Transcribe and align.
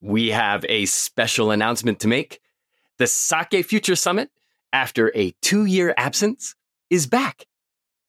we 0.00 0.28
have 0.28 0.64
a 0.68 0.86
special 0.86 1.50
announcement 1.50 2.00
to 2.00 2.08
make. 2.08 2.40
The 2.98 3.06
Sake 3.06 3.64
Future 3.64 3.96
Summit, 3.96 4.30
after 4.72 5.12
a 5.14 5.32
two 5.42 5.64
year 5.64 5.94
absence, 5.96 6.54
is 6.88 7.06
back. 7.06 7.46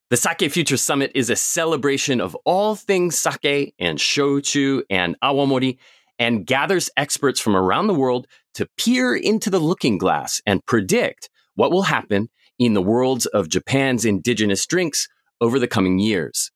The 0.10 0.18
Sake 0.18 0.52
Future 0.52 0.78
Summit 0.78 1.12
is 1.16 1.30
a 1.30 1.36
celebration 1.36 2.20
of 2.20 2.36
all 2.46 2.76
things 2.76 3.18
sake 3.18 3.74
and 3.80 3.98
shochu 3.98 4.84
and 4.90 5.16
awamori 5.24 5.78
and 6.20 6.46
gathers 6.46 6.90
experts 6.98 7.40
from 7.40 7.56
around 7.56 7.88
the 7.88 7.94
world 7.94 8.28
to 8.56 8.68
peer 8.78 9.16
into 9.16 9.50
the 9.50 9.60
looking 9.60 9.98
glass 9.98 10.42
and 10.46 10.66
predict 10.66 11.30
what 11.56 11.72
will 11.72 11.84
happen 11.84 12.30
in 12.60 12.74
the 12.74 12.82
worlds 12.82 13.26
of 13.28 13.50
Japan's 13.50 14.06
indigenous 14.06 14.66
drinks 14.66 15.08
over 15.40 15.58
the 15.58 15.68
coming 15.68 15.98
years. 15.98 16.52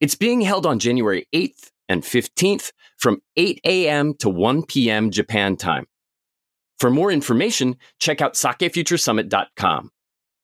It's 0.00 0.14
being 0.14 0.40
held 0.40 0.66
on 0.66 0.78
January 0.78 1.26
8th 1.34 1.69
and 1.90 2.02
15th 2.04 2.72
from 2.96 3.20
8 3.36 3.60
a.m. 3.64 4.14
to 4.14 4.30
1 4.30 4.64
p.m. 4.64 5.10
Japan 5.10 5.56
time. 5.56 5.86
For 6.78 6.88
more 6.88 7.10
information, 7.10 7.76
check 7.98 8.22
out 8.22 8.34
sakefuturesummit.com. 8.34 9.90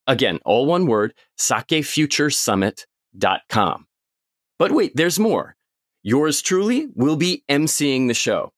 Again, 0.05 0.39
all 0.45 0.65
one 0.65 0.87
word, 0.87 1.13
sakefuturesummit.com. 1.39 3.87
But 4.59 4.71
wait, 4.71 4.91
there's 4.95 5.19
more. 5.19 5.55
Yours 6.03 6.41
truly 6.41 6.87
will 6.95 7.15
be 7.15 7.43
emceeing 7.49 8.07
the 8.07 8.13
show. 8.13 8.51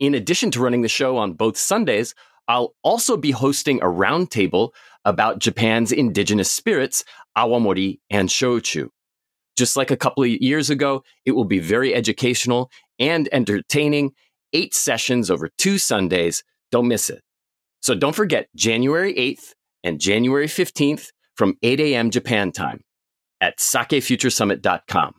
In 0.00 0.14
addition 0.14 0.50
to 0.50 0.60
running 0.60 0.82
the 0.82 0.88
show 0.88 1.16
on 1.16 1.34
both 1.34 1.56
Sundays, 1.56 2.16
I'll 2.48 2.74
also 2.82 3.16
be 3.16 3.30
hosting 3.30 3.80
a 3.80 3.86
roundtable 3.86 4.70
about 5.04 5.38
Japan's 5.38 5.92
indigenous 5.92 6.50
spirits, 6.50 7.04
awamori 7.38 8.00
and 8.10 8.28
shochu. 8.28 8.88
Just 9.56 9.76
like 9.76 9.90
a 9.90 9.96
couple 9.96 10.24
of 10.24 10.30
years 10.30 10.70
ago, 10.70 11.02
it 11.24 11.32
will 11.32 11.44
be 11.44 11.58
very 11.58 11.94
educational 11.94 12.70
and 12.98 13.28
entertaining. 13.32 14.12
Eight 14.54 14.74
sessions 14.74 15.30
over 15.30 15.48
two 15.58 15.78
Sundays. 15.78 16.44
Don't 16.70 16.88
miss 16.88 17.10
it. 17.10 17.22
So 17.80 17.94
don't 17.94 18.14
forget 18.14 18.48
January 18.54 19.14
8th 19.14 19.54
and 19.82 20.00
January 20.00 20.46
15th 20.46 21.08
from 21.36 21.54
8 21.62 21.80
a.m. 21.80 22.10
Japan 22.10 22.52
time 22.52 22.82
at 23.40 23.58
sakefuturesummit.com. 23.58 25.14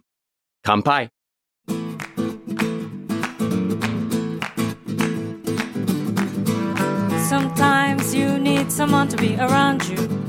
Kampai. 0.65 1.09
Sometimes 7.27 8.15
you 8.15 8.39
need 8.39 8.71
someone 8.71 9.08
to 9.09 9.17
be 9.17 9.36
around 9.36 9.86
you. 9.88 10.22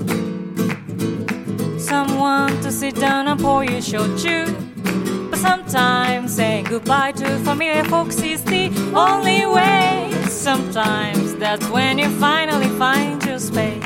Someone 1.95 2.61
to 2.63 2.73
sit 2.73 2.97
down 2.97 3.29
and 3.29 3.39
pour 3.41 3.63
you 3.63 3.79
shochu. 3.79 4.51
But 5.31 5.39
sometimes 5.39 6.35
saying 6.35 6.65
goodbye 6.65 7.13
to 7.13 7.39
familiar 7.45 7.85
folks 7.85 8.21
is 8.21 8.43
the 8.43 8.67
only 8.97 9.47
way. 9.47 10.11
Sometimes 10.27 11.37
that's 11.37 11.69
when 11.69 11.99
you 11.99 12.09
finally 12.19 12.67
find 12.81 13.25
your 13.25 13.39
space. 13.39 13.85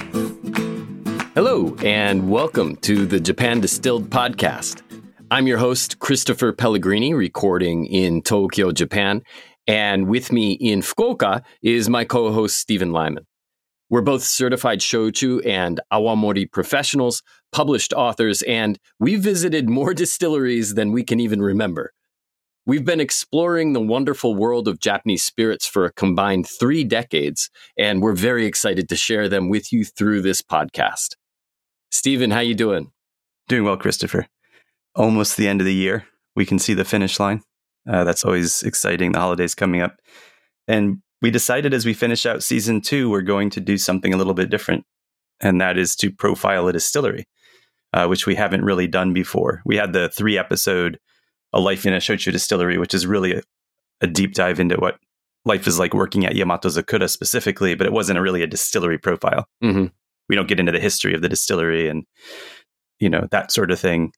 Hello, 1.35 1.77
and 1.85 2.31
welcome 2.31 2.77
to 2.77 3.05
the 3.05 3.21
Japan 3.21 3.61
Distilled 3.61 4.09
Podcast. 4.09 4.81
I'm 5.31 5.47
your 5.47 5.59
host, 5.59 5.99
Christopher 5.99 6.55
Pellegrini, 6.55 7.13
recording 7.13 7.85
in 7.85 8.23
Tokyo, 8.23 8.73
Japan. 8.73 9.21
And 9.67 10.09
with 10.09 10.33
me 10.33 10.53
in 10.53 10.81
Fukuoka 10.81 11.43
is 11.61 11.91
my 11.91 12.07
co 12.07 12.33
host, 12.33 12.57
Stephen 12.57 12.91
Lyman. 12.91 13.27
We're 13.91 14.03
both 14.03 14.23
certified 14.23 14.81
shochu 14.81 15.45
and 15.47 15.81
awamori 15.93 16.51
professionals, 16.51 17.23
published 17.53 17.93
authors, 17.95 18.43
and 18.43 18.79
we've 19.01 19.23
visited 19.23 19.69
more 19.69 19.95
distilleries 20.03 20.75
than 20.75 20.93
we 20.93 21.05
can 21.05 21.21
even 21.21 21.41
remember. 21.41 21.93
We've 22.67 22.85
been 22.85 23.01
exploring 23.01 23.73
the 23.73 23.81
wonderful 23.81 24.35
world 24.35 24.69
of 24.69 24.79
Japanese 24.79 25.23
spirits 25.23 25.67
for 25.67 25.87
a 25.87 25.93
combined 25.93 26.47
three 26.47 26.85
decades, 26.85 27.49
and 27.79 28.03
we're 28.03 28.13
very 28.13 28.45
excited 28.45 28.91
to 28.91 28.97
share 28.97 29.27
them 29.27 29.49
with 29.49 29.73
you 29.73 29.87
through 29.87 30.21
this 30.21 30.43
podcast. 30.43 31.17
Stephen, 31.91 32.31
how 32.31 32.41
you 32.41 32.55
doing? 32.55 32.93
Doing 33.49 33.65
well, 33.65 33.79
Christopher. 33.79 34.27
Almost 34.95 35.39
the 35.39 35.49
end 35.49 35.63
of 35.63 35.65
the 35.65 35.75
year. 35.75 36.07
We 36.37 36.45
can 36.45 36.59
see 36.59 36.75
the 36.75 36.85
finish 36.85 37.19
line. 37.19 37.43
Uh, 37.89 38.05
that's 38.05 38.27
always 38.27 38.63
exciting. 38.63 39.13
The 39.13 39.21
holidays 39.21 39.55
coming 39.55 39.81
up. 39.81 39.97
And 40.67 40.99
we 41.21 41.31
decided 41.31 41.75
as 41.75 41.85
we 41.85 41.95
finish 41.95 42.27
out 42.27 42.43
season 42.43 42.81
two, 42.81 43.11
we're 43.11 43.23
going 43.23 43.51
to 43.51 43.61
do 43.61 43.77
something 43.77 44.15
a 44.15 44.17
little 44.17 44.35
bit 44.35 44.51
different. 44.51 44.85
And 45.41 45.61
that 45.61 45.79
is 45.79 45.95
to 45.97 46.11
profile 46.11 46.69
a 46.69 46.73
distillery, 46.73 47.27
uh, 47.93 48.07
which 48.07 48.27
we 48.27 48.35
haven't 48.35 48.65
really 48.65 48.87
done 48.87 49.13
before. 49.13 49.63
We 49.65 49.77
had 49.77 49.93
the 49.93 50.09
three 50.09 50.39
episode 50.39 50.99
a 51.53 51.61
life 51.61 51.87
in 51.87 51.95
a 51.95 51.99
shochu 51.99 52.33
distillery, 52.33 52.79
which 52.79 52.95
is 52.95 53.07
really 53.07 53.35
a, 53.35 53.43
a 54.01 54.07
deep 54.07 54.35
dive 54.35 54.61
into 54.61 54.77
what 54.77 54.99
life 55.45 55.67
is 55.67 55.79
like 55.79 55.95
working 55.95 56.27
at 56.27 56.37
Yamato 56.37 56.69
Zakura 56.69 57.09
specifically, 57.09 57.75
but 57.75 57.87
it 57.87 57.93
wasn't 57.93 58.19
a 58.19 58.23
really 58.23 58.43
a 58.43 58.47
distillery 58.47 58.99
profile. 58.99 59.47
Mm-hmm. 59.63 59.87
We 60.29 60.37
don't 60.37 60.49
get 60.49 60.61
into 60.61 60.73
the 60.73 60.81
history 60.81 61.15
of 61.15 61.23
the 61.23 61.29
distillery 61.29 61.89
and 61.89 62.05
you 63.01 63.09
know 63.09 63.27
that 63.31 63.51
sort 63.51 63.71
of 63.71 63.81
thing. 63.81 64.13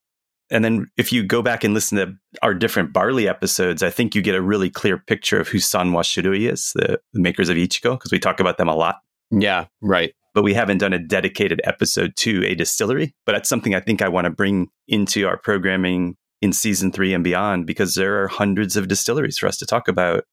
And 0.51 0.65
then 0.65 0.91
if 0.97 1.13
you 1.13 1.23
go 1.23 1.43
back 1.43 1.63
and 1.63 1.75
listen 1.75 1.99
to 1.99 2.15
our 2.43 2.55
different 2.55 2.93
barley 2.93 3.29
episodes, 3.29 3.83
I 3.83 3.91
think 3.91 4.15
you 4.15 4.23
get 4.23 4.35
a 4.35 4.43
really 4.43 4.69
clear 4.69 4.99
picture 4.99 5.41
of 5.41 5.49
who 5.49 5.59
Sanwa 5.59 6.03
Shurui 6.03 6.51
is, 6.51 6.73
the, 6.75 7.01
the 7.13 7.21
makers 7.21 7.49
of 7.49 7.57
iichiko, 7.57 7.93
because 7.93 8.11
we 8.11 8.19
talk 8.19 8.41
about 8.41 8.59
them 8.59 8.69
a 8.69 8.75
lot. 8.75 8.97
Yeah, 9.31 9.67
right. 9.81 10.13
But 10.35 10.43
we 10.43 10.55
haven't 10.55 10.79
done 10.79 10.93
a 10.93 10.99
dedicated 10.99 11.61
episode 11.65 12.15
to 12.17 12.45
a 12.47 12.55
distillery. 12.55 13.15
But 13.27 13.33
that's 13.33 13.49
something 13.49 13.75
I 13.75 13.81
think 13.81 14.03
I 14.03 14.09
want 14.09 14.25
to 14.25 14.31
bring 14.31 14.69
into 14.89 15.27
our 15.27 15.37
programming 15.37 16.17
in 16.43 16.53
season 16.53 16.91
three 16.91 17.15
and 17.15 17.23
beyond 17.23 17.67
because 17.67 17.95
there 17.95 18.23
are 18.23 18.29
hundreds 18.29 18.77
of 18.77 18.89
distilleries 18.89 19.39
for 19.39 19.47
us 19.47 19.57
to 19.59 19.67
talk 19.67 19.89
about. 19.89 20.25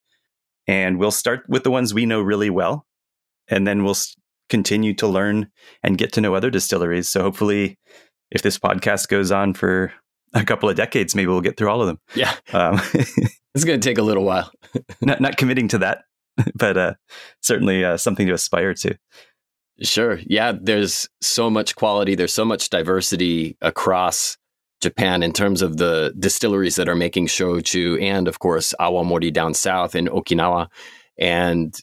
And 0.67 0.97
we'll 0.97 1.11
start 1.11 1.44
with 1.47 1.63
the 1.63 1.72
ones 1.72 1.94
we 1.94 2.06
know 2.06 2.22
really 2.22 2.50
well. 2.50 2.85
And 3.47 3.67
then 3.67 3.83
we'll 3.83 3.95
continue 4.50 4.94
to 4.95 5.07
learn 5.07 5.50
and 5.83 5.97
get 5.97 6.13
to 6.13 6.22
know 6.22 6.33
other 6.33 6.50
distilleries. 6.50 7.07
So 7.07 7.22
hopefully, 7.22 7.77
if 8.31 8.41
this 8.41 8.57
podcast 8.57 9.07
goes 9.07 9.31
on 9.31 9.53
for 9.53 9.94
a 10.33 10.43
couple 10.43 10.69
of 10.69 10.75
decades, 10.75 11.15
maybe 11.15 11.27
we'll 11.27 11.41
get 11.41 11.57
through 11.57 11.69
all 11.69 11.81
of 11.81 11.88
them. 11.88 11.99
Yeah. 12.15 12.33
Um, 12.53 12.79
it's 12.93 13.63
going 13.63 13.79
to 13.79 13.89
take 13.89 13.97
a 13.97 14.03
little 14.03 14.23
while. 14.23 14.51
not, 15.01 15.21
not 15.21 15.38
committing 15.38 15.67
to 15.69 15.77
that, 15.79 16.03
but 16.55 16.77
uh, 16.77 16.93
certainly 17.41 17.83
uh, 17.83 17.97
something 17.97 18.27
to 18.27 18.33
aspire 18.33 18.73
to. 18.75 18.97
Sure. 19.81 20.19
Yeah. 20.25 20.53
There's 20.59 21.07
so 21.21 21.49
much 21.49 21.75
quality, 21.75 22.15
there's 22.15 22.33
so 22.33 22.45
much 22.45 22.69
diversity 22.69 23.57
across 23.61 24.38
Japan 24.81 25.23
in 25.23 25.33
terms 25.33 25.61
of 25.61 25.77
the 25.77 26.13
distilleries 26.19 26.75
that 26.75 26.89
are 26.89 26.95
making 26.95 27.27
shochu 27.27 28.01
and, 28.01 28.27
of 28.27 28.39
course, 28.39 28.73
awamori 28.79 29.33
down 29.33 29.53
south 29.53 29.95
in 29.95 30.07
Okinawa. 30.07 30.67
And 31.17 31.75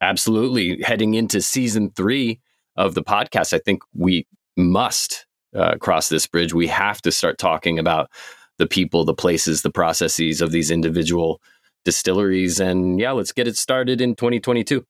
absolutely 0.00 0.82
heading 0.82 1.14
into 1.14 1.40
season 1.40 1.90
three 1.90 2.40
of 2.76 2.94
the 2.94 3.02
podcast, 3.02 3.52
I 3.52 3.58
think 3.58 3.82
we 3.94 4.26
must 4.56 5.26
uh, 5.54 5.76
cross 5.76 6.08
this 6.08 6.26
bridge. 6.26 6.54
We 6.54 6.66
have 6.68 7.00
to 7.02 7.12
start 7.12 7.38
talking 7.38 7.78
about 7.78 8.10
the 8.58 8.66
people, 8.66 9.04
the 9.04 9.14
places, 9.14 9.62
the 9.62 9.70
processes 9.70 10.40
of 10.40 10.52
these 10.52 10.70
individual 10.70 11.40
distilleries. 11.84 12.60
And 12.60 13.00
yeah, 13.00 13.12
let's 13.12 13.32
get 13.32 13.48
it 13.48 13.56
started 13.56 14.00
in 14.00 14.14
2022. 14.14 14.84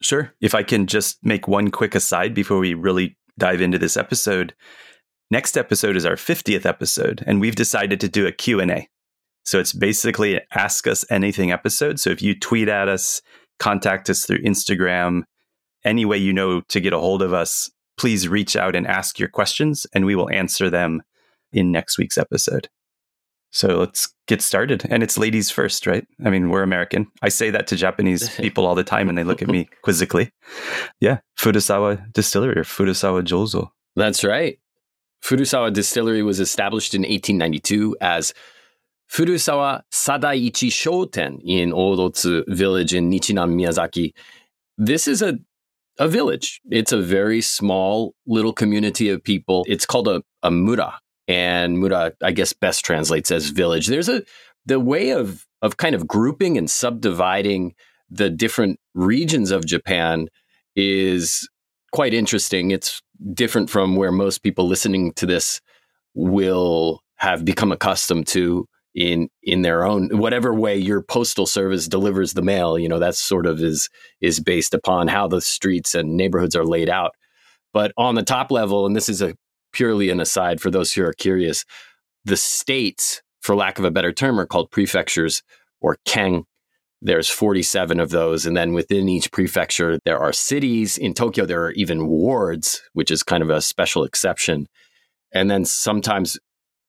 Sure. 0.00 0.32
If 0.40 0.54
I 0.54 0.62
can 0.62 0.86
just 0.86 1.18
make 1.22 1.48
one 1.48 1.70
quick 1.70 1.94
aside 1.94 2.34
before 2.34 2.58
we 2.58 2.74
really 2.74 3.16
dive 3.38 3.60
into 3.60 3.78
this 3.78 3.96
episode. 3.96 4.54
Next 5.30 5.56
episode 5.56 5.96
is 5.96 6.04
our 6.04 6.16
50th 6.16 6.66
episode, 6.66 7.22
and 7.26 7.40
we've 7.40 7.54
decided 7.54 8.00
to 8.00 8.08
do 8.08 8.26
a 8.26 8.32
Q&A. 8.32 8.88
So 9.44 9.58
it's 9.58 9.72
basically 9.72 10.36
an 10.36 10.42
ask 10.54 10.86
us 10.86 11.04
anything 11.10 11.52
episode. 11.52 12.00
So 12.00 12.10
if 12.10 12.20
you 12.20 12.38
tweet 12.38 12.68
at 12.68 12.88
us, 12.88 13.22
contact 13.58 14.10
us 14.10 14.26
through 14.26 14.42
Instagram, 14.42 15.22
any 15.84 16.04
way 16.04 16.18
you 16.18 16.32
know 16.32 16.60
to 16.62 16.80
get 16.80 16.92
a 16.92 16.98
hold 16.98 17.22
of 17.22 17.32
us, 17.32 17.70
please 17.98 18.28
reach 18.28 18.56
out 18.56 18.74
and 18.76 18.86
ask 18.86 19.18
your 19.18 19.28
questions, 19.28 19.86
and 19.92 20.04
we 20.04 20.14
will 20.14 20.30
answer 20.30 20.70
them 20.70 21.02
in 21.52 21.72
next 21.72 21.98
week's 21.98 22.18
episode. 22.18 22.68
So 23.50 23.78
let's 23.78 24.14
get 24.26 24.42
started. 24.42 24.86
And 24.90 25.02
it's 25.02 25.16
ladies 25.16 25.50
first, 25.50 25.86
right? 25.86 26.06
I 26.24 26.30
mean, 26.30 26.50
we're 26.50 26.62
American. 26.62 27.06
I 27.22 27.30
say 27.30 27.50
that 27.50 27.66
to 27.68 27.76
Japanese 27.76 28.28
people 28.36 28.66
all 28.66 28.74
the 28.74 28.84
time, 28.84 29.08
and 29.08 29.16
they 29.16 29.24
look 29.24 29.42
at 29.42 29.48
me 29.48 29.68
quizzically. 29.82 30.30
Yeah, 31.00 31.18
Furusawa 31.38 32.12
Distillery 32.12 32.58
or 32.58 32.64
Furusawa 32.64 33.22
Jozo. 33.22 33.70
That's 33.96 34.22
right. 34.22 34.58
Furusawa 35.24 35.72
Distillery 35.72 36.22
was 36.22 36.40
established 36.40 36.94
in 36.94 37.02
1892 37.02 37.96
as 38.00 38.32
Furusawa 39.10 39.82
Sadaichi 39.92 40.68
Shoten 40.68 41.40
in 41.44 41.72
Odotsu 41.72 42.44
village 42.48 42.94
in 42.94 43.10
Nichinan, 43.10 43.54
Miyazaki. 43.54 44.12
This 44.76 45.08
is 45.08 45.22
a, 45.22 45.38
a 45.98 46.08
village. 46.08 46.60
It's 46.70 46.92
a 46.92 47.00
very 47.00 47.40
small 47.40 48.14
little 48.26 48.52
community 48.52 49.08
of 49.08 49.22
people. 49.22 49.64
It's 49.68 49.86
called 49.86 50.08
a, 50.08 50.22
a 50.42 50.50
mura, 50.50 51.00
and 51.26 51.78
mura, 51.78 52.12
I 52.22 52.32
guess, 52.32 52.52
best 52.52 52.84
translates 52.84 53.30
as 53.30 53.50
village. 53.50 53.86
There's 53.86 54.08
a 54.08 54.22
the 54.66 54.80
way 54.80 55.10
of 55.10 55.46
of 55.62 55.76
kind 55.76 55.94
of 55.94 56.06
grouping 56.06 56.56
and 56.56 56.70
subdividing 56.70 57.74
the 58.10 58.30
different 58.30 58.78
regions 58.94 59.50
of 59.50 59.66
Japan 59.66 60.28
is 60.76 61.48
quite 61.92 62.14
interesting. 62.14 62.70
It's 62.70 63.02
different 63.34 63.68
from 63.68 63.96
where 63.96 64.12
most 64.12 64.38
people 64.38 64.66
listening 64.66 65.12
to 65.14 65.26
this 65.26 65.60
will 66.14 67.02
have 67.16 67.44
become 67.44 67.72
accustomed 67.72 68.26
to 68.28 68.66
in 68.98 69.28
in 69.44 69.62
their 69.62 69.84
own 69.84 70.08
whatever 70.18 70.52
way 70.52 70.76
your 70.76 71.00
postal 71.00 71.46
service 71.46 71.86
delivers 71.86 72.32
the 72.32 72.42
mail 72.42 72.76
you 72.76 72.88
know 72.88 72.98
that 72.98 73.14
sort 73.14 73.46
of 73.46 73.60
is 73.60 73.88
is 74.20 74.40
based 74.40 74.74
upon 74.74 75.06
how 75.06 75.28
the 75.28 75.40
streets 75.40 75.94
and 75.94 76.16
neighborhoods 76.16 76.56
are 76.56 76.64
laid 76.64 76.90
out. 76.90 77.12
But 77.72 77.92
on 77.96 78.16
the 78.16 78.24
top 78.24 78.50
level 78.50 78.86
and 78.86 78.96
this 78.96 79.08
is 79.08 79.22
a 79.22 79.34
purely 79.72 80.10
an 80.10 80.18
aside 80.18 80.60
for 80.60 80.70
those 80.70 80.92
who 80.92 81.04
are 81.04 81.12
curious 81.12 81.64
the 82.24 82.36
states 82.36 83.22
for 83.40 83.54
lack 83.54 83.78
of 83.78 83.84
a 83.84 83.90
better 83.90 84.12
term 84.12 84.40
are 84.40 84.46
called 84.46 84.70
prefectures 84.72 85.42
or 85.80 85.98
ken 86.04 86.42
there's 87.00 87.28
47 87.28 88.00
of 88.00 88.10
those 88.10 88.46
and 88.46 88.56
then 88.56 88.72
within 88.72 89.08
each 89.08 89.30
prefecture 89.30 90.00
there 90.04 90.18
are 90.18 90.32
cities. 90.32 90.98
In 90.98 91.14
tokyo 91.14 91.46
there 91.46 91.62
are 91.62 91.72
even 91.72 92.08
wards 92.08 92.82
which 92.94 93.12
is 93.12 93.22
kind 93.22 93.44
of 93.44 93.50
a 93.50 93.62
special 93.62 94.02
exception. 94.02 94.66
And 95.32 95.48
then 95.48 95.64
sometimes 95.64 96.36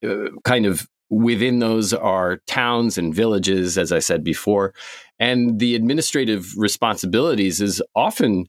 uh, 0.03 0.29
kind 0.44 0.65
of 0.65 0.88
within 1.09 1.59
those 1.59 1.94
are 1.94 2.38
towns 2.47 2.97
and 2.97 3.13
villages, 3.13 3.77
as 3.77 3.91
I 3.91 4.00
said 4.00 4.23
before. 4.23 4.73
And 5.19 5.59
the 5.59 5.75
administrative 5.75 6.57
responsibilities 6.57 7.61
is 7.61 7.81
often, 7.95 8.47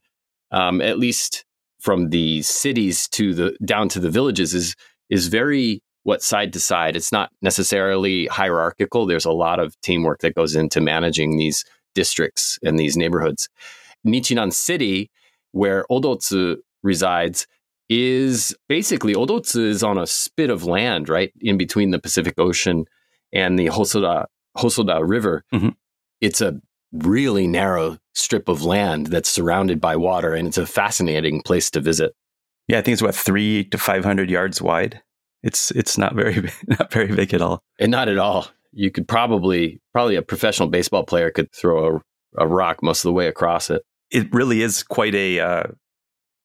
um, 0.51 0.81
at 0.81 0.99
least 0.99 1.45
from 1.79 2.09
the 2.09 2.41
cities 2.43 3.07
to 3.09 3.33
the 3.33 3.57
down 3.65 3.89
to 3.89 3.99
the 3.99 4.09
villages, 4.09 4.53
is 4.53 4.75
is 5.09 5.27
very 5.27 5.81
what 6.03 6.23
side 6.23 6.53
to 6.53 6.59
side. 6.59 6.95
It's 6.95 7.11
not 7.11 7.31
necessarily 7.41 8.27
hierarchical. 8.27 9.05
There's 9.05 9.25
a 9.25 9.31
lot 9.31 9.59
of 9.59 9.79
teamwork 9.81 10.19
that 10.19 10.35
goes 10.35 10.55
into 10.55 10.81
managing 10.81 11.37
these 11.37 11.65
districts 11.93 12.57
and 12.63 12.79
these 12.79 12.97
neighborhoods. 12.97 13.49
Nichinan 14.05 14.53
City, 14.53 15.11
where 15.51 15.85
Odotsu 15.91 16.57
resides, 16.81 17.45
is 17.93 18.55
basically 18.69 19.13
Odotsu 19.13 19.65
is 19.65 19.83
on 19.83 19.97
a 19.97 20.07
spit 20.07 20.49
of 20.49 20.63
land 20.63 21.09
right 21.09 21.33
in 21.41 21.57
between 21.57 21.91
the 21.91 21.99
Pacific 21.99 22.35
Ocean 22.37 22.85
and 23.33 23.59
the 23.59 23.67
Hosoda 23.67 24.27
Hosoda 24.57 25.05
River. 25.05 25.43
Mm-hmm. 25.53 25.69
It's 26.21 26.39
a 26.39 26.61
really 26.93 27.47
narrow 27.47 27.97
strip 28.13 28.47
of 28.47 28.63
land 28.63 29.07
that's 29.07 29.29
surrounded 29.29 29.81
by 29.81 29.97
water, 29.97 30.33
and 30.33 30.47
it's 30.47 30.57
a 30.57 30.65
fascinating 30.65 31.41
place 31.41 31.69
to 31.71 31.81
visit. 31.81 32.15
Yeah, 32.69 32.77
I 32.79 32.81
think 32.81 32.93
it's 32.93 33.01
what 33.01 33.13
three 33.13 33.65
to 33.65 33.77
five 33.77 34.05
hundred 34.05 34.29
yards 34.29 34.61
wide. 34.61 35.01
It's 35.43 35.69
it's 35.71 35.97
not 35.97 36.15
very 36.15 36.49
not 36.67 36.93
very 36.93 37.13
big 37.13 37.33
at 37.33 37.41
all, 37.41 37.61
and 37.77 37.91
not 37.91 38.07
at 38.07 38.17
all. 38.17 38.47
You 38.71 38.89
could 38.89 39.05
probably 39.05 39.81
probably 39.91 40.15
a 40.15 40.21
professional 40.21 40.69
baseball 40.69 41.03
player 41.03 41.29
could 41.29 41.51
throw 41.51 41.97
a, 41.97 42.43
a 42.43 42.47
rock 42.47 42.81
most 42.81 43.03
of 43.03 43.09
the 43.09 43.13
way 43.13 43.27
across 43.27 43.69
it. 43.69 43.83
It 44.11 44.33
really 44.33 44.61
is 44.61 44.81
quite 44.81 45.15
a 45.15 45.41
uh, 45.41 45.63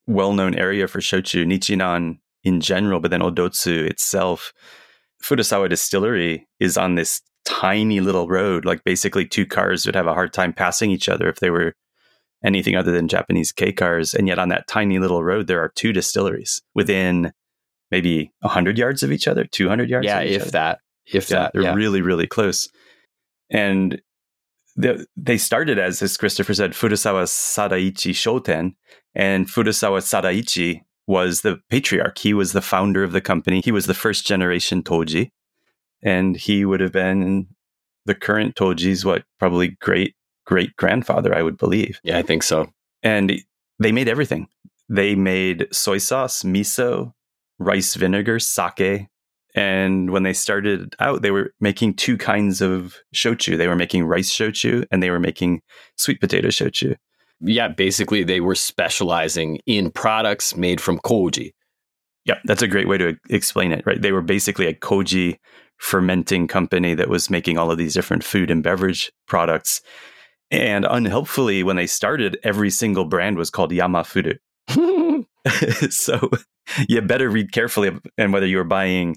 well-known 0.06 0.54
area 0.54 0.86
for 0.86 1.00
shochu, 1.00 1.44
Nichinan 1.44 2.18
in 2.44 2.60
general, 2.60 3.00
but 3.00 3.10
then 3.10 3.20
Odotsu 3.20 3.88
itself. 3.88 4.52
Furusawa 5.22 5.68
Distillery 5.68 6.46
is 6.60 6.76
on 6.76 6.94
this 6.94 7.22
tiny 7.44 8.00
little 8.00 8.28
road. 8.28 8.64
Like 8.64 8.84
basically, 8.84 9.26
two 9.26 9.46
cars 9.46 9.86
would 9.86 9.94
have 9.96 10.06
a 10.06 10.14
hard 10.14 10.32
time 10.32 10.52
passing 10.52 10.90
each 10.90 11.08
other 11.08 11.28
if 11.28 11.40
they 11.40 11.50
were 11.50 11.74
anything 12.44 12.76
other 12.76 12.92
than 12.92 13.08
Japanese 13.08 13.52
K 13.52 13.72
cars. 13.72 14.14
And 14.14 14.28
yet, 14.28 14.38
on 14.38 14.48
that 14.50 14.68
tiny 14.68 14.98
little 14.98 15.24
road, 15.24 15.46
there 15.46 15.60
are 15.60 15.72
two 15.74 15.92
distilleries 15.92 16.62
within 16.74 17.32
maybe 17.90 18.32
100 18.40 18.78
yards 18.78 19.02
of 19.02 19.12
each 19.12 19.26
other, 19.26 19.44
200 19.44 19.88
yards. 19.88 20.04
Yeah, 20.04 20.20
if 20.20 20.42
other. 20.42 20.50
that. 20.52 20.78
If 21.06 21.30
yeah, 21.30 21.36
that. 21.36 21.52
They're 21.52 21.62
yeah. 21.62 21.74
really, 21.74 22.02
really 22.02 22.26
close. 22.26 22.68
And 23.50 24.00
they 24.76 25.38
started 25.38 25.78
as, 25.78 26.02
as 26.02 26.16
Christopher 26.16 26.54
said, 26.54 26.72
Furusawa 26.72 27.24
Sadaichi 27.24 28.12
Shoten, 28.12 28.74
and 29.14 29.46
Furusawa 29.46 30.00
Sadaichi 30.00 30.82
was 31.06 31.40
the 31.40 31.60
patriarch. 31.70 32.18
He 32.18 32.34
was 32.34 32.52
the 32.52 32.60
founder 32.60 33.02
of 33.02 33.12
the 33.12 33.20
company. 33.20 33.62
He 33.64 33.72
was 33.72 33.86
the 33.86 33.94
first 33.94 34.26
generation 34.26 34.82
Toji, 34.82 35.30
and 36.02 36.36
he 36.36 36.64
would 36.64 36.80
have 36.80 36.92
been 36.92 37.48
the 38.04 38.14
current 38.14 38.54
Toji's 38.54 39.04
what 39.04 39.24
probably 39.38 39.70
great 39.80 40.14
great 40.44 40.76
grandfather, 40.76 41.34
I 41.34 41.42
would 41.42 41.58
believe. 41.58 42.00
Yeah, 42.04 42.18
I 42.18 42.22
think 42.22 42.42
so. 42.42 42.66
And 43.02 43.32
they 43.78 43.92
made 43.92 44.08
everything. 44.08 44.48
They 44.88 45.14
made 45.14 45.66
soy 45.72 45.98
sauce, 45.98 46.42
miso, 46.42 47.12
rice 47.58 47.94
vinegar, 47.94 48.38
sake, 48.38 49.08
and 49.56 50.10
when 50.10 50.22
they 50.22 50.34
started 50.34 50.94
out, 51.00 51.22
they 51.22 51.30
were 51.30 51.52
making 51.60 51.94
two 51.94 52.18
kinds 52.18 52.60
of 52.60 52.96
shochu. 53.14 53.56
They 53.56 53.66
were 53.66 53.74
making 53.74 54.04
rice 54.04 54.30
shochu 54.30 54.84
and 54.90 55.02
they 55.02 55.10
were 55.10 55.18
making 55.18 55.62
sweet 55.96 56.20
potato 56.20 56.48
shochu. 56.48 56.94
Yeah, 57.40 57.68
basically, 57.68 58.22
they 58.22 58.40
were 58.40 58.54
specializing 58.54 59.58
in 59.66 59.90
products 59.90 60.56
made 60.56 60.80
from 60.80 60.98
koji. 60.98 61.52
Yeah, 62.26 62.38
that's 62.44 62.62
a 62.62 62.68
great 62.68 62.86
way 62.86 62.98
to 62.98 63.16
explain 63.30 63.72
it, 63.72 63.82
right? 63.86 64.00
They 64.00 64.12
were 64.12 64.22
basically 64.22 64.66
a 64.66 64.74
koji 64.74 65.38
fermenting 65.78 66.48
company 66.48 66.94
that 66.94 67.08
was 67.08 67.30
making 67.30 67.56
all 67.56 67.70
of 67.70 67.78
these 67.78 67.94
different 67.94 68.24
food 68.24 68.50
and 68.50 68.62
beverage 68.62 69.10
products. 69.26 69.80
And 70.50 70.84
unhelpfully, 70.84 71.62
when 71.62 71.76
they 71.76 71.86
started, 71.86 72.38
every 72.42 72.70
single 72.70 73.04
brand 73.06 73.38
was 73.38 73.50
called 73.50 73.72
Yamafuru. 73.72 74.36
so 75.90 76.30
you 76.88 77.00
better 77.00 77.30
read 77.30 77.52
carefully 77.52 77.92
and 78.18 78.32
whether 78.32 78.46
you 78.46 78.56
were 78.56 78.64
buying 78.64 79.16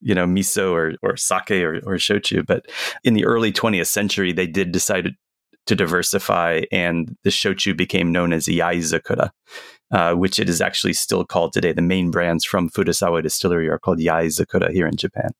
you 0.00 0.14
know 0.14 0.26
miso 0.26 0.72
or 0.72 0.94
or 1.02 1.16
sake 1.16 1.50
or, 1.50 1.76
or 1.86 1.96
shochu 1.96 2.44
but 2.46 2.66
in 3.04 3.14
the 3.14 3.24
early 3.24 3.52
20th 3.52 3.86
century 3.86 4.32
they 4.32 4.46
did 4.46 4.72
decide 4.72 5.14
to 5.66 5.74
diversify 5.74 6.62
and 6.72 7.16
the 7.22 7.30
shochu 7.30 7.76
became 7.76 8.10
known 8.10 8.32
as 8.32 8.46
yaezakura 8.46 9.30
uh, 9.92 10.14
which 10.14 10.38
it 10.38 10.48
is 10.48 10.60
actually 10.60 10.92
still 10.92 11.24
called 11.24 11.52
today. 11.52 11.72
The 11.72 11.82
main 11.82 12.10
brands 12.10 12.44
from 12.44 12.70
furusawa 12.70 13.22
distillery 13.22 13.68
are 13.68 13.78
called 13.78 13.98
yaezakura 13.98 14.70
here 14.70 14.86
in 14.86 14.96
japan. 14.96 15.30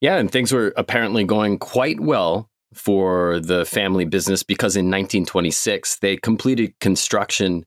Yeah 0.00 0.16
and 0.16 0.30
things 0.30 0.52
were 0.52 0.72
apparently 0.76 1.24
going 1.24 1.58
quite 1.58 2.00
well 2.00 2.48
for 2.72 3.40
the 3.40 3.64
family 3.64 4.04
business 4.04 4.42
because 4.42 4.76
in 4.76 4.86
1926 4.86 5.98
they 5.98 6.16
completed 6.16 6.78
construction 6.80 7.64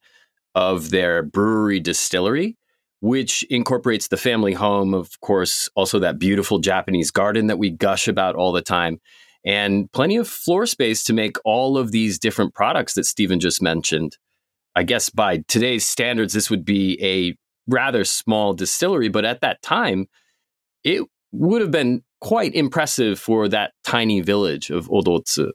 of 0.55 0.91
their 0.91 1.23
brewery 1.23 1.79
distillery 1.79 2.57
which 3.03 3.43
incorporates 3.49 4.07
the 4.07 4.15
family 4.15 4.53
home, 4.53 4.93
of 4.93 5.19
course, 5.19 5.67
also 5.75 5.99
that 5.99 6.17
beautiful 6.17 6.57
Japanese 6.57 7.11
garden 7.11 7.47
that 7.47 7.59
we 7.59 7.69
gush 7.69 8.07
about 8.07 8.33
all 8.33 8.53
the 8.53 8.61
time, 8.61 8.97
and 9.45 9.91
plenty 9.91 10.15
of 10.15 10.25
floor 10.25 10.65
space 10.65 11.03
to 11.03 11.11
make 11.11 11.35
all 11.43 11.77
of 11.77 11.91
these 11.91 12.17
different 12.17 12.53
products 12.53 12.93
that 12.93 13.03
Stephen 13.03 13.41
just 13.41 13.61
mentioned. 13.61 14.17
I 14.73 14.83
guess 14.83 15.09
by 15.09 15.43
today's 15.49 15.85
standards, 15.85 16.31
this 16.31 16.49
would 16.49 16.63
be 16.63 16.97
a 17.03 17.35
rather 17.67 18.05
small 18.05 18.53
distillery, 18.53 19.09
but 19.09 19.25
at 19.25 19.41
that 19.41 19.61
time, 19.61 20.07
it 20.85 21.03
would 21.33 21.59
have 21.59 21.71
been 21.71 22.03
quite 22.21 22.55
impressive 22.55 23.19
for 23.19 23.49
that 23.49 23.73
tiny 23.83 24.21
village 24.21 24.69
of 24.69 24.87
Odotsu. 24.87 25.51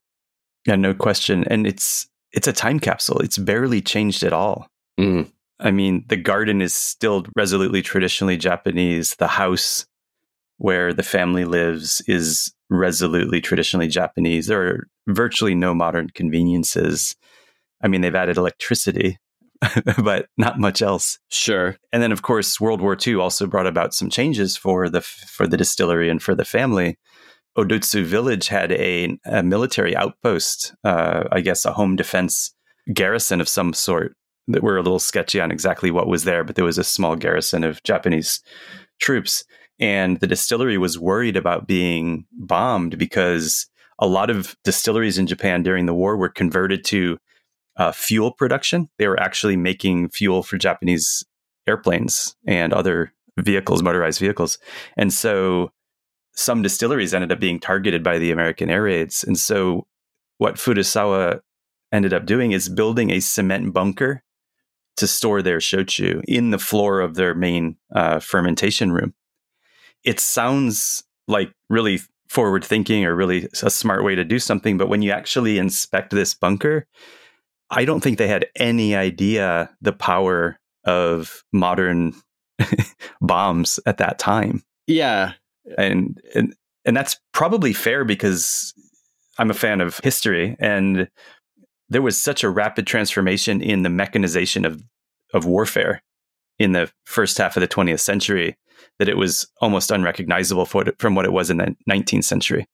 Yeah, 0.67 0.77
no 0.77 0.93
question. 0.93 1.45
And 1.45 1.67
it's 1.67 2.11
it's 2.31 2.47
a 2.47 2.53
time 2.53 2.79
capsule. 2.79 3.21
It's 3.21 3.39
barely 3.39 3.81
changed 3.81 4.23
at 4.23 4.35
all. 4.35 4.69
Mm. 5.01 5.33
I 5.61 5.71
mean, 5.71 6.05
the 6.09 6.17
garden 6.17 6.63
is 6.63 6.73
still 6.75 7.27
resolutely 7.37 7.83
traditionally 7.83 8.37
Japanese. 8.37 9.17
The 9.17 9.27
house 9.27 9.87
where 10.59 10.93
the 10.93 11.03
family 11.03 11.45
lives 11.45 12.03
is 12.07 12.53
resolutely 12.71 13.41
traditionally 13.41 13.89
Japanese. 13.89 14.47
There 14.47 14.63
are 14.63 14.89
virtually 15.09 15.55
no 15.55 15.75
modern 15.75 16.11
conveniences. 16.11 17.17
I 17.83 17.89
mean, 17.89 18.01
they've 18.01 18.15
added 18.15 18.37
electricity, 18.37 19.19
but 20.03 20.27
not 20.37 20.59
much 20.59 20.83
else. 20.83 21.19
Sure. 21.29 21.77
And 21.93 22.03
then, 22.03 22.13
of 22.13 22.23
course, 22.23 22.61
World 22.61 22.81
War 22.81 22.97
II 23.05 23.17
also 23.17 23.47
brought 23.47 23.67
about 23.67 23.95
some 23.95 24.11
changes 24.11 24.57
for 24.57 24.89
the 24.89 25.01
for 25.01 25.47
the 25.47 25.57
distillery 25.57 26.09
and 26.09 26.23
for 26.23 26.35
the 26.35 26.45
family. 26.45 26.99
Odotsu 27.57 28.05
Village 28.05 28.49
had 28.49 28.71
a, 28.73 29.19
a 29.25 29.43
military 29.43 29.97
outpost, 29.97 30.75
uh, 30.85 31.25
I 31.33 31.41
guess, 31.41 31.65
a 31.65 31.73
home 31.73 31.97
defense 31.97 32.55
garrison 32.93 33.41
of 33.41 33.49
some 33.49 33.73
sort 33.73 34.15
that 34.49 34.63
were 34.63 34.77
a 34.77 34.83
little 34.83 34.99
sketchy 34.99 35.41
on 35.41 35.51
exactly 35.51 35.91
what 35.91 36.09
was 36.09 36.25
there, 36.25 36.43
but 36.43 36.57
there 36.57 36.65
was 36.65 36.79
a 36.79 36.85
small 36.85 37.17
garrison 37.17 37.65
of 37.65 37.83
Japanese 37.83 38.41
troops. 38.99 39.45
And 39.79 40.19
the 40.19 40.27
distillery 40.27 40.79
was 40.79 40.99
worried 40.99 41.37
about 41.37 41.69
being 41.69 42.27
bombed 42.33 42.99
because 42.99 43.67
a 44.01 44.07
lot 44.07 44.31
of 44.31 44.57
distilleries 44.65 45.19
in 45.19 45.27
Japan 45.27 45.63
during 45.63 45.87
the 45.87 45.95
war 45.95 46.17
were 46.17 46.29
converted 46.29 46.85
to 46.87 47.19
uh, 47.77 47.93
fuel 47.93 48.33
production. 48.33 48.89
They 48.99 49.07
were 49.07 49.21
actually 49.21 49.57
making 49.57 50.09
fuel 50.09 50.43
for 50.43 50.59
Japanese 50.59 51.25
airplanes 51.67 52.35
and 52.47 52.73
other 52.73 53.13
vehicles, 53.39 53.83
motorized 53.83 54.19
vehicles. 54.19 54.59
And 54.97 55.13
so 55.13 55.71
some 56.35 56.63
distilleries 56.63 57.15
ended 57.15 57.31
up 57.31 57.41
being 57.41 57.61
targeted 57.61 58.03
by 58.03 58.19
the 58.19 58.31
American 58.31 58.71
air 58.71 58.83
raids. 58.83 59.23
And 59.25 59.39
so 59.39 59.87
what 60.39 60.57
Furusawa 60.57 61.41
ended 61.93 62.13
up 62.13 62.27
doing 62.27 62.53
is 62.53 62.69
building 62.69 63.11
a 63.11 63.21
cement 63.21 63.73
bunker 63.73 64.23
to 64.99 65.07
store 65.07 65.43
their 65.43 65.59
shochu 65.59 66.23
in 66.27 66.51
the 66.51 66.59
floor 66.59 67.01
of 67.01 67.15
their 67.15 67.35
main 67.35 67.77
uh, 67.95 68.21
fermentation 68.21 68.93
room. 68.93 69.15
It 70.05 70.21
sounds 70.21 71.05
like 71.27 71.53
really 71.69 72.01
forward 72.29 72.65
thinking 72.65 73.05
or 73.05 73.15
really 73.15 73.49
a 73.63 73.71
smart 73.71 74.05
way 74.05 74.15
to 74.15 74.25
do 74.25 74.39
something, 74.39 74.77
but 74.77 74.89
when 74.89 75.03
you 75.03 75.11
actually 75.11 75.59
inspect 75.59 76.11
this 76.11 76.35
bunker, 76.35 76.87
I 77.71 77.85
don't 77.85 78.01
think 78.01 78.19
they 78.19 78.29
had 78.29 78.47
any 78.57 78.95
idea 78.95 79.71
the 79.81 79.93
power 79.93 80.59
of 80.85 81.43
modern 81.53 82.15
bombs 83.21 83.81
at 83.87 83.99
that 83.99 84.19
time. 84.19 84.63
Yeah. 84.87 85.33
And, 85.77 86.21
and 86.35 86.55
and 86.89 86.97
that's 86.97 87.21
probably 87.35 87.75
fair 87.75 88.03
because 88.03 88.73
I'm 89.37 89.51
a 89.51 89.55
fan 89.55 89.83
of 89.83 90.01
history 90.03 90.57
and 90.59 91.09
there 91.89 92.03
was 92.03 92.21
such 92.21 92.43
a 92.45 92.51
rapid 92.51 92.87
transformation 92.87 93.61
in 93.61 93.83
the 93.83 93.91
mechanization 93.91 94.65
of 94.65 94.83
of 95.35 95.45
warfare 95.45 96.03
in 96.59 96.73
the 96.73 96.91
first 97.05 97.39
half 97.39 97.57
of 97.57 97.61
the 97.61 97.69
20th 97.69 98.01
century 98.01 98.57
that 98.99 99.09
it 99.09 99.17
was 99.17 99.47
almost 99.61 99.91
unrecognizable 99.91 100.65
from 100.65 101.15
what 101.15 101.25
it 101.25 101.33
was 101.33 101.51
in 101.51 101.59
the 101.59 101.77
19th 101.89 102.25
century. 102.25 102.67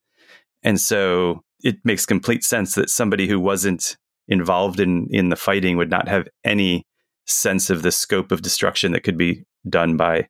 And 0.62 0.80
so 0.80 1.42
it 1.62 1.76
makes 1.84 2.06
complete 2.06 2.44
sense 2.44 2.74
that 2.74 2.90
somebody 2.90 3.26
who 3.26 3.38
wasn't 3.38 3.96
involved 4.28 4.80
in 4.80 5.06
in 5.10 5.28
the 5.28 5.36
fighting 5.36 5.76
would 5.76 5.90
not 5.90 6.08
have 6.08 6.28
any 6.44 6.86
sense 7.26 7.70
of 7.70 7.82
the 7.82 7.92
scope 7.92 8.32
of 8.32 8.42
destruction 8.42 8.92
that 8.92 9.02
could 9.02 9.18
be 9.18 9.44
done 9.68 9.96
by 9.96 10.28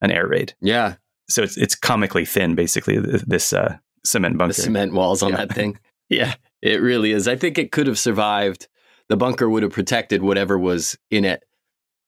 an 0.00 0.10
air 0.10 0.26
raid. 0.26 0.54
Yeah. 0.60 0.96
So 1.28 1.42
it's 1.42 1.56
it's 1.56 1.74
comically 1.74 2.24
thin, 2.24 2.54
basically. 2.54 2.98
This 2.98 3.52
uh, 3.52 3.76
cement 4.04 4.38
bunker, 4.38 4.54
the 4.54 4.62
cement 4.62 4.92
walls 4.92 5.22
on 5.22 5.30
yeah. 5.30 5.36
that 5.36 5.54
thing. 5.54 5.78
yeah, 6.08 6.34
it 6.62 6.80
really 6.80 7.12
is. 7.12 7.28
I 7.28 7.36
think 7.36 7.58
it 7.58 7.72
could 7.72 7.86
have 7.86 7.98
survived. 7.98 8.68
The 9.08 9.16
bunker 9.16 9.48
would 9.48 9.62
have 9.62 9.72
protected 9.72 10.22
whatever 10.22 10.58
was 10.58 10.96
in 11.10 11.24
it 11.24 11.44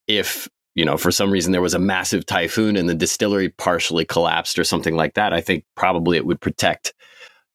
if 0.07 0.49
you 0.75 0.85
know 0.85 0.97
for 0.97 1.11
some 1.11 1.31
reason 1.31 1.53
there 1.53 1.63
was 1.63 1.75
a 1.75 1.79
massive 1.79 2.27
typhoon 2.27 2.77
and 2.77 2.89
the 2.89 2.95
distillery 2.95 3.51
partially 3.51 4.05
collapsed 4.05 4.59
or 4.59 4.65
something 4.65 4.97
like 4.97 5.15
that. 5.15 5.33
I 5.33 5.41
think 5.41 5.65
probably 5.77 6.17
it 6.17 6.27
would 6.27 6.41
protect 6.41 6.95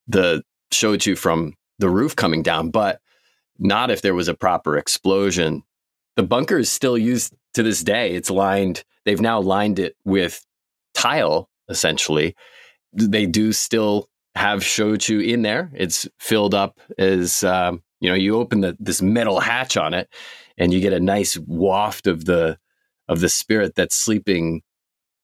the 0.07 0.43
shochu 0.73 1.17
from 1.17 1.55
the 1.79 1.89
roof 1.89 2.15
coming 2.15 2.43
down, 2.43 2.69
but 2.69 2.99
not 3.59 3.91
if 3.91 4.01
there 4.01 4.15
was 4.15 4.27
a 4.27 4.33
proper 4.33 4.77
explosion. 4.77 5.63
The 6.15 6.23
bunker 6.23 6.57
is 6.57 6.69
still 6.69 6.97
used 6.97 7.33
to 7.53 7.63
this 7.63 7.83
day. 7.83 8.13
It's 8.13 8.29
lined, 8.29 8.83
they've 9.05 9.21
now 9.21 9.39
lined 9.39 9.79
it 9.79 9.95
with 10.05 10.45
tile, 10.93 11.49
essentially. 11.69 12.35
They 12.93 13.25
do 13.25 13.53
still 13.53 14.09
have 14.35 14.61
shochu 14.61 15.25
in 15.25 15.41
there. 15.41 15.71
It's 15.75 16.07
filled 16.19 16.53
up 16.53 16.79
as, 16.97 17.43
um, 17.43 17.83
you 17.99 18.09
know, 18.09 18.15
you 18.15 18.35
open 18.35 18.61
the, 18.61 18.75
this 18.79 19.01
metal 19.01 19.39
hatch 19.39 19.77
on 19.77 19.93
it 19.93 20.09
and 20.57 20.73
you 20.73 20.79
get 20.79 20.93
a 20.93 20.99
nice 20.99 21.37
waft 21.37 22.07
of 22.07 22.25
the, 22.25 22.57
of 23.07 23.19
the 23.19 23.29
spirit 23.29 23.75
that's 23.75 23.95
sleeping 23.95 24.61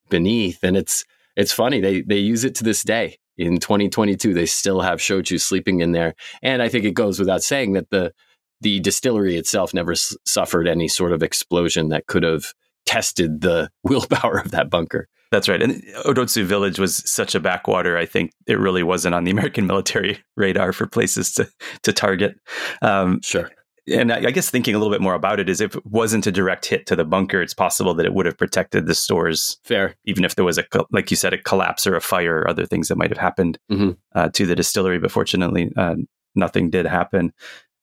beneath. 0.09 0.63
And 0.63 0.77
it's, 0.77 1.05
it's 1.35 1.51
funny. 1.51 1.79
They, 1.79 2.01
they 2.01 2.17
use 2.17 2.43
it 2.43 2.55
to 2.55 2.63
this 2.63 2.83
day 2.83 3.17
in 3.37 3.59
2022. 3.59 4.33
They 4.33 4.45
still 4.45 4.81
have 4.81 4.99
shochu 4.99 5.39
sleeping 5.39 5.79
in 5.79 5.91
there. 5.91 6.13
And 6.43 6.61
I 6.61 6.69
think 6.69 6.85
it 6.85 6.93
goes 6.93 7.19
without 7.19 7.43
saying 7.43 7.73
that 7.73 7.89
the, 7.89 8.13
the 8.61 8.79
distillery 8.79 9.37
itself 9.37 9.73
never 9.73 9.93
s- 9.93 10.15
suffered 10.25 10.67
any 10.67 10.87
sort 10.87 11.13
of 11.13 11.23
explosion 11.23 11.89
that 11.89 12.07
could 12.07 12.23
have 12.23 12.53
tested 12.85 13.41
the 13.41 13.69
willpower 13.83 14.37
of 14.37 14.51
that 14.51 14.69
bunker. 14.69 15.07
That's 15.31 15.47
right. 15.47 15.61
And 15.61 15.83
Odotsu 16.05 16.43
Village 16.43 16.79
was 16.79 16.97
such 17.09 17.35
a 17.35 17.39
backwater. 17.39 17.97
I 17.97 18.05
think 18.05 18.31
it 18.47 18.57
really 18.57 18.83
wasn't 18.83 19.13
on 19.13 19.23
the 19.23 19.31
American 19.35 19.67
military 19.67 20.19
radar 20.35 20.73
for 20.73 20.87
places 20.87 21.33
to 21.33 21.49
to 21.83 21.93
target. 21.93 22.39
Um, 22.81 23.21
sure. 23.21 23.51
And 23.91 24.11
I, 24.11 24.17
I 24.17 24.31
guess 24.31 24.49
thinking 24.49 24.75
a 24.75 24.77
little 24.77 24.93
bit 24.93 25.01
more 25.01 25.15
about 25.15 25.39
it 25.39 25.49
is 25.49 25.61
if 25.61 25.75
it 25.75 25.85
wasn't 25.85 26.27
a 26.27 26.31
direct 26.31 26.65
hit 26.65 26.85
to 26.87 26.95
the 26.95 27.05
bunker, 27.05 27.41
it's 27.41 27.53
possible 27.53 27.93
that 27.95 28.05
it 28.05 28.13
would 28.13 28.25
have 28.25 28.37
protected 28.37 28.85
the 28.85 28.95
stores. 28.95 29.57
Fair. 29.63 29.95
Even 30.05 30.23
if 30.23 30.35
there 30.35 30.45
was 30.45 30.57
a, 30.57 30.65
like 30.91 31.09
you 31.09 31.17
said, 31.17 31.33
a 31.33 31.41
collapse 31.41 31.87
or 31.87 31.95
a 31.95 32.01
fire 32.01 32.39
or 32.39 32.49
other 32.49 32.65
things 32.65 32.87
that 32.87 32.97
might 32.97 33.09
have 33.09 33.17
happened 33.17 33.57
mm-hmm. 33.71 33.91
uh, 34.13 34.29
to 34.29 34.45
the 34.45 34.55
distillery. 34.55 34.99
But 34.99 35.11
fortunately, 35.11 35.71
uh, 35.75 35.95
nothing 36.35 36.69
did 36.69 36.85
happen. 36.85 37.33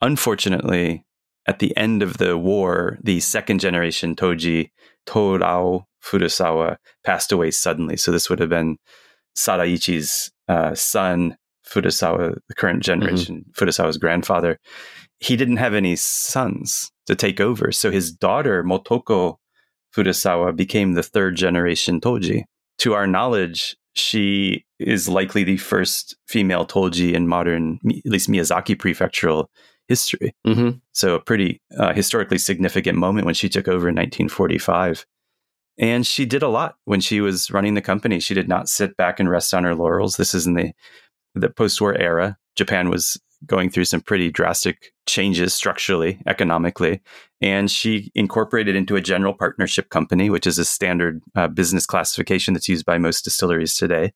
Unfortunately, 0.00 1.04
at 1.46 1.58
the 1.60 1.76
end 1.76 2.02
of 2.02 2.18
the 2.18 2.36
war, 2.36 2.98
the 3.02 3.20
second 3.20 3.60
generation 3.60 4.16
Toji, 4.16 4.70
Torao 5.06 5.84
Furusawa, 6.02 6.76
passed 7.04 7.32
away 7.32 7.50
suddenly. 7.50 7.96
So 7.96 8.10
this 8.10 8.28
would 8.28 8.40
have 8.40 8.48
been 8.48 8.76
Sadaichi's 9.36 10.30
uh, 10.48 10.74
son, 10.74 11.36
Furusawa, 11.68 12.36
the 12.48 12.54
current 12.54 12.82
mm-hmm. 12.82 13.00
generation, 13.00 13.36
mm-hmm. 13.36 13.64
Furusawa's 13.64 13.98
grandfather. 13.98 14.58
He 15.20 15.36
didn't 15.36 15.56
have 15.56 15.74
any 15.74 15.96
sons 15.96 16.90
to 17.06 17.14
take 17.14 17.40
over. 17.40 17.72
So 17.72 17.90
his 17.90 18.12
daughter, 18.12 18.62
Motoko 18.64 19.36
Furusawa, 19.96 20.54
became 20.54 20.92
the 20.92 21.02
third 21.02 21.36
generation 21.36 22.00
Toji. 22.00 22.42
To 22.78 22.94
our 22.94 23.06
knowledge, 23.06 23.76
she 23.94 24.64
is 24.78 25.08
likely 25.08 25.42
the 25.42 25.56
first 25.56 26.16
female 26.26 26.66
Toji 26.66 27.14
in 27.14 27.28
modern, 27.28 27.78
at 27.86 28.04
least 28.04 28.28
Miyazaki 28.28 28.76
prefectural 28.76 29.46
history. 29.88 30.34
Mm-hmm. 30.46 30.78
So, 30.92 31.14
a 31.14 31.20
pretty 31.20 31.60
uh, 31.76 31.92
historically 31.92 32.38
significant 32.38 32.98
moment 32.98 33.26
when 33.26 33.34
she 33.34 33.48
took 33.48 33.68
over 33.68 33.88
in 33.88 33.94
1945. 33.94 35.06
And 35.78 36.06
she 36.06 36.24
did 36.24 36.42
a 36.42 36.48
lot 36.48 36.76
when 36.84 37.00
she 37.00 37.20
was 37.20 37.50
running 37.50 37.74
the 37.74 37.82
company. 37.82 38.18
She 38.18 38.34
did 38.34 38.48
not 38.48 38.68
sit 38.68 38.96
back 38.96 39.20
and 39.20 39.28
rest 39.28 39.52
on 39.52 39.64
her 39.64 39.74
laurels. 39.74 40.16
This 40.16 40.34
is 40.34 40.46
in 40.46 40.54
the, 40.54 40.72
the 41.34 41.50
post 41.50 41.80
war 41.80 41.94
era. 41.94 42.38
Japan 42.56 42.88
was 42.88 43.20
going 43.44 43.68
through 43.68 43.84
some 43.84 44.00
pretty 44.00 44.30
drastic 44.30 44.92
changes 45.06 45.52
structurally, 45.52 46.18
economically. 46.26 47.02
And 47.40 47.70
she 47.70 48.10
incorporated 48.14 48.74
into 48.74 48.96
a 48.96 49.00
general 49.02 49.34
partnership 49.34 49.90
company, 49.90 50.30
which 50.30 50.46
is 50.46 50.58
a 50.58 50.64
standard 50.64 51.20
uh, 51.34 51.48
business 51.48 51.84
classification 51.84 52.54
that's 52.54 52.68
used 52.68 52.86
by 52.86 52.96
most 52.96 53.22
distilleries 53.22 53.76
today. 53.76 54.14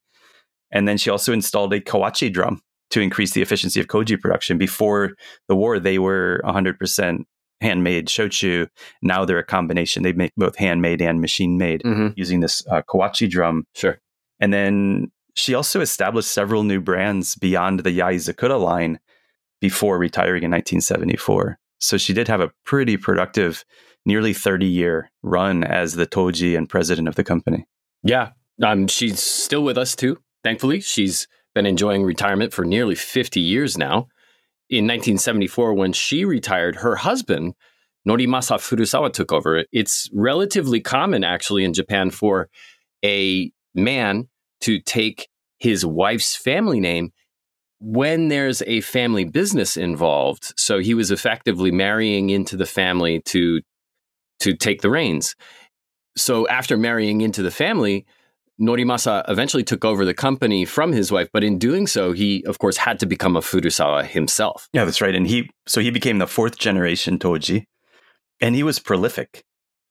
And 0.71 0.89
then 0.89 0.97
she 0.97 1.11
also 1.11 1.33
installed 1.33 1.75
a 1.75 1.81
kawachi 1.81 2.33
drum 2.33 2.63
to 2.91 3.01
increase 3.01 3.33
the 3.33 3.43
efficiency 3.43 3.81
of 3.81 3.87
koji 3.87 4.21
production. 4.21 4.59
Before 4.59 5.13
the 5.49 5.57
war, 5.57 5.79
they 5.79 5.99
were 5.99 6.41
100% 6.45 7.25
handmade 7.61 8.07
shochu. 8.07 8.69
Now 9.03 9.25
they're 9.25 9.39
a 9.39 9.45
combination. 9.45 10.03
They 10.03 10.13
make 10.13 10.33
both 10.37 10.57
handmade 10.57 11.03
and 11.03 11.21
machine 11.21 11.59
made 11.59 11.83
mm-hmm. 11.83 12.09
using 12.17 12.41
this 12.41 12.67
uh, 12.69 12.83
kawachi 12.83 13.29
drum. 13.29 13.65
Sure. 13.75 13.99
And 14.41 14.53
then 14.53 15.11
she 15.35 15.55
also 15.55 15.81
established 15.81 16.31
several 16.31 16.65
new 16.65 16.81
brands 16.81 17.37
beyond 17.37 17.81
the 17.81 17.99
Yaezakura 17.99 18.61
line 18.61 18.99
before 19.61 19.99
retiring 19.99 20.43
in 20.43 20.51
1974. 20.51 21.59
So 21.79 21.97
she 21.97 22.13
did 22.13 22.29
have 22.29 22.41
a 22.41 22.51
pretty 22.65 22.97
productive, 22.97 23.65
nearly 24.05 24.33
30 24.33 24.67
year 24.67 25.11
run 25.23 25.65
as 25.65 25.95
the 25.95 26.07
Toji 26.07 26.57
and 26.57 26.69
president 26.69 27.09
of 27.09 27.15
the 27.15 27.25
company. 27.25 27.67
Yeah. 28.03 28.31
Um, 28.63 28.87
she's 28.89 29.21
still 29.21 29.63
with 29.63 29.79
us 29.79 29.95
too, 29.95 30.19
thankfully. 30.43 30.81
She's 30.81 31.27
been 31.55 31.67
enjoying 31.67 32.05
retirement 32.05 32.53
for 32.53 32.65
nearly 32.65 32.95
50 32.95 33.41
years 33.41 33.77
now. 33.77 34.09
In 34.69 34.85
1974, 34.85 35.75
when 35.75 35.93
she 35.93 36.25
retired, 36.25 36.77
her 36.77 36.97
husband, 36.97 37.55
Norimasa 38.09 38.57
Furusawa, 38.57 39.13
took 39.13 39.33
over. 39.33 39.65
It's 39.73 40.09
relatively 40.13 40.81
common, 40.81 41.25
actually, 41.25 41.65
in 41.65 41.75
Japan 41.75 42.11
for 42.11 42.49
a 43.05 43.51
man 43.75 44.29
to 44.63 44.81
take 44.81 45.29
his 45.59 45.85
wife's 45.85 46.37
family 46.37 46.81
name 46.81 47.13
when 47.81 48.29
there's 48.29 48.63
a 48.67 48.83
family 48.83 49.25
business 49.25 49.77
involved. 49.77 50.53
So 50.57 50.79
he 50.79 50.95
was 50.95 51.11
effectively 51.11 51.71
marrying 51.71 52.31
into 52.31 52.57
the 52.57 52.67
family 52.67 53.21
to 53.27 53.61
to 54.41 54.55
take 54.55 54.81
the 54.81 54.91
reins. 54.91 55.35
So 56.17 56.49
after 56.49 56.77
marrying 56.77 57.21
into 57.21 57.43
the 57.43 57.51
family, 57.51 58.07
Norimasa 58.61 59.25
eventually 59.29 59.65
took 59.65 59.85
over 59.85 60.05
the 60.05 60.15
company 60.15 60.65
from 60.65 60.93
his 60.93 61.11
wife, 61.11 61.29
but 61.33 61.43
in 61.43 61.59
doing 61.59 61.87
so, 61.87 62.13
he 62.13 62.45
of 62.45 62.59
course 62.59 62.77
had 62.77 62.99
to 63.01 63.07
become 63.07 63.37
a 63.37 63.41
Furusawa 63.41 64.05
himself. 64.05 64.69
Yeah, 64.73 64.85
that's 64.85 65.01
right. 65.01 65.15
And 65.15 65.27
he 65.27 65.51
so 65.67 65.81
he 65.81 65.91
became 65.91 66.19
the 66.19 66.27
fourth 66.27 66.59
generation 66.59 67.19
Toji, 67.19 67.65
and 68.41 68.55
he 68.55 68.63
was 68.63 68.79
prolific. 68.79 69.45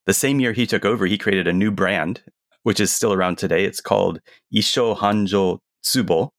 The 0.06 0.14
same 0.14 0.40
year 0.40 0.52
he 0.52 0.66
took 0.66 0.84
over, 0.84 1.06
he 1.06 1.18
created 1.18 1.48
a 1.48 1.52
new 1.52 1.70
brand, 1.70 2.22
which 2.62 2.80
is 2.80 2.92
still 2.92 3.12
around 3.12 3.38
today. 3.38 3.64
It's 3.64 3.80
called 3.80 4.20
Isho 4.54 4.96
Hanjo 4.98 5.58
Tsubo. 5.82 6.30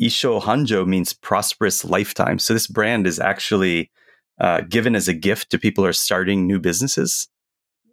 Isho 0.00 0.42
Hanjo 0.42 0.86
means 0.86 1.12
prosperous 1.12 1.84
lifetime. 1.84 2.38
So 2.38 2.52
this 2.52 2.66
brand 2.66 3.06
is 3.06 3.18
actually 3.18 3.90
uh, 4.38 4.62
given 4.62 4.94
as 4.94 5.08
a 5.08 5.14
gift 5.14 5.50
to 5.50 5.58
people 5.58 5.84
who 5.84 5.90
are 5.90 5.94
starting 5.94 6.46
new 6.46 6.58
businesses 6.58 7.28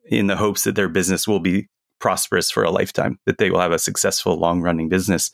in 0.05 0.27
the 0.27 0.37
hopes 0.37 0.63
that 0.63 0.75
their 0.75 0.89
business 0.89 1.27
will 1.27 1.39
be 1.39 1.67
prosperous 2.01 2.51
for 2.51 2.63
a 2.63 2.72
lifetime, 2.72 3.17
that 3.25 3.38
they 3.38 3.50
will 3.50 3.62
have 3.62 3.72
a 3.72 3.79
successful, 3.79 4.38
long 4.38 4.62
running 4.62 4.89
business, 4.89 5.31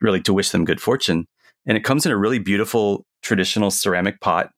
really 0.00 0.20
to 0.22 0.32
wish 0.32 0.50
them 0.50 0.64
good 0.64 0.80
fortune. 0.80 1.26
And 1.66 1.76
it 1.76 1.84
comes 1.84 2.06
in 2.06 2.12
a 2.12 2.16
really 2.16 2.38
beautiful 2.38 3.04
traditional 3.22 3.70
ceramic 3.70 4.20
pot. 4.20 4.50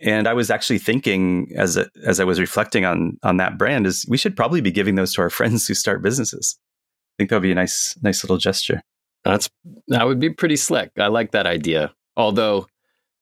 And 0.00 0.26
I 0.26 0.32
was 0.32 0.50
actually 0.50 0.78
thinking 0.78 1.52
as 1.56 1.76
a, 1.76 1.86
as 2.04 2.18
I 2.18 2.24
was 2.24 2.40
reflecting 2.40 2.84
on 2.84 3.16
on 3.22 3.36
that 3.36 3.56
brand 3.56 3.86
is 3.86 4.04
we 4.08 4.18
should 4.18 4.36
probably 4.36 4.60
be 4.60 4.72
giving 4.72 4.96
those 4.96 5.14
to 5.14 5.22
our 5.22 5.30
friends 5.38 5.68
who 5.68 5.74
start 5.74 6.02
businesses. 6.02 6.58
I 6.58 7.14
think 7.18 7.30
that 7.30 7.36
would 7.36 7.42
be 7.42 7.52
a 7.52 7.54
nice 7.54 7.96
nice 8.02 8.24
little 8.24 8.38
gesture. 8.38 8.82
That's 9.24 9.48
that 9.88 10.06
would 10.06 10.18
be 10.18 10.30
pretty 10.30 10.56
slick. 10.56 10.90
I 10.98 11.06
like 11.06 11.30
that 11.30 11.46
idea. 11.46 11.94
Although 12.16 12.66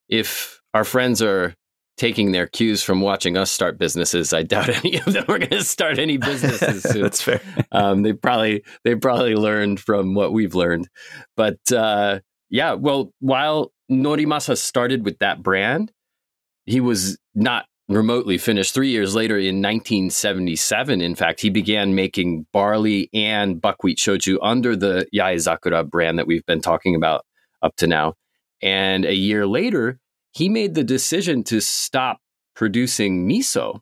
if 0.09 0.61
our 0.75 0.85
friends 0.85 1.23
are 1.23 1.55
taking 1.97 2.33
their 2.33 2.47
cues 2.47 2.83
from 2.83 3.01
watching 3.01 3.37
us 3.37 3.51
start 3.51 3.79
businesses. 3.79 4.33
I 4.33 4.43
doubt 4.43 4.69
any 4.85 4.99
of 4.99 5.13
them 5.13 5.25
are 5.29 5.39
going 5.39 5.51
to 5.51 5.65
start 5.65 5.99
any 5.99 6.17
businesses 6.17 6.83
soon. 6.91 7.03
That's 7.03 7.23
fair. 7.23 7.41
Um, 7.71 8.03
they 8.03 8.13
probably 8.13 8.65
they 8.85 8.95
probably 8.95 9.35
learned 9.35 9.81
from 9.81 10.15
what 10.15 10.33
we've 10.33 10.55
learned, 10.55 10.89
but 11.37 11.59
uh, 11.73 12.21
yeah. 12.51 12.75
Well, 12.75 13.13
while 13.21 13.73
Norimasa 13.91 14.57
started 14.57 15.05
with 15.05 15.19
that 15.19 15.43
brand, 15.43 15.93
he 16.65 16.81
was 16.81 17.19
not 17.35 17.67
remotely 17.89 18.39
finished 18.39 18.75
three 18.75 18.91
years 18.91 19.15
later 19.15 19.37
in 19.37 19.57
1977. 19.57 21.01
In 21.01 21.15
fact, 21.15 21.41
he 21.41 21.51
began 21.51 21.95
making 21.95 22.47
barley 22.53 23.11
and 23.13 23.61
buckwheat 23.61 23.99
shochu 23.99 24.39
under 24.41 24.77
the 24.77 25.07
Yaezakura 25.15 25.89
brand 25.89 26.19
that 26.19 26.27
we've 26.27 26.47
been 26.47 26.61
talking 26.61 26.95
about 26.95 27.25
up 27.63 27.77
to 27.77 27.87
now. 27.87 28.15
And 28.63 29.05
a 29.05 29.15
year 29.15 29.47
later, 29.47 29.99
he 30.33 30.49
made 30.49 30.75
the 30.75 30.85
decision 30.85 31.45
to 31.45 31.61
stop 31.61 32.21
producing 32.57 33.29
miso, 33.29 33.81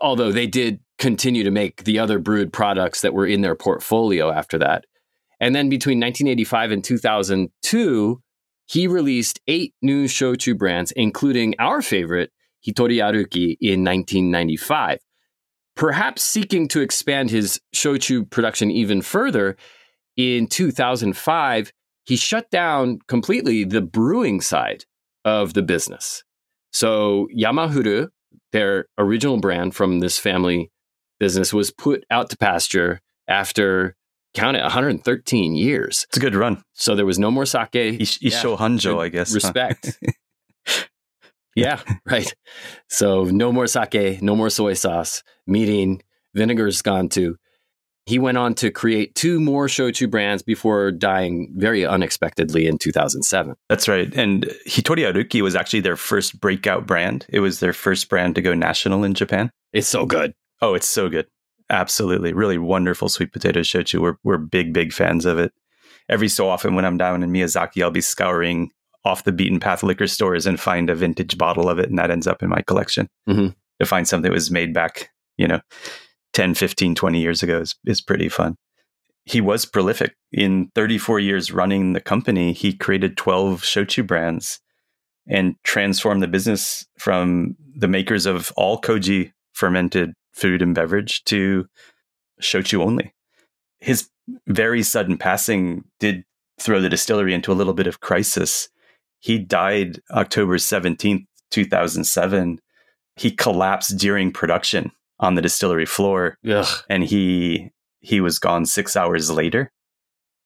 although 0.00 0.32
they 0.32 0.46
did 0.46 0.80
continue 0.98 1.44
to 1.44 1.50
make 1.50 1.84
the 1.84 1.98
other 1.98 2.18
brewed 2.18 2.52
products 2.52 3.00
that 3.00 3.14
were 3.14 3.26
in 3.26 3.40
their 3.40 3.54
portfolio 3.54 4.30
after 4.30 4.58
that. 4.58 4.84
And 5.40 5.54
then 5.54 5.68
between 5.68 6.00
1985 6.00 6.72
and 6.72 6.84
2002, 6.84 8.20
he 8.66 8.86
released 8.86 9.40
eight 9.46 9.74
new 9.80 10.06
shochu 10.06 10.58
brands, 10.58 10.92
including 10.92 11.54
our 11.58 11.80
favorite, 11.80 12.32
Hitori 12.66 12.98
Aruki, 12.98 13.56
in 13.60 13.84
1995. 13.84 14.98
Perhaps 15.76 16.22
seeking 16.22 16.66
to 16.68 16.80
expand 16.80 17.30
his 17.30 17.60
shochu 17.74 18.28
production 18.28 18.70
even 18.70 19.00
further, 19.00 19.56
in 20.16 20.48
2005, 20.48 21.72
he 22.04 22.16
shut 22.16 22.50
down 22.50 22.98
completely 23.06 23.62
the 23.62 23.80
brewing 23.80 24.40
side 24.40 24.84
of 25.28 25.52
the 25.54 25.62
business. 25.62 26.24
So 26.72 27.28
Yamafuru, 27.36 28.08
their 28.52 28.86
original 28.96 29.38
brand 29.38 29.74
from 29.74 30.00
this 30.00 30.18
family 30.18 30.70
business, 31.20 31.52
was 31.52 31.70
put 31.70 32.04
out 32.10 32.30
to 32.30 32.36
pasture 32.38 33.00
after 33.26 33.94
count 34.34 34.56
it 34.56 34.62
113 34.62 35.54
years. 35.54 36.06
It's 36.08 36.16
a 36.16 36.20
good 36.20 36.34
run. 36.34 36.62
So 36.74 36.94
there 36.94 37.06
was 37.06 37.18
no 37.18 37.30
more 37.30 37.46
sake. 37.46 37.74
Ish- 37.74 38.20
Isho 38.20 38.56
Hanjo, 38.58 39.00
I 39.02 39.08
guess. 39.08 39.30
huh? 39.30 39.34
Respect. 39.34 39.98
yeah, 41.56 41.80
right. 42.06 42.32
So 42.88 43.24
no 43.24 43.52
more 43.52 43.66
sake, 43.66 44.22
no 44.22 44.34
more 44.36 44.50
soy 44.50 44.74
sauce. 44.74 45.22
Meeting 45.46 46.02
vinegar's 46.34 46.82
gone 46.82 47.08
too. 47.08 47.36
He 48.08 48.18
went 48.18 48.38
on 48.38 48.54
to 48.54 48.70
create 48.70 49.14
two 49.14 49.38
more 49.38 49.66
shochu 49.66 50.10
brands 50.10 50.42
before 50.42 50.90
dying 50.90 51.52
very 51.54 51.84
unexpectedly 51.84 52.66
in 52.66 52.78
2007. 52.78 53.54
That's 53.68 53.86
right. 53.86 54.10
And 54.14 54.44
Hitori 54.66 55.04
Aruki 55.12 55.42
was 55.42 55.54
actually 55.54 55.80
their 55.80 55.94
first 55.94 56.40
breakout 56.40 56.86
brand. 56.86 57.26
It 57.28 57.40
was 57.40 57.60
their 57.60 57.74
first 57.74 58.08
brand 58.08 58.34
to 58.36 58.40
go 58.40 58.54
national 58.54 59.04
in 59.04 59.12
Japan. 59.12 59.50
It's 59.74 59.88
so 59.88 60.06
good. 60.06 60.32
Oh, 60.62 60.72
it's 60.72 60.88
so 60.88 61.10
good. 61.10 61.26
Absolutely. 61.68 62.32
Really 62.32 62.56
wonderful 62.56 63.10
sweet 63.10 63.30
potato 63.30 63.60
shochu. 63.60 64.00
We're, 64.00 64.16
we're 64.24 64.38
big, 64.38 64.72
big 64.72 64.94
fans 64.94 65.26
of 65.26 65.38
it. 65.38 65.52
Every 66.08 66.30
so 66.30 66.48
often 66.48 66.74
when 66.74 66.86
I'm 66.86 66.96
down 66.96 67.22
in 67.22 67.30
Miyazaki, 67.30 67.82
I'll 67.82 67.90
be 67.90 68.00
scouring 68.00 68.70
off 69.04 69.24
the 69.24 69.32
beaten 69.32 69.60
path 69.60 69.82
liquor 69.82 70.06
stores 70.06 70.46
and 70.46 70.58
find 70.58 70.88
a 70.88 70.94
vintage 70.94 71.36
bottle 71.36 71.68
of 71.68 71.78
it. 71.78 71.90
And 71.90 71.98
that 71.98 72.10
ends 72.10 72.26
up 72.26 72.42
in 72.42 72.48
my 72.48 72.62
collection. 72.62 73.06
Mhm. 73.28 73.54
To 73.80 73.86
find 73.86 74.08
something 74.08 74.30
that 74.30 74.34
was 74.34 74.50
made 74.50 74.72
back, 74.72 75.10
you 75.36 75.46
know, 75.46 75.60
10, 76.38 76.54
15, 76.54 76.94
20 76.94 77.20
years 77.20 77.42
ago 77.42 77.58
is, 77.58 77.74
is 77.84 78.00
pretty 78.00 78.28
fun. 78.28 78.54
He 79.24 79.40
was 79.40 79.64
prolific. 79.64 80.14
In 80.30 80.70
34 80.76 81.18
years 81.18 81.50
running 81.50 81.94
the 81.94 82.00
company, 82.00 82.52
he 82.52 82.76
created 82.76 83.16
12 83.16 83.62
shochu 83.62 84.06
brands 84.06 84.60
and 85.26 85.56
transformed 85.64 86.22
the 86.22 86.28
business 86.28 86.86
from 86.96 87.56
the 87.74 87.88
makers 87.88 88.24
of 88.24 88.52
all 88.56 88.80
koji 88.80 89.32
fermented 89.52 90.12
food 90.32 90.62
and 90.62 90.76
beverage 90.76 91.24
to 91.24 91.66
shochu 92.40 92.82
only. 92.82 93.12
His 93.80 94.08
very 94.46 94.84
sudden 94.84 95.18
passing 95.18 95.82
did 95.98 96.22
throw 96.60 96.80
the 96.80 96.88
distillery 96.88 97.34
into 97.34 97.50
a 97.50 97.58
little 97.58 97.74
bit 97.74 97.88
of 97.88 97.98
crisis. 97.98 98.68
He 99.18 99.40
died 99.40 99.98
October 100.12 100.58
17th, 100.58 101.26
2007. 101.50 102.60
He 103.16 103.32
collapsed 103.32 103.98
during 103.98 104.30
production 104.30 104.92
on 105.20 105.34
the 105.34 105.42
distillery 105.42 105.86
floor 105.86 106.38
Ugh. 106.48 106.66
and 106.88 107.04
he 107.04 107.70
he 108.00 108.20
was 108.20 108.38
gone 108.38 108.64
6 108.64 108.96
hours 108.96 109.30
later. 109.30 109.72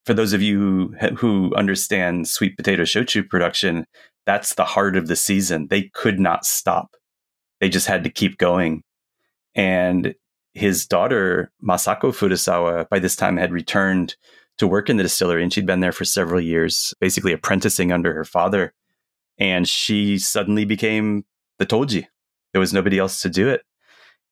For 0.05 0.13
those 0.13 0.33
of 0.33 0.41
you 0.41 0.93
who, 0.99 1.15
who 1.15 1.55
understand 1.55 2.27
sweet 2.27 2.57
potato 2.57 2.83
shochu 2.83 3.27
production, 3.27 3.85
that's 4.25 4.55
the 4.55 4.65
heart 4.65 4.97
of 4.97 5.07
the 5.07 5.15
season. 5.15 5.67
They 5.67 5.83
could 5.93 6.19
not 6.19 6.45
stop. 6.45 6.95
They 7.61 7.69
just 7.69 7.87
had 7.87 8.03
to 8.03 8.09
keep 8.09 8.37
going. 8.37 8.83
And 9.55 10.15
his 10.53 10.85
daughter, 10.85 11.51
Masako 11.63 12.11
Furusawa, 12.11 12.89
by 12.89 12.99
this 12.99 13.15
time 13.15 13.37
had 13.37 13.53
returned 13.53 14.15
to 14.57 14.67
work 14.67 14.89
in 14.89 14.97
the 14.97 15.03
distillery 15.03 15.43
and 15.43 15.53
she'd 15.53 15.65
been 15.65 15.79
there 15.79 15.91
for 15.91 16.05
several 16.05 16.41
years, 16.41 16.93
basically 16.99 17.31
apprenticing 17.31 17.91
under 17.91 18.13
her 18.13 18.25
father. 18.25 18.73
And 19.37 19.67
she 19.67 20.17
suddenly 20.17 20.65
became 20.65 21.23
the 21.59 21.65
Toji. 21.65 22.07
There 22.51 22.59
was 22.59 22.73
nobody 22.73 22.99
else 22.99 23.21
to 23.21 23.29
do 23.29 23.47
it. 23.49 23.61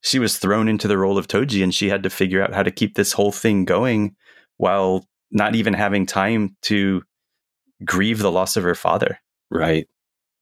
She 0.01 0.19
was 0.19 0.37
thrown 0.37 0.67
into 0.67 0.87
the 0.87 0.97
role 0.97 1.17
of 1.17 1.27
Toji 1.27 1.63
and 1.63 1.73
she 1.73 1.89
had 1.89 2.03
to 2.03 2.09
figure 2.09 2.43
out 2.43 2.53
how 2.53 2.63
to 2.63 2.71
keep 2.71 2.95
this 2.95 3.13
whole 3.13 3.31
thing 3.31 3.65
going 3.65 4.15
while 4.57 5.07
not 5.31 5.55
even 5.55 5.73
having 5.73 6.05
time 6.05 6.55
to 6.63 7.03
grieve 7.85 8.19
the 8.19 8.31
loss 8.31 8.57
of 8.57 8.63
her 8.63 8.75
father. 8.75 9.19
Right. 9.49 9.87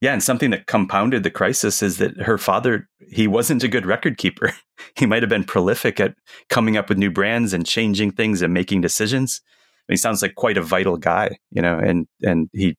Yeah, 0.00 0.14
and 0.14 0.22
something 0.22 0.50
that 0.50 0.66
compounded 0.66 1.24
the 1.24 1.30
crisis 1.30 1.82
is 1.82 1.98
that 1.98 2.16
her 2.22 2.38
father, 2.38 2.88
he 3.10 3.26
wasn't 3.26 3.62
a 3.62 3.68
good 3.68 3.84
record 3.84 4.16
keeper. 4.16 4.54
he 4.96 5.04
might 5.04 5.22
have 5.22 5.28
been 5.28 5.44
prolific 5.44 6.00
at 6.00 6.14
coming 6.48 6.76
up 6.76 6.88
with 6.88 6.96
new 6.96 7.10
brands 7.10 7.52
and 7.52 7.66
changing 7.66 8.12
things 8.12 8.40
and 8.40 8.54
making 8.54 8.80
decisions. 8.80 9.42
he 9.88 9.96
sounds 9.96 10.22
like 10.22 10.36
quite 10.36 10.56
a 10.56 10.62
vital 10.62 10.96
guy, 10.96 11.38
you 11.50 11.60
know, 11.60 11.78
and 11.78 12.06
and 12.22 12.48
he 12.54 12.76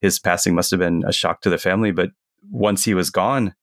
his 0.00 0.20
passing 0.20 0.54
must 0.54 0.70
have 0.70 0.80
been 0.80 1.02
a 1.06 1.12
shock 1.12 1.40
to 1.40 1.50
the 1.50 1.58
family, 1.58 1.90
but 1.90 2.10
once 2.48 2.84
he 2.84 2.94
was 2.94 3.10
gone, 3.10 3.54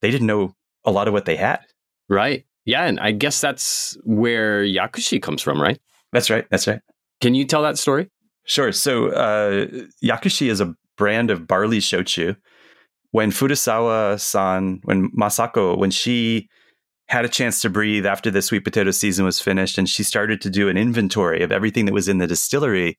they 0.00 0.10
didn't 0.10 0.26
know 0.26 0.54
a 0.84 0.90
lot 0.90 1.06
of 1.08 1.14
what 1.14 1.26
they 1.26 1.36
had. 1.36 1.60
Right. 2.08 2.44
Yeah. 2.64 2.84
And 2.84 3.00
I 3.00 3.12
guess 3.12 3.40
that's 3.40 3.96
where 4.04 4.64
Yakushi 4.64 5.20
comes 5.22 5.42
from, 5.42 5.60
right? 5.60 5.78
That's 6.12 6.30
right. 6.30 6.46
That's 6.50 6.66
right. 6.66 6.80
Can 7.20 7.34
you 7.34 7.44
tell 7.44 7.62
that 7.62 7.78
story? 7.78 8.10
Sure. 8.44 8.72
So 8.72 9.08
uh, 9.08 9.66
Yakushi 10.02 10.48
is 10.48 10.60
a 10.60 10.74
brand 10.96 11.30
of 11.30 11.46
barley 11.46 11.78
shochu. 11.78 12.36
When 13.10 13.30
Furusawa-san, 13.30 14.80
when 14.84 15.10
Masako, 15.12 15.78
when 15.78 15.90
she 15.90 16.48
had 17.08 17.24
a 17.24 17.28
chance 17.28 17.62
to 17.62 17.70
breathe 17.70 18.04
after 18.04 18.30
the 18.30 18.42
sweet 18.42 18.64
potato 18.64 18.90
season 18.90 19.24
was 19.24 19.40
finished, 19.40 19.78
and 19.78 19.88
she 19.88 20.02
started 20.02 20.42
to 20.42 20.50
do 20.50 20.68
an 20.68 20.76
inventory 20.76 21.42
of 21.42 21.50
everything 21.50 21.86
that 21.86 21.94
was 21.94 22.06
in 22.06 22.18
the 22.18 22.26
distillery, 22.26 22.98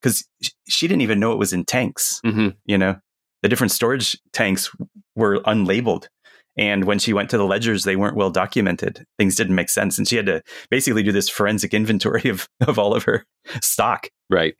because 0.00 0.26
she 0.68 0.88
didn't 0.88 1.02
even 1.02 1.20
know 1.20 1.32
it 1.32 1.38
was 1.38 1.52
in 1.52 1.64
tanks. 1.64 2.20
Mm-hmm. 2.26 2.48
You 2.64 2.76
know, 2.76 2.96
the 3.42 3.48
different 3.48 3.70
storage 3.70 4.18
tanks 4.32 4.68
were 5.14 5.40
unlabeled. 5.42 6.08
And 6.56 6.84
when 6.84 6.98
she 6.98 7.12
went 7.12 7.30
to 7.30 7.38
the 7.38 7.44
ledgers, 7.44 7.84
they 7.84 7.96
weren't 7.96 8.16
well 8.16 8.30
documented. 8.30 9.04
Things 9.18 9.34
didn't 9.34 9.54
make 9.54 9.68
sense. 9.68 9.98
And 9.98 10.08
she 10.08 10.16
had 10.16 10.26
to 10.26 10.42
basically 10.70 11.02
do 11.02 11.12
this 11.12 11.28
forensic 11.28 11.74
inventory 11.74 12.28
of, 12.28 12.48
of 12.66 12.78
all 12.78 12.94
of 12.94 13.04
her 13.04 13.26
stock. 13.60 14.08
Right. 14.30 14.54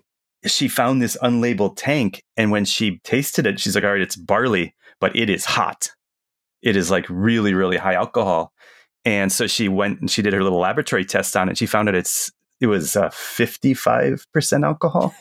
She 0.45 0.69
found 0.69 1.01
this 1.01 1.17
unlabeled 1.23 1.75
tank. 1.77 2.23
And 2.37 2.51
when 2.51 2.65
she 2.65 2.99
tasted 3.03 3.47
it, 3.47 3.59
she's 3.59 3.75
like, 3.75 3.85
all 3.85 3.93
right, 3.93 4.01
it's 4.01 4.17
barley, 4.17 4.75
but 5.01 5.17
it 5.17 5.31
is 5.31 5.45
hot. 5.45 5.91
It 6.63 6.77
is 6.77 6.91
like 6.91 7.07
really, 7.09 7.55
really 7.55 7.77
high 7.79 7.95
alcohol. 7.95 8.53
And 9.05 9.33
so 9.33 9.47
she 9.47 9.69
went 9.69 10.01
and 10.01 10.11
she 10.11 10.21
did 10.21 10.33
her 10.33 10.43
little 10.43 10.59
laboratory 10.59 11.05
test 11.05 11.37
on 11.37 11.49
it. 11.49 11.57
She 11.57 11.67
found 11.67 11.89
out 11.89 11.95
it's 11.95 12.31
it 12.61 12.67
was 12.67 12.97
uh, 12.97 13.09
55% 13.11 14.65
alcohol. 14.65 15.15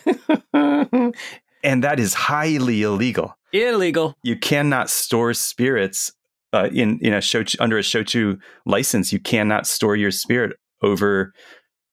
and 0.53 1.83
that 1.83 1.99
is 1.99 2.13
highly 2.13 2.81
illegal. 2.81 3.35
Illegal. 3.51 4.15
You 4.23 4.37
cannot 4.37 4.89
store 4.89 5.33
spirits 5.33 6.11
uh, 6.55 6.69
in 6.71 6.99
in 6.99 7.13
a 7.13 7.19
shochu, 7.19 7.57
under 7.59 7.77
a 7.77 7.81
shochu 7.81 8.39
license. 8.65 9.11
You 9.11 9.19
cannot 9.19 9.67
store 9.67 9.95
your 9.95 10.11
spirit 10.11 10.57
over 10.81 11.33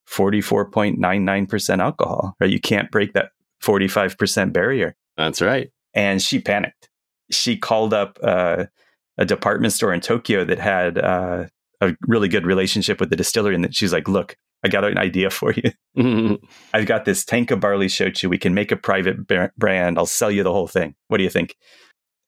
44.99% 0.09 1.79
alcohol, 1.81 2.35
right? 2.41 2.51
You 2.51 2.61
can't 2.61 2.91
break 2.91 3.15
that 3.15 3.31
45% 3.63 4.53
barrier. 4.53 4.95
That's 5.17 5.41
right. 5.41 5.71
And 5.95 6.21
she 6.21 6.39
panicked. 6.39 6.91
She 7.31 7.57
called 7.57 7.95
up 7.95 8.19
uh, 8.23 8.67
a 9.19 9.25
department 9.25 9.73
store 9.73 9.93
in 9.93 10.01
Tokyo 10.01 10.45
that 10.45 10.59
had 10.59 10.99
uh, 10.99 11.47
a 11.81 11.95
really 12.07 12.29
good 12.29 12.45
relationship 12.45 13.01
with 13.01 13.11
the 13.11 13.17
distillery. 13.17 13.55
And 13.55 13.65
that 13.65 13.75
she's 13.75 13.93
like, 13.93 14.09
look, 14.09 14.37
I 14.65 14.69
got 14.69 14.85
an 14.85 14.99
idea 14.99 15.31
for 15.31 15.53
you. 15.53 16.39
I've 16.75 16.87
got 16.87 17.05
this 17.05 17.25
tank 17.25 17.51
of 17.51 17.61
barley 17.61 17.89
shochu. 17.89 18.29
We 18.29 18.39
can 18.39 18.55
make 18.55 18.71
a 18.71 18.77
private 18.77 19.27
brand. 19.57 19.99
I'll 19.99 20.07
sell 20.07 20.31
you 20.31 20.43
the 20.43 20.53
whole 20.53 20.69
thing. 20.69 20.95
What 21.09 21.19
do 21.19 21.25
you 21.25 21.31
think? 21.31 21.57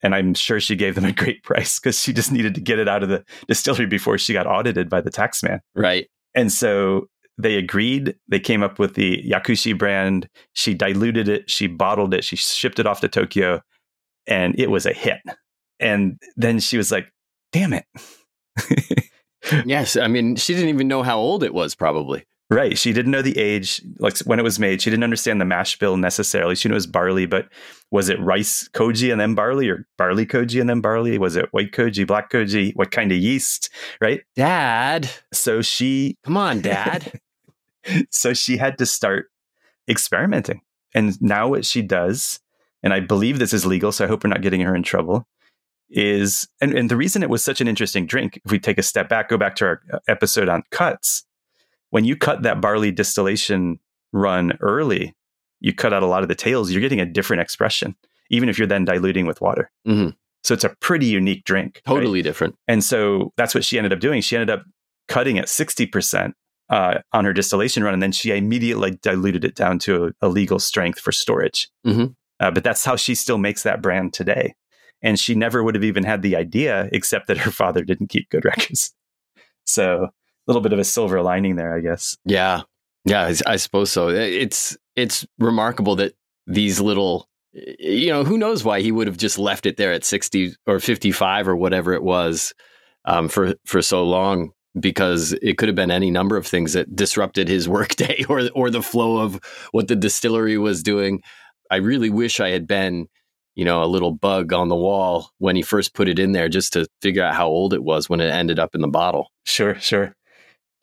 And 0.04 0.14
I'm 0.14 0.34
sure 0.34 0.60
she 0.60 0.76
gave 0.76 0.94
them 0.94 1.06
a 1.06 1.12
great 1.12 1.42
price 1.42 1.80
because 1.80 1.98
she 1.98 2.12
just 2.12 2.30
needed 2.30 2.54
to 2.54 2.60
get 2.60 2.78
it 2.78 2.88
out 2.88 3.02
of 3.02 3.08
the 3.08 3.24
distillery 3.48 3.86
before 3.86 4.18
she 4.18 4.32
got 4.32 4.46
audited 4.46 4.88
by 4.88 5.00
the 5.00 5.10
tax 5.10 5.42
man. 5.42 5.60
right. 5.74 6.06
And 6.36 6.52
so 6.52 7.08
they 7.38 7.56
agreed. 7.56 8.14
They 8.28 8.40
came 8.40 8.62
up 8.62 8.78
with 8.78 8.94
the 8.94 9.22
Yakushi 9.22 9.76
brand. 9.76 10.28
She 10.52 10.74
diluted 10.74 11.28
it. 11.28 11.48
She 11.50 11.66
bottled 11.68 12.12
it. 12.12 12.22
She 12.24 12.36
shipped 12.36 12.78
it 12.78 12.86
off 12.86 13.00
to 13.00 13.08
Tokyo 13.08 13.62
and 14.26 14.54
it 14.58 14.70
was 14.70 14.84
a 14.84 14.92
hit. 14.92 15.20
And 15.80 16.20
then 16.36 16.60
she 16.60 16.76
was 16.76 16.92
like, 16.92 17.06
damn 17.52 17.72
it. 17.72 17.84
Yes. 19.66 19.96
I 19.96 20.08
mean, 20.08 20.36
she 20.36 20.54
didn't 20.54 20.70
even 20.70 20.88
know 20.88 21.02
how 21.02 21.18
old 21.18 21.44
it 21.44 21.52
was, 21.52 21.74
probably. 21.74 22.24
Right. 22.50 22.76
She 22.76 22.92
didn't 22.92 23.10
know 23.10 23.22
the 23.22 23.38
age, 23.38 23.80
like 23.98 24.18
when 24.18 24.38
it 24.38 24.42
was 24.42 24.58
made. 24.58 24.82
She 24.82 24.90
didn't 24.90 25.04
understand 25.04 25.40
the 25.40 25.46
mash 25.46 25.78
bill 25.78 25.96
necessarily. 25.96 26.54
She 26.54 26.68
knew 26.68 26.74
it 26.74 26.76
was 26.76 26.86
barley, 26.86 27.24
but 27.24 27.48
was 27.90 28.10
it 28.10 28.20
rice 28.20 28.68
koji 28.74 29.10
and 29.10 29.20
then 29.20 29.34
barley 29.34 29.68
or 29.68 29.86
barley 29.96 30.26
koji 30.26 30.60
and 30.60 30.68
then 30.68 30.82
barley? 30.82 31.16
Was 31.18 31.36
it 31.36 31.48
white 31.52 31.72
koji, 31.72 32.06
black 32.06 32.30
koji? 32.30 32.76
What 32.76 32.90
kind 32.90 33.10
of 33.10 33.18
yeast? 33.18 33.70
Right. 34.00 34.22
Dad. 34.36 35.08
So 35.32 35.62
she, 35.62 36.18
Come 36.22 36.36
on, 36.36 36.60
Dad. 36.60 37.18
so 38.10 38.34
she 38.34 38.58
had 38.58 38.76
to 38.78 38.86
start 38.86 39.30
experimenting. 39.88 40.60
And 40.94 41.20
now 41.20 41.48
what 41.48 41.64
she 41.64 41.82
does, 41.82 42.40
and 42.82 42.92
I 42.92 43.00
believe 43.00 43.38
this 43.38 43.52
is 43.52 43.66
legal, 43.66 43.90
so 43.90 44.04
I 44.04 44.08
hope 44.08 44.22
we're 44.22 44.30
not 44.30 44.42
getting 44.42 44.60
her 44.60 44.76
in 44.76 44.82
trouble, 44.82 45.26
is, 45.90 46.46
and, 46.60 46.72
and 46.72 46.90
the 46.90 46.96
reason 46.96 47.22
it 47.22 47.30
was 47.30 47.42
such 47.42 47.60
an 47.60 47.68
interesting 47.68 48.06
drink, 48.06 48.40
if 48.44 48.52
we 48.52 48.58
take 48.58 48.78
a 48.78 48.82
step 48.82 49.08
back, 49.08 49.28
go 49.28 49.38
back 49.38 49.56
to 49.56 49.64
our 49.66 49.82
uh, 49.92 49.98
episode 50.08 50.48
on 50.48 50.62
cuts, 50.70 51.24
when 51.94 52.04
you 52.04 52.16
cut 52.16 52.42
that 52.42 52.60
barley 52.60 52.90
distillation 52.90 53.78
run 54.12 54.52
early, 54.60 55.14
you 55.60 55.72
cut 55.72 55.92
out 55.92 56.02
a 56.02 56.06
lot 56.06 56.22
of 56.24 56.28
the 56.28 56.34
tails, 56.34 56.72
you're 56.72 56.80
getting 56.80 57.00
a 57.00 57.06
different 57.06 57.40
expression, 57.40 57.94
even 58.30 58.48
if 58.48 58.58
you're 58.58 58.66
then 58.66 58.84
diluting 58.84 59.26
with 59.26 59.40
water. 59.40 59.70
Mhm. 59.86 60.16
So 60.42 60.54
it's 60.54 60.64
a 60.64 60.74
pretty 60.80 61.06
unique 61.06 61.44
drink. 61.44 61.80
right? 61.86 61.94
totally 61.94 62.20
different. 62.20 62.56
And 62.66 62.82
so 62.82 63.32
that's 63.36 63.54
what 63.54 63.64
she 63.64 63.78
ended 63.78 63.92
up 63.92 64.00
doing. 64.00 64.22
She 64.22 64.34
ended 64.34 64.50
up 64.50 64.64
cutting 65.06 65.38
at 65.38 65.46
60% 65.46 66.32
uh, 66.68 66.98
on 67.12 67.24
her 67.24 67.32
distillation 67.32 67.84
run. 67.84 67.94
And 67.94 68.02
then 68.02 68.10
she 68.10 68.32
immediately 68.36 68.98
diluted 69.00 69.44
it 69.44 69.54
down 69.54 69.78
to 69.80 70.06
a, 70.06 70.26
a 70.26 70.28
legal 70.28 70.58
strength 70.58 70.98
for 70.98 71.12
storage. 71.12 71.68
Mhm. 71.86 72.16
Uh, 72.40 72.50
but 72.50 72.64
that's 72.64 72.84
how 72.84 72.96
she 72.96 73.14
still 73.14 73.38
makes 73.38 73.62
that 73.62 73.80
brand 73.80 74.12
today. 74.14 74.54
And 75.00 75.16
she 75.20 75.36
never 75.36 75.62
would 75.62 75.76
have 75.76 75.84
even 75.84 76.02
had 76.02 76.22
the 76.22 76.34
idea, 76.34 76.88
except 76.90 77.28
that 77.28 77.38
her 77.38 77.52
father 77.52 77.84
didn't 77.84 78.08
keep 78.08 78.30
good 78.30 78.44
records. 78.44 78.92
So 79.66 80.08
little 80.46 80.62
bit 80.62 80.72
of 80.72 80.78
a 80.78 80.84
silver 80.84 81.22
lining 81.22 81.56
there, 81.56 81.74
I 81.74 81.80
guess. 81.80 82.16
Yeah, 82.24 82.62
yeah, 83.04 83.32
I, 83.46 83.56
suppose 83.56 83.90
so. 83.90 84.08
It's 84.08 84.76
it's 84.96 85.26
remarkable 85.38 85.96
that 85.96 86.14
these 86.46 86.80
little, 86.80 87.28
you 87.52 88.08
know, 88.08 88.24
who 88.24 88.38
knows 88.38 88.64
why 88.64 88.80
he 88.80 88.92
would 88.92 89.06
have 89.06 89.18
just 89.18 89.38
left 89.38 89.66
it 89.66 89.76
there 89.76 89.92
at 89.92 90.04
sixty 90.04 90.54
or 90.66 90.80
fifty 90.80 91.12
five 91.12 91.46
or 91.46 91.54
whatever 91.54 91.92
it 91.92 92.02
was 92.02 92.54
um, 93.04 93.28
for 93.28 93.54
for 93.64 93.82
so 93.82 94.04
long. 94.04 94.52
Because 94.80 95.32
it 95.40 95.56
could 95.56 95.68
have 95.68 95.76
been 95.76 95.92
any 95.92 96.10
number 96.10 96.36
of 96.36 96.48
things 96.48 96.72
that 96.72 96.96
disrupted 96.96 97.46
his 97.46 97.68
workday 97.68 98.24
or 98.28 98.48
or 98.54 98.70
the 98.70 98.82
flow 98.82 99.18
of 99.18 99.38
what 99.72 99.88
the 99.88 99.96
distillery 99.96 100.58
was 100.58 100.82
doing. 100.82 101.20
I 101.70 101.76
really 101.76 102.10
wish 102.10 102.40
I 102.40 102.50
had 102.50 102.66
been, 102.66 103.06
you 103.54 103.64
know, 103.64 103.84
a 103.84 103.86
little 103.86 104.12
bug 104.12 104.52
on 104.52 104.68
the 104.68 104.76
wall 104.76 105.30
when 105.38 105.56
he 105.56 105.62
first 105.62 105.94
put 105.94 106.08
it 106.08 106.18
in 106.18 106.32
there, 106.32 106.48
just 106.48 106.72
to 106.72 106.86
figure 107.02 107.22
out 107.22 107.34
how 107.34 107.46
old 107.46 107.72
it 107.72 107.84
was 107.84 108.08
when 108.08 108.20
it 108.20 108.30
ended 108.30 108.58
up 108.58 108.74
in 108.74 108.80
the 108.80 108.88
bottle. 108.88 109.30
Sure, 109.44 109.74
sure. 109.76 110.14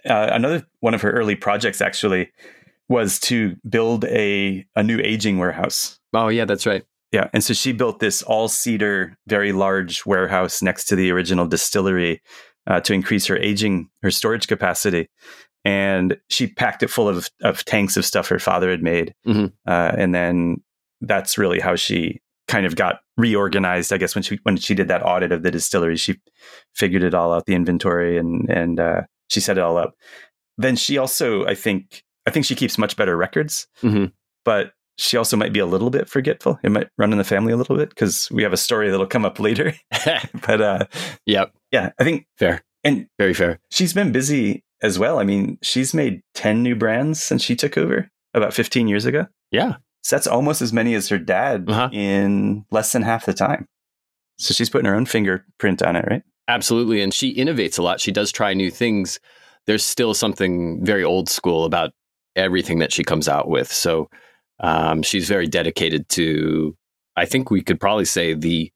Uh, 0.07 0.29
another 0.31 0.65
one 0.79 0.93
of 0.93 1.01
her 1.01 1.11
early 1.11 1.35
projects 1.35 1.81
actually 1.81 2.31
was 2.89 3.19
to 3.19 3.55
build 3.69 4.05
a, 4.05 4.65
a 4.75 4.83
new 4.83 4.99
aging 4.99 5.37
warehouse. 5.37 5.99
Oh 6.13 6.27
yeah, 6.27 6.45
that's 6.45 6.65
right. 6.65 6.83
Yeah. 7.11 7.29
And 7.33 7.43
so 7.43 7.53
she 7.53 7.73
built 7.73 7.99
this 7.99 8.21
all 8.23 8.47
cedar, 8.47 9.17
very 9.27 9.51
large 9.51 10.05
warehouse 10.05 10.61
next 10.61 10.85
to 10.85 10.95
the 10.95 11.11
original 11.11 11.45
distillery 11.45 12.21
uh, 12.67 12.79
to 12.81 12.93
increase 12.93 13.25
her 13.27 13.37
aging, 13.37 13.89
her 14.01 14.11
storage 14.11 14.47
capacity. 14.47 15.09
And 15.63 16.17
she 16.29 16.47
packed 16.47 16.83
it 16.83 16.89
full 16.89 17.07
of, 17.07 17.29
of 17.43 17.63
tanks 17.65 17.97
of 17.97 18.05
stuff 18.05 18.29
her 18.29 18.39
father 18.39 18.71
had 18.71 18.81
made. 18.81 19.13
Mhm. 19.27 19.53
Uh, 19.67 19.91
and 19.97 20.15
then 20.15 20.57
that's 21.01 21.37
really 21.37 21.59
how 21.59 21.75
she 21.75 22.21
kind 22.47 22.65
of 22.65 22.75
got 22.75 22.99
reorganized. 23.17 23.93
I 23.93 23.97
guess 23.97 24.15
when 24.15 24.23
she 24.23 24.39
when 24.43 24.57
she 24.57 24.73
did 24.73 24.87
that 24.87 25.05
audit 25.05 25.31
of 25.31 25.43
the 25.43 25.51
distillery, 25.51 25.97
she 25.97 26.17
figured 26.75 27.03
it 27.03 27.13
all 27.13 27.33
out, 27.33 27.45
the 27.45 27.55
inventory, 27.55 28.17
and 28.17 28.49
and 28.49 28.79
uh, 28.79 29.01
she 29.31 29.39
set 29.39 29.57
it 29.57 29.61
all 29.61 29.77
up. 29.77 29.95
Then 30.57 30.75
she 30.75 30.97
also, 30.97 31.45
I 31.45 31.55
think, 31.55 32.03
I 32.27 32.31
think 32.31 32.45
she 32.45 32.55
keeps 32.55 32.77
much 32.77 32.95
better 32.97 33.15
records, 33.17 33.67
Mhm. 33.81 34.11
but 34.45 34.73
she 34.97 35.17
also 35.17 35.35
might 35.37 35.53
be 35.53 35.59
a 35.59 35.65
little 35.65 35.89
bit 35.89 36.07
forgetful. 36.09 36.59
It 36.63 36.71
might 36.71 36.89
run 36.97 37.11
in 37.11 37.17
the 37.17 37.23
family 37.23 37.53
a 37.53 37.57
little 37.57 37.77
bit 37.77 37.89
because 37.89 38.29
we 38.29 38.43
have 38.43 38.53
a 38.53 38.57
story 38.57 38.89
that'll 38.91 39.07
come 39.07 39.25
up 39.25 39.39
later. 39.39 39.73
but 40.45 40.61
uh, 40.61 40.85
yep, 41.25 41.53
yeah, 41.71 41.91
I 41.99 42.03
think, 42.03 42.27
fair, 42.37 42.61
and 42.83 43.07
very 43.17 43.33
fair. 43.33 43.59
she's 43.71 43.93
been 43.93 44.11
busy 44.11 44.63
as 44.83 44.99
well. 44.99 45.17
I 45.19 45.23
mean, 45.23 45.57
she's 45.63 45.93
made 45.93 46.21
10 46.35 46.61
new 46.61 46.75
brands 46.75 47.23
since 47.23 47.41
she 47.43 47.55
took 47.55 47.77
over 47.77 48.09
about 48.33 48.53
15 48.53 48.87
years 48.87 49.05
ago. 49.05 49.27
Yeah. 49.51 49.75
So 50.03 50.15
that's 50.15 50.27
almost 50.27 50.61
as 50.61 50.73
many 50.73 50.93
as 50.95 51.09
her 51.09 51.17
dad 51.19 51.65
Uh-huh. 51.69 51.89
in 51.93 52.65
less 52.71 52.91
than 52.91 53.03
half 53.03 53.25
the 53.25 53.33
time. 53.33 53.67
So 54.39 54.53
she's 54.53 54.69
putting 54.69 54.87
her 54.87 54.95
own 54.95 55.05
fingerprint 55.05 55.81
on 55.83 55.95
it, 55.95 56.05
right? 56.09 56.23
Absolutely. 56.47 57.01
And 57.01 57.13
she 57.13 57.35
innovates 57.35 57.79
a 57.79 57.81
lot. 57.81 58.01
She 58.01 58.11
does 58.11 58.31
try 58.31 58.53
new 58.53 58.71
things. 58.71 59.19
There's 59.67 59.85
still 59.85 60.13
something 60.13 60.83
very 60.83 61.03
old 61.03 61.29
school 61.29 61.65
about 61.65 61.91
everything 62.35 62.79
that 62.79 62.91
she 62.91 63.03
comes 63.03 63.27
out 63.27 63.47
with. 63.47 63.71
So 63.71 64.09
um, 64.59 65.01
she's 65.01 65.27
very 65.27 65.47
dedicated 65.47 66.09
to, 66.09 66.75
I 67.15 67.25
think 67.25 67.51
we 67.51 67.61
could 67.61 67.79
probably 67.79 68.05
say 68.05 68.33
the 68.33 68.71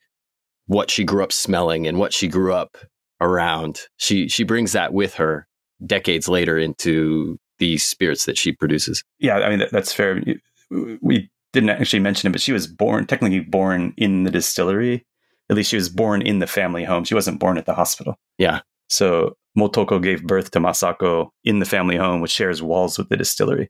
what 0.68 0.90
she 0.90 1.04
grew 1.04 1.24
up 1.24 1.32
smelling 1.32 1.88
and 1.88 2.00
what 2.00 2.14
she 2.14 2.28
grew 2.28 2.54
up 2.54 2.78
around. 3.22 3.82
She 3.98 4.28
she 4.28 4.44
brings 4.44 4.72
that 4.72 4.94
with 4.94 5.16
her 5.16 5.48
decades 5.86 6.28
later 6.28 6.58
into 6.58 7.40
the 7.60 7.78
spirits 7.78 8.26
that 8.26 8.38
she 8.38 8.52
produces. 8.52 9.04
Yeah, 9.20 9.38
I 9.38 9.50
mean, 9.50 9.60
that, 9.60 9.72
that's 9.72 9.94
fair. 9.94 10.22
We 10.70 11.30
didn't 11.54 11.70
actually 11.70 12.00
mention 12.00 12.30
it, 12.30 12.32
but 12.32 12.42
she 12.42 12.52
was 12.52 12.68
born, 12.68 13.06
technically 13.06 13.40
born 13.40 13.94
in 13.98 14.24
the 14.24 14.32
distillery. 14.32 15.06
At 15.50 15.56
least 15.56 15.70
she 15.70 15.78
was 15.78 15.90
born 15.90 16.22
in 16.22 16.40
the 16.40 16.48
family 16.48 16.84
home. 16.84 17.04
She 17.04 17.14
wasn't 17.14 17.40
born 17.40 17.58
at 17.58 17.66
the 17.66 17.74
hospital. 17.74 18.16
Yeah. 18.38 18.62
So 18.90 19.36
Motoko 19.58 20.02
gave 20.02 20.26
birth 20.26 20.52
to 20.52 20.60
Masako 20.60 21.30
in 21.44 21.60
the 21.60 21.66
family 21.66 21.98
home, 21.98 22.22
which 22.22 22.32
shares 22.32 22.62
walls 22.62 22.98
with 22.98 23.10
the 23.10 23.18
distillery. 23.18 23.70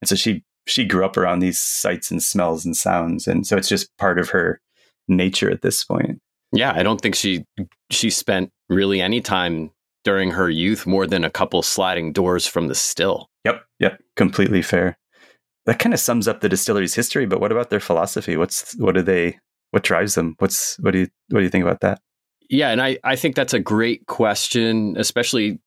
And 0.00 0.08
so 0.08 0.16
she 0.16 0.42
she 0.66 0.84
grew 0.84 1.04
up 1.04 1.16
around 1.16 1.38
these 1.38 1.60
sights 1.60 2.10
and 2.10 2.22
smells 2.22 2.64
and 2.64 2.76
sounds, 2.76 3.26
and 3.26 3.46
so 3.46 3.56
it's 3.56 3.68
just 3.68 3.96
part 3.98 4.18
of 4.18 4.28
her 4.30 4.60
nature 5.08 5.50
at 5.50 5.62
this 5.62 5.84
point. 5.84 6.20
Yeah, 6.52 6.72
I 6.74 6.82
don't 6.82 7.00
think 7.00 7.14
she 7.14 7.44
she 7.90 8.10
spent 8.10 8.50
really 8.68 9.00
any 9.00 9.20
time 9.20 9.70
during 10.04 10.30
her 10.30 10.48
youth 10.50 10.86
more 10.86 11.06
than 11.06 11.24
a 11.24 11.30
couple 11.30 11.62
sliding 11.62 12.12
doors 12.12 12.46
from 12.46 12.68
the 12.68 12.74
still. 12.74 13.28
Yep, 13.44 13.64
yep, 13.78 14.00
completely 14.16 14.62
fair. 14.62 14.98
That 15.66 15.78
kind 15.80 15.92
of 15.92 16.00
sums 16.00 16.28
up 16.28 16.40
the 16.40 16.48
distillery's 16.48 16.94
history. 16.94 17.26
But 17.26 17.40
what 17.40 17.50
about 17.50 17.70
their 17.70 17.80
philosophy? 17.80 18.36
What's 18.36 18.76
what 18.76 18.94
do 18.94 19.02
they? 19.02 19.38
What 19.70 19.82
drives 19.82 20.14
them? 20.14 20.34
What's 20.38 20.76
what 20.80 20.92
do 20.92 21.00
you 21.00 21.08
what 21.30 21.40
do 21.40 21.44
you 21.44 21.50
think 21.50 21.64
about 21.64 21.80
that? 21.80 22.00
Yeah, 22.48 22.70
and 22.70 22.80
I, 22.80 22.98
I 23.02 23.16
think 23.16 23.34
that's 23.34 23.54
a 23.54 23.58
great 23.58 24.06
question, 24.06 24.94
especially 24.96 25.58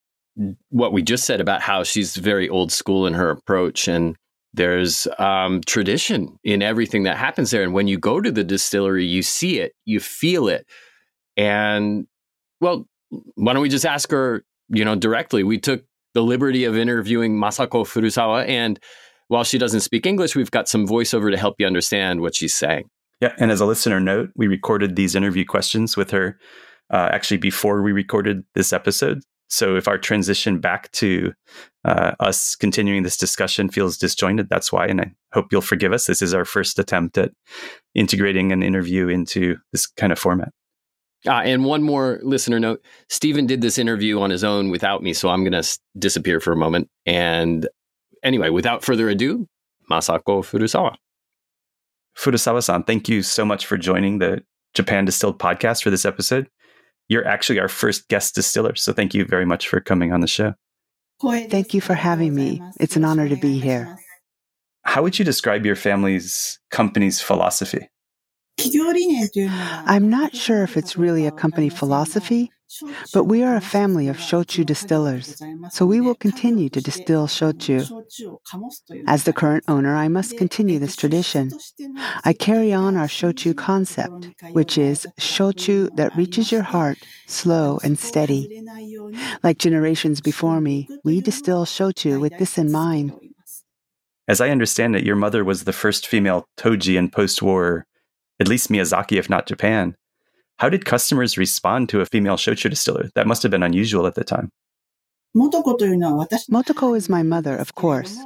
what 0.70 0.94
we 0.94 1.02
just 1.02 1.26
said 1.26 1.42
about 1.42 1.62
how 1.62 1.84
she's 1.84 2.16
very 2.16 2.48
old 2.48 2.72
school 2.72 3.06
in 3.06 3.14
her 3.14 3.30
approach. 3.30 3.88
And 3.88 4.16
there's 4.54 5.08
um, 5.18 5.62
tradition 5.66 6.40
in 6.44 6.62
everything 6.62 7.04
that 7.04 7.18
happens 7.18 7.52
there. 7.52 7.64
And 7.64 7.74
when 7.74 7.88
you 7.88 7.98
go 7.98 8.22
to 8.22 8.32
the 8.32 8.44
distillery, 8.44 9.06
you 9.06 9.22
see 9.22 9.60
it, 9.60 9.74
you 9.86 10.00
feel 10.00 10.48
it. 10.48 10.66
And 11.36 12.08
well, 12.62 12.88
why 13.36 13.54
don't 13.54 13.62
we 13.62 13.70
just 13.70 13.86
ask 13.86 14.10
her, 14.12 14.44
you 14.70 14.86
know, 14.86 14.96
directly? 14.96 15.44
We 15.44 15.58
took 15.58 15.84
the 16.14 16.24
liberty 16.24 16.66
of 16.66 16.78
interviewing 16.78 17.38
Masako 17.38 17.86
Furusawa. 17.86 18.48
And 18.48 18.80
while 19.28 19.44
she 19.44 19.58
doesn't 19.58 19.82
speak 19.82 20.06
English, 20.06 20.36
we've 20.36 20.52
got 20.52 20.68
some 20.68 20.88
voiceover 20.88 21.32
to 21.32 21.38
help 21.38 21.56
you 21.60 21.68
understand 21.68 22.22
what 22.22 22.36
she's 22.36 22.54
saying. 22.54 22.90
Yeah, 23.22 23.34
and 23.38 23.52
as 23.52 23.60
a 23.62 23.66
listener 23.66 24.00
note, 24.00 24.30
we 24.36 24.48
recorded 24.48 24.96
these 24.96 25.16
interview 25.16 25.46
questions 25.46 25.98
with 25.98 26.12
her 26.12 26.40
uh, 26.90 27.10
actually 27.12 27.38
before 27.38 27.82
we 27.82 27.92
recorded 27.92 28.44
this 28.56 28.72
episode. 28.74 29.22
So 29.50 29.76
if 29.76 29.88
our 29.88 29.98
transition 29.98 30.60
back 30.60 30.92
to 30.94 31.34
uh, 31.84 32.12
us 32.20 32.56
continuing 32.56 33.04
this 33.04 33.18
discussion 33.18 33.70
feels 33.70 33.98
disjointed, 33.98 34.48
that's 34.48 34.72
why. 34.72 34.86
And 34.86 35.02
I 35.02 35.12
hope 35.34 35.48
you'll 35.52 35.62
forgive 35.62 35.92
us. 35.92 36.06
This 36.06 36.22
is 36.22 36.34
our 36.34 36.46
first 36.46 36.78
attempt 36.78 37.18
at 37.18 37.32
integrating 37.96 38.52
an 38.52 38.62
interview 38.62 39.08
into 39.08 39.58
this 39.72 39.88
kind 39.88 40.12
of 40.12 40.20
format. 40.20 40.50
Uh, 41.28 41.42
and 41.42 41.66
one 41.66 41.84
more 41.84 42.20
listener 42.24 42.60
note 42.60 42.82
Stephen 43.10 43.46
did 43.46 43.60
this 43.60 43.78
interview 43.78 44.22
on 44.22 44.30
his 44.30 44.44
own 44.44 44.70
without 44.70 45.04
me, 45.04 45.12
so 45.14 45.30
I'm 45.30 45.44
going 45.44 45.52
to 45.52 45.58
s- 45.58 45.80
disappear 45.98 46.40
for 46.40 46.54
a 46.54 46.56
moment. 46.56 46.88
And 47.06 47.68
anyway, 48.24 48.50
without 48.50 48.86
further 48.86 49.10
ado, 49.10 49.48
Masako 49.92 50.42
Furusawa. 50.44 50.96
Furusawa-san, 52.18 52.84
thank 52.84 53.08
you 53.08 53.24
so 53.24 53.46
much 53.46 53.66
for 53.66 53.78
joining 53.78 54.20
the 54.20 54.44
Japan 54.74 55.06
Distilled 55.06 55.40
podcast 55.40 55.84
for 55.84 55.90
this 55.90 56.06
episode. 56.06 56.50
You're 57.08 57.26
actually 57.26 57.60
our 57.60 57.68
first 57.68 58.08
guest 58.08 58.36
distiller, 58.36 58.76
so 58.76 58.94
thank 58.94 59.14
you 59.14 59.26
very 59.26 59.46
much 59.46 59.68
for 59.68 59.80
coming 59.80 60.14
on 60.14 60.22
the 60.22 60.28
show. 60.28 60.54
Thank 61.22 61.74
you 61.74 61.82
for 61.82 61.96
having 61.96 62.36
me. 62.36 62.62
It's 62.80 62.96
an 62.96 63.04
honor 63.04 63.28
to 63.28 63.36
be 63.36 63.60
here. 63.60 63.98
How 64.84 65.02
would 65.04 65.20
you 65.20 65.26
describe 65.26 65.66
your 65.66 65.76
family's 65.76 66.60
company's 66.72 67.20
philosophy? 67.22 67.90
I'm 68.60 70.10
not 70.10 70.36
sure 70.36 70.64
if 70.64 70.78
it's 70.78 70.98
really 70.98 71.26
a 71.26 71.32
company 71.32 71.70
philosophy, 71.70 72.52
But 73.14 73.26
we 73.26 73.44
are 73.44 73.56
a 73.56 73.62
family 73.62 74.08
of 74.08 74.18
shochu 74.18 74.66
distillers, 74.66 75.42
so 75.72 75.86
we 75.86 76.02
will 76.02 76.16
continue 76.16 76.70
to 76.70 76.82
distill 76.82 77.28
shochu. 77.28 77.80
As 79.08 79.24
the 79.24 79.34
current 79.34 79.64
owner, 79.68 79.96
I 79.96 80.08
must 80.08 80.38
continue 80.38 80.80
this 80.80 80.96
tradition. 80.96 81.52
I 82.24 82.34
carry 82.34 82.72
on 82.74 82.96
our 82.96 83.08
shochu 83.08 83.56
concept, 83.56 84.30
which 84.52 84.78
is 84.78 85.08
shochu 85.20 85.96
that 85.96 86.16
reaches 86.16 86.52
your 86.52 86.64
heart, 86.64 86.98
slow 87.28 87.80
and 87.84 87.98
steady. 87.98 88.64
Like 89.44 89.58
generations 89.58 90.22
before 90.22 90.62
me, 90.62 90.88
we 91.04 91.22
distill 91.22 91.66
shochu 91.66 92.20
with 92.20 92.38
this 92.38 92.58
in 92.58 92.72
mind. 92.72 93.14
As 94.28 94.40
I 94.40 94.50
understand 94.50 94.96
it, 94.96 95.04
your 95.04 95.16
mother 95.16 95.44
was 95.44 95.64
the 95.64 95.74
first 95.74 96.06
female 96.06 96.46
toji 96.56 96.96
in 96.96 97.10
post 97.10 97.42
war, 97.42 97.88
at 98.40 98.48
least 98.48 98.70
Miyazaki, 98.70 99.18
if 99.18 99.28
not 99.28 99.48
Japan. 99.48 99.96
How 100.60 100.68
did 100.68 100.84
customers 100.84 101.38
respond 101.38 101.88
to 101.90 102.02
a 102.02 102.06
female 102.06 102.36
shochu 102.36 102.70
distiller? 102.70 103.10
That 103.16 103.28
must 103.28 103.44
have 103.44 103.52
been 103.52 103.64
unusual 103.64 104.06
at 104.06 104.16
the 104.16 104.26
time. 104.26 104.52
Motoko 105.34 106.98
is 106.98 107.08
my 107.08 107.24
mother, 107.24 107.56
of 107.56 107.76
course, 107.76 108.18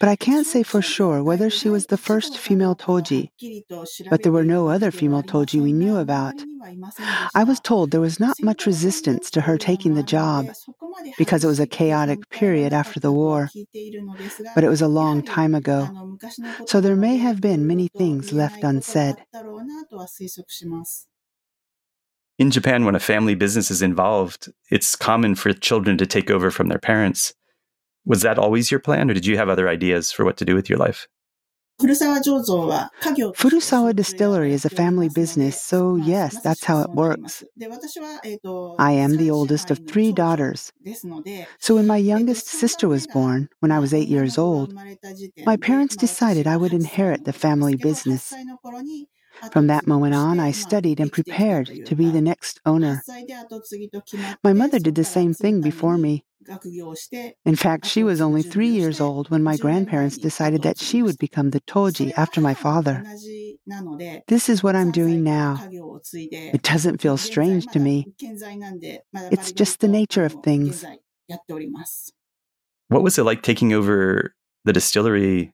but 0.00 0.08
I 0.08 0.16
can't 0.16 0.46
say 0.46 0.64
for 0.64 0.82
sure 0.82 1.22
whether 1.22 1.48
she 1.48 1.68
was 1.68 1.86
the 1.86 1.96
first 1.96 2.38
female 2.38 2.74
toji. 2.74 3.30
But 4.10 4.24
there 4.24 4.32
were 4.32 4.42
no 4.42 4.68
other 4.68 4.90
female 4.90 5.22
toji 5.22 5.62
we 5.62 5.72
knew 5.72 5.96
about. 5.98 6.34
I 7.36 7.44
was 7.44 7.60
told 7.60 7.92
there 7.92 8.00
was 8.00 8.18
not 8.18 8.42
much 8.42 8.66
resistance 8.66 9.30
to 9.30 9.42
her 9.42 9.56
taking 9.56 9.94
the 9.94 10.02
job 10.02 10.46
because 11.18 11.44
it 11.44 11.46
was 11.46 11.60
a 11.60 11.68
chaotic 11.68 12.30
period 12.30 12.72
after 12.72 12.98
the 12.98 13.12
war. 13.12 13.48
But 14.56 14.64
it 14.64 14.70
was 14.70 14.82
a 14.82 14.88
long 14.88 15.22
time 15.22 15.54
ago, 15.54 16.18
so 16.66 16.80
there 16.80 16.96
may 16.96 17.16
have 17.18 17.40
been 17.40 17.68
many 17.68 17.86
things 17.86 18.32
left 18.32 18.64
unsaid. 18.64 19.16
In 22.38 22.50
Japan, 22.50 22.84
when 22.84 22.94
a 22.94 23.00
family 23.00 23.34
business 23.34 23.70
is 23.70 23.80
involved, 23.80 24.52
it's 24.70 24.94
common 24.94 25.36
for 25.36 25.54
children 25.54 25.96
to 25.96 26.04
take 26.04 26.30
over 26.30 26.50
from 26.50 26.68
their 26.68 26.78
parents. 26.78 27.32
Was 28.04 28.20
that 28.22 28.38
always 28.38 28.70
your 28.70 28.78
plan, 28.78 29.10
or 29.10 29.14
did 29.14 29.24
you 29.24 29.38
have 29.38 29.48
other 29.48 29.70
ideas 29.70 30.12
for 30.12 30.22
what 30.24 30.36
to 30.36 30.44
do 30.44 30.54
with 30.54 30.68
your 30.68 30.78
life? 30.78 31.08
Furusawa 31.80 32.20
Distillery 33.94 34.52
is 34.52 34.66
a 34.66 34.70
family 34.70 35.08
business, 35.14 35.60
so 35.60 35.96
yes, 35.96 36.40
that's 36.42 36.64
how 36.64 36.82
it 36.82 36.90
works. 36.90 37.42
I 38.78 38.92
am 38.92 39.16
the 39.16 39.30
oldest 39.30 39.70
of 39.70 39.80
three 39.86 40.12
daughters. 40.12 40.72
So 41.58 41.74
when 41.74 41.86
my 41.86 41.98
youngest 41.98 42.48
sister 42.48 42.86
was 42.86 43.06
born, 43.06 43.48
when 43.60 43.72
I 43.72 43.78
was 43.78 43.94
eight 43.94 44.08
years 44.08 44.36
old, 44.38 44.74
my 45.44 45.56
parents 45.56 45.96
decided 45.96 46.46
I 46.46 46.56
would 46.56 46.72
inherit 46.72 47.24
the 47.24 47.32
family 47.32 47.76
business. 47.76 48.32
From 49.52 49.66
that 49.68 49.86
moment 49.86 50.14
on, 50.14 50.40
I 50.40 50.50
studied 50.50 51.00
and 51.00 51.12
prepared 51.12 51.86
to 51.86 51.94
be 51.94 52.10
the 52.10 52.20
next 52.20 52.60
owner. 52.64 53.02
My 54.42 54.52
mother 54.52 54.78
did 54.78 54.94
the 54.94 55.04
same 55.04 55.34
thing 55.34 55.60
before 55.60 55.98
me. 55.98 56.24
In 57.44 57.56
fact, 57.56 57.86
she 57.86 58.04
was 58.04 58.20
only 58.20 58.42
three 58.42 58.68
years 58.68 59.00
old 59.00 59.30
when 59.30 59.42
my 59.42 59.56
grandparents 59.56 60.18
decided 60.18 60.62
that 60.62 60.78
she 60.78 61.02
would 61.02 61.18
become 61.18 61.50
the 61.50 61.60
Toji 61.62 62.12
after 62.16 62.40
my 62.40 62.54
father. 62.54 63.02
This 64.28 64.48
is 64.48 64.62
what 64.62 64.76
I'm 64.76 64.92
doing 64.92 65.24
now. 65.24 65.68
It 66.12 66.62
doesn't 66.62 67.00
feel 67.00 67.16
strange 67.16 67.66
to 67.68 67.78
me. 67.78 68.06
It's 69.14 69.52
just 69.52 69.80
the 69.80 69.88
nature 69.88 70.24
of 70.24 70.36
things. 70.44 70.84
What 72.88 73.02
was 73.02 73.18
it 73.18 73.24
like 73.24 73.42
taking 73.42 73.72
over 73.72 74.34
the 74.64 74.72
distillery 74.72 75.52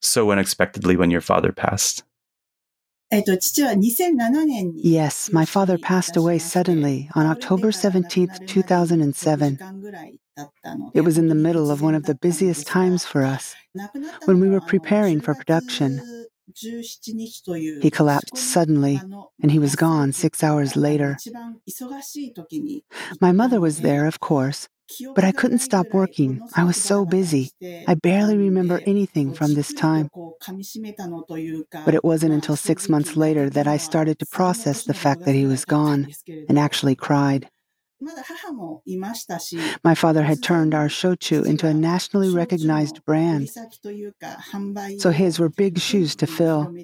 so 0.00 0.30
unexpectedly 0.30 0.96
when 0.96 1.10
your 1.10 1.20
father 1.20 1.52
passed? 1.52 2.04
Yes, 4.76 5.30
my 5.32 5.44
father 5.44 5.78
passed 5.78 6.16
away 6.16 6.38
suddenly 6.38 7.08
on 7.14 7.26
October 7.26 7.70
17, 7.70 8.28
2007. 8.46 9.58
It 10.94 11.02
was 11.02 11.18
in 11.18 11.28
the 11.28 11.34
middle 11.34 11.70
of 11.70 11.80
one 11.80 11.94
of 11.94 12.04
the 12.04 12.14
busiest 12.14 12.66
times 12.66 13.04
for 13.04 13.22
us 13.22 13.54
when 14.24 14.40
we 14.40 14.48
were 14.48 14.60
preparing 14.60 15.20
for 15.20 15.34
production. 15.34 16.00
He 16.56 17.90
collapsed 17.90 18.36
suddenly 18.36 19.00
and 19.42 19.50
he 19.50 19.58
was 19.58 19.76
gone 19.76 20.12
six 20.12 20.42
hours 20.42 20.76
later. 20.76 21.16
My 23.20 23.32
mother 23.32 23.60
was 23.60 23.80
there, 23.80 24.06
of 24.06 24.20
course, 24.20 24.68
but 25.14 25.24
I 25.24 25.32
couldn't 25.32 25.58
stop 25.60 25.88
working. 25.92 26.42
I 26.54 26.64
was 26.64 26.76
so 26.76 27.04
busy. 27.06 27.50
I 27.86 27.94
barely 27.94 28.36
remember 28.36 28.80
anything 28.84 29.32
from 29.32 29.54
this 29.54 29.72
time. 29.72 30.08
But 31.84 31.94
it 31.94 32.04
wasn't 32.04 32.32
until 32.34 32.56
six 32.56 32.88
months 32.88 33.16
later 33.16 33.48
that 33.50 33.66
I 33.66 33.76
started 33.78 34.18
to 34.18 34.26
process 34.26 34.82
the 34.82 34.94
fact 34.94 35.24
that 35.24 35.34
he 35.34 35.46
was 35.46 35.64
gone 35.64 36.08
and 36.48 36.58
actually 36.58 36.94
cried. 36.96 37.48
My 39.82 39.94
father 39.94 40.22
had 40.22 40.42
turned 40.42 40.74
our 40.74 40.88
shochu 40.88 41.44
into 41.44 41.66
a 41.66 41.74
nationally 41.74 42.30
recognized 42.30 43.04
brand. 43.04 43.50
So 44.98 45.10
his 45.10 45.38
were 45.38 45.48
big 45.48 45.78
shoes 45.78 46.14
to 46.16 46.26
fill. 46.26 46.74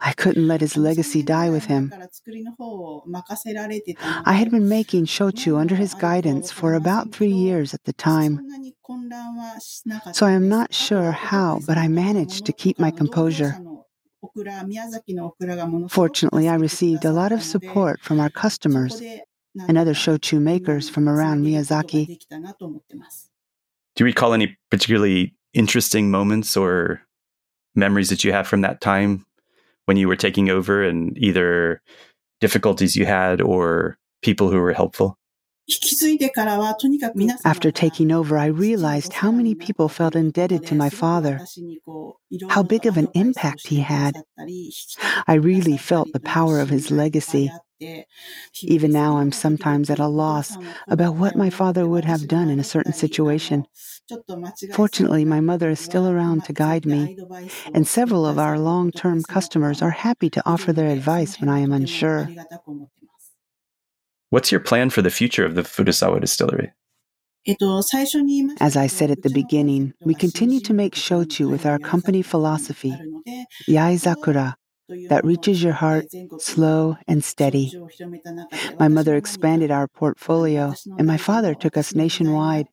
I 0.00 0.12
couldn't 0.12 0.46
let 0.46 0.60
his 0.60 0.76
legacy 0.76 1.22
die 1.22 1.50
with 1.50 1.66
him. 1.66 1.92
I 4.24 4.32
had 4.32 4.50
been 4.50 4.68
making 4.68 5.06
shochu 5.06 5.58
under 5.58 5.74
his 5.74 5.94
guidance 5.94 6.50
for 6.50 6.74
about 6.74 7.12
three 7.12 7.32
years 7.32 7.74
at 7.74 7.84
the 7.84 7.92
time. 7.92 8.40
So 10.12 10.26
I 10.26 10.32
am 10.32 10.48
not 10.48 10.74
sure 10.74 11.12
how, 11.12 11.60
but 11.66 11.78
I 11.78 11.88
managed 11.88 12.46
to 12.46 12.52
keep 12.52 12.78
my 12.78 12.90
composure. 12.90 13.56
Fortunately, 15.88 16.48
I 16.48 16.54
received 16.54 17.04
a 17.04 17.12
lot 17.12 17.32
of 17.32 17.42
support 17.42 18.00
from 18.00 18.20
our 18.20 18.30
customers 18.30 19.02
and 19.68 19.78
other 19.78 19.94
shochu 19.94 20.40
makers 20.40 20.88
from 20.88 21.08
around 21.08 21.44
Miyazaki. 21.44 22.18
Do 22.28 24.04
you 24.04 24.04
recall 24.04 24.34
any 24.34 24.56
particularly 24.70 25.34
interesting 25.54 26.10
moments 26.10 26.56
or 26.56 27.00
memories 27.74 28.10
that 28.10 28.24
you 28.24 28.32
have 28.32 28.46
from 28.46 28.60
that 28.62 28.80
time 28.80 29.24
when 29.86 29.96
you 29.96 30.08
were 30.08 30.16
taking 30.16 30.50
over 30.50 30.82
and 30.82 31.16
either 31.18 31.80
difficulties 32.40 32.96
you 32.96 33.06
had 33.06 33.40
or 33.40 33.98
people 34.22 34.50
who 34.50 34.58
were 34.58 34.72
helpful? 34.72 35.18
After 37.44 37.70
taking 37.72 38.12
over, 38.12 38.38
I 38.38 38.46
realized 38.46 39.12
how 39.14 39.32
many 39.32 39.54
people 39.54 39.88
felt 39.88 40.14
indebted 40.14 40.64
to 40.66 40.74
my 40.74 40.90
father, 40.90 41.40
how 42.48 42.62
big 42.62 42.86
of 42.86 42.96
an 42.96 43.08
impact 43.14 43.66
he 43.66 43.80
had. 43.80 44.22
I 45.26 45.34
really 45.34 45.76
felt 45.76 46.12
the 46.12 46.20
power 46.20 46.60
of 46.60 46.70
his 46.70 46.90
legacy. 46.90 47.50
Even 48.62 48.92
now, 48.92 49.18
I'm 49.18 49.32
sometimes 49.32 49.90
at 49.90 49.98
a 49.98 50.06
loss 50.06 50.56
about 50.86 51.16
what 51.16 51.36
my 51.36 51.50
father 51.50 51.86
would 51.86 52.04
have 52.04 52.28
done 52.28 52.48
in 52.48 52.60
a 52.60 52.64
certain 52.64 52.92
situation. 52.92 53.66
Fortunately, 54.72 55.24
my 55.24 55.40
mother 55.40 55.70
is 55.70 55.80
still 55.80 56.08
around 56.08 56.44
to 56.44 56.52
guide 56.52 56.86
me, 56.86 57.18
and 57.74 57.86
several 57.86 58.24
of 58.24 58.38
our 58.38 58.58
long 58.58 58.92
term 58.92 59.22
customers 59.24 59.82
are 59.82 59.90
happy 59.90 60.30
to 60.30 60.42
offer 60.46 60.72
their 60.72 60.90
advice 60.90 61.40
when 61.40 61.48
I 61.48 61.58
am 61.58 61.72
unsure. 61.72 62.30
What's 64.30 64.50
your 64.50 64.60
plan 64.60 64.90
for 64.90 65.02
the 65.02 65.10
future 65.10 65.44
of 65.44 65.54
the 65.54 65.62
Furusawa 65.62 66.20
distillery? 66.20 66.72
As 68.60 68.76
I 68.76 68.88
said 68.88 69.12
at 69.12 69.22
the 69.22 69.30
beginning, 69.32 69.94
we 70.04 70.14
continue 70.14 70.60
to 70.60 70.74
make 70.74 70.94
shochu 70.94 71.48
with 71.48 71.64
our 71.64 71.78
company 71.78 72.22
philosophy, 72.22 72.92
Yaezakura, 73.68 74.54
that 75.08 75.24
reaches 75.24 75.62
your 75.62 75.72
heart 75.72 76.06
slow 76.38 76.96
and 77.06 77.22
steady. 77.22 77.72
My 78.80 78.88
mother 78.88 79.14
expanded 79.14 79.70
our 79.70 79.86
portfolio, 79.86 80.74
and 80.98 81.06
my 81.06 81.16
father 81.16 81.54
took 81.54 81.76
us 81.76 81.94
nationwide. 81.94 82.66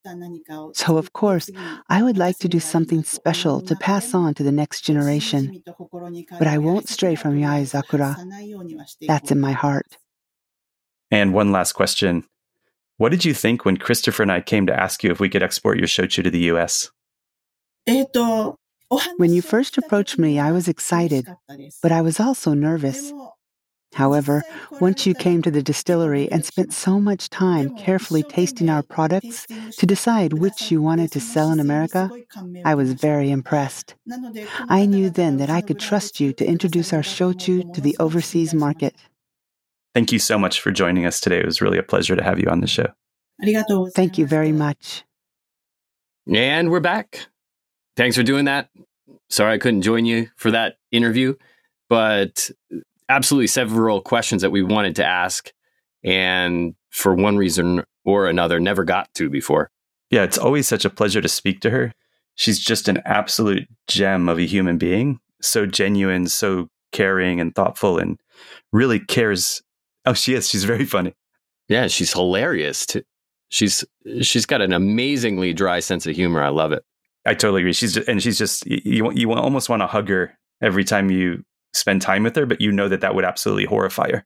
So, 0.73 0.97
of 0.97 1.13
course, 1.13 1.51
I 1.87 2.01
would 2.01 2.17
like 2.17 2.39
to 2.39 2.47
do 2.47 2.59
something 2.59 3.03
special 3.03 3.61
to 3.61 3.75
pass 3.75 4.15
on 4.15 4.33
to 4.35 4.43
the 4.43 4.51
next 4.51 4.81
generation. 4.81 5.63
But 6.39 6.47
I 6.47 6.57
won't 6.57 6.89
stray 6.89 7.13
from 7.13 7.39
Yaezakura. 7.39 8.11
That's 9.07 9.31
in 9.31 9.39
my 9.39 9.51
heart. 9.51 9.97
And 11.13 11.31
one 11.31 11.51
last 11.51 11.73
question. 11.73 12.23
What 12.97 13.11
did 13.11 13.23
you 13.23 13.35
think 13.35 13.65
when 13.65 13.77
Christopher 13.77 14.23
and 14.23 14.31
I 14.31 14.41
came 14.41 14.65
to 14.65 14.73
ask 14.73 15.03
you 15.03 15.11
if 15.11 15.19
we 15.19 15.29
could 15.29 15.43
export 15.43 15.77
your 15.77 15.85
shochu 15.85 16.23
to 16.23 16.31
the 16.31 16.49
US? 16.53 16.89
When 19.17 19.31
you 19.31 19.43
first 19.43 19.77
approached 19.77 20.17
me, 20.17 20.39
I 20.39 20.51
was 20.51 20.67
excited, 20.67 21.27
but 21.83 21.91
I 21.91 22.01
was 22.01 22.19
also 22.19 22.55
nervous. 22.55 23.13
However, 23.93 24.41
once 24.81 25.05
you 25.05 25.13
came 25.13 25.43
to 25.43 25.51
the 25.51 25.61
distillery 25.61 26.31
and 26.31 26.43
spent 26.43 26.73
so 26.73 26.99
much 26.99 27.29
time 27.29 27.77
carefully 27.77 28.23
tasting 28.23 28.67
our 28.67 28.81
products 28.81 29.45
to 29.77 29.85
decide 29.85 30.33
which 30.33 30.71
you 30.71 30.81
wanted 30.81 31.11
to 31.11 31.19
sell 31.19 31.51
in 31.51 31.59
America, 31.59 32.09
I 32.65 32.73
was 32.73 32.93
very 32.93 33.29
impressed. 33.29 33.93
I 34.67 34.87
knew 34.87 35.11
then 35.11 35.37
that 35.37 35.51
I 35.51 35.61
could 35.61 35.79
trust 35.79 36.19
you 36.19 36.33
to 36.33 36.43
introduce 36.43 36.91
our 36.91 37.03
shochu 37.03 37.71
to 37.71 37.81
the 37.81 37.95
overseas 37.99 38.55
market. 38.55 38.95
Thank 39.93 40.11
you 40.11 40.19
so 40.19 40.39
much 40.39 40.59
for 40.59 40.71
joining 40.71 41.05
us 41.05 41.19
today. 41.19 41.39
It 41.39 41.45
was 41.45 41.61
really 41.61 41.77
a 41.77 41.83
pleasure 41.83 42.15
to 42.15 42.23
have 42.23 42.39
you 42.39 42.47
on 42.49 42.61
the 42.61 42.67
show. 42.67 42.87
Thank 43.95 44.17
you 44.17 44.25
very 44.25 44.51
much. 44.51 45.03
And 46.33 46.71
we're 46.71 46.79
back. 46.79 47.27
Thanks 47.95 48.15
for 48.15 48.23
doing 48.23 48.45
that. 48.45 48.69
Sorry 49.29 49.53
I 49.53 49.57
couldn't 49.57 49.81
join 49.81 50.05
you 50.05 50.29
for 50.35 50.51
that 50.51 50.77
interview, 50.91 51.35
but 51.89 52.49
absolutely 53.09 53.47
several 53.47 54.01
questions 54.01 54.41
that 54.41 54.51
we 54.51 54.63
wanted 54.63 54.95
to 54.95 55.05
ask. 55.05 55.51
And 56.03 56.75
for 56.89 57.13
one 57.13 57.37
reason 57.37 57.83
or 58.05 58.27
another, 58.27 58.59
never 58.59 58.83
got 58.83 59.13
to 59.15 59.29
before. 59.29 59.69
Yeah, 60.09 60.23
it's 60.23 60.37
always 60.37 60.67
such 60.67 60.85
a 60.85 60.89
pleasure 60.89 61.21
to 61.21 61.27
speak 61.27 61.59
to 61.61 61.69
her. 61.69 61.93
She's 62.35 62.59
just 62.59 62.87
an 62.87 63.01
absolute 63.05 63.67
gem 63.87 64.27
of 64.27 64.39
a 64.39 64.45
human 64.45 64.77
being, 64.77 65.19
so 65.41 65.65
genuine, 65.65 66.27
so 66.27 66.69
caring 66.91 67.39
and 67.39 67.53
thoughtful, 67.53 67.97
and 67.99 68.19
really 68.71 68.99
cares. 68.99 69.61
Oh, 70.07 70.13
she 70.13 70.33
is. 70.33 70.49
She's 70.49 70.65
very 70.65 70.83
funny. 70.83 71.13
Yeah, 71.69 71.87
she's 71.87 72.11
hilarious. 72.11 72.85
Too. 72.85 73.03
She's 73.47 73.85
she's 74.21 74.45
got 74.45 74.61
an 74.61 74.73
amazingly 74.73 75.53
dry 75.53 75.79
sense 75.79 76.05
of 76.05 76.13
humor. 76.13 76.43
I 76.43 76.49
love 76.49 76.73
it. 76.73 76.83
I 77.25 77.35
totally 77.35 77.61
agree. 77.61 77.71
She's 77.71 77.93
just, 77.93 78.09
and 78.09 78.21
she's 78.21 78.37
just 78.37 78.65
you 78.65 79.09
you 79.13 79.31
almost 79.31 79.69
want 79.69 79.81
to 79.81 79.87
hug 79.87 80.09
her 80.09 80.37
every 80.61 80.83
time 80.83 81.09
you 81.09 81.45
spend 81.73 82.01
time 82.01 82.23
with 82.23 82.35
her, 82.35 82.45
but 82.45 82.59
you 82.59 82.71
know 82.71 82.89
that 82.89 83.01
that 83.01 83.15
would 83.15 83.23
absolutely 83.23 83.65
horrify 83.65 84.11
her 84.11 84.25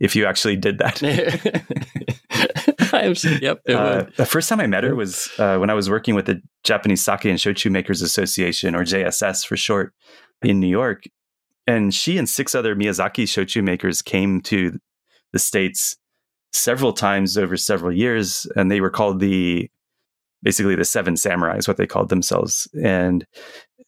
if 0.00 0.16
you 0.16 0.24
actually 0.24 0.56
did 0.56 0.78
that. 0.78 1.02
yep. 3.42 3.60
Uh, 3.68 4.04
the 4.16 4.26
first 4.26 4.48
time 4.48 4.60
I 4.60 4.66
met 4.66 4.84
her 4.84 4.94
was 4.94 5.30
uh, 5.38 5.58
when 5.58 5.70
I 5.70 5.74
was 5.74 5.90
working 5.90 6.14
with 6.14 6.26
the 6.26 6.42
Japanese 6.64 7.02
Sake 7.02 7.26
and 7.26 7.38
Shochu 7.38 7.70
Makers 7.70 8.02
Association, 8.02 8.74
or 8.74 8.84
JSS 8.84 9.46
for 9.46 9.56
short, 9.56 9.92
in 10.42 10.60
New 10.60 10.66
York. 10.66 11.04
And 11.66 11.94
she 11.94 12.18
and 12.18 12.28
six 12.28 12.54
other 12.54 12.74
Miyazaki 12.74 13.24
shochu 13.24 13.62
makers 13.62 14.02
came 14.02 14.40
to 14.42 14.78
the 15.32 15.38
States 15.38 15.96
several 16.52 16.92
times 16.92 17.38
over 17.38 17.56
several 17.56 17.92
years. 17.92 18.46
And 18.56 18.70
they 18.70 18.80
were 18.80 18.90
called 18.90 19.20
the 19.20 19.70
basically 20.42 20.74
the 20.74 20.84
seven 20.84 21.16
samurai 21.16 21.56
is 21.56 21.68
what 21.68 21.76
they 21.76 21.86
called 21.86 22.08
themselves. 22.08 22.68
And 22.82 23.26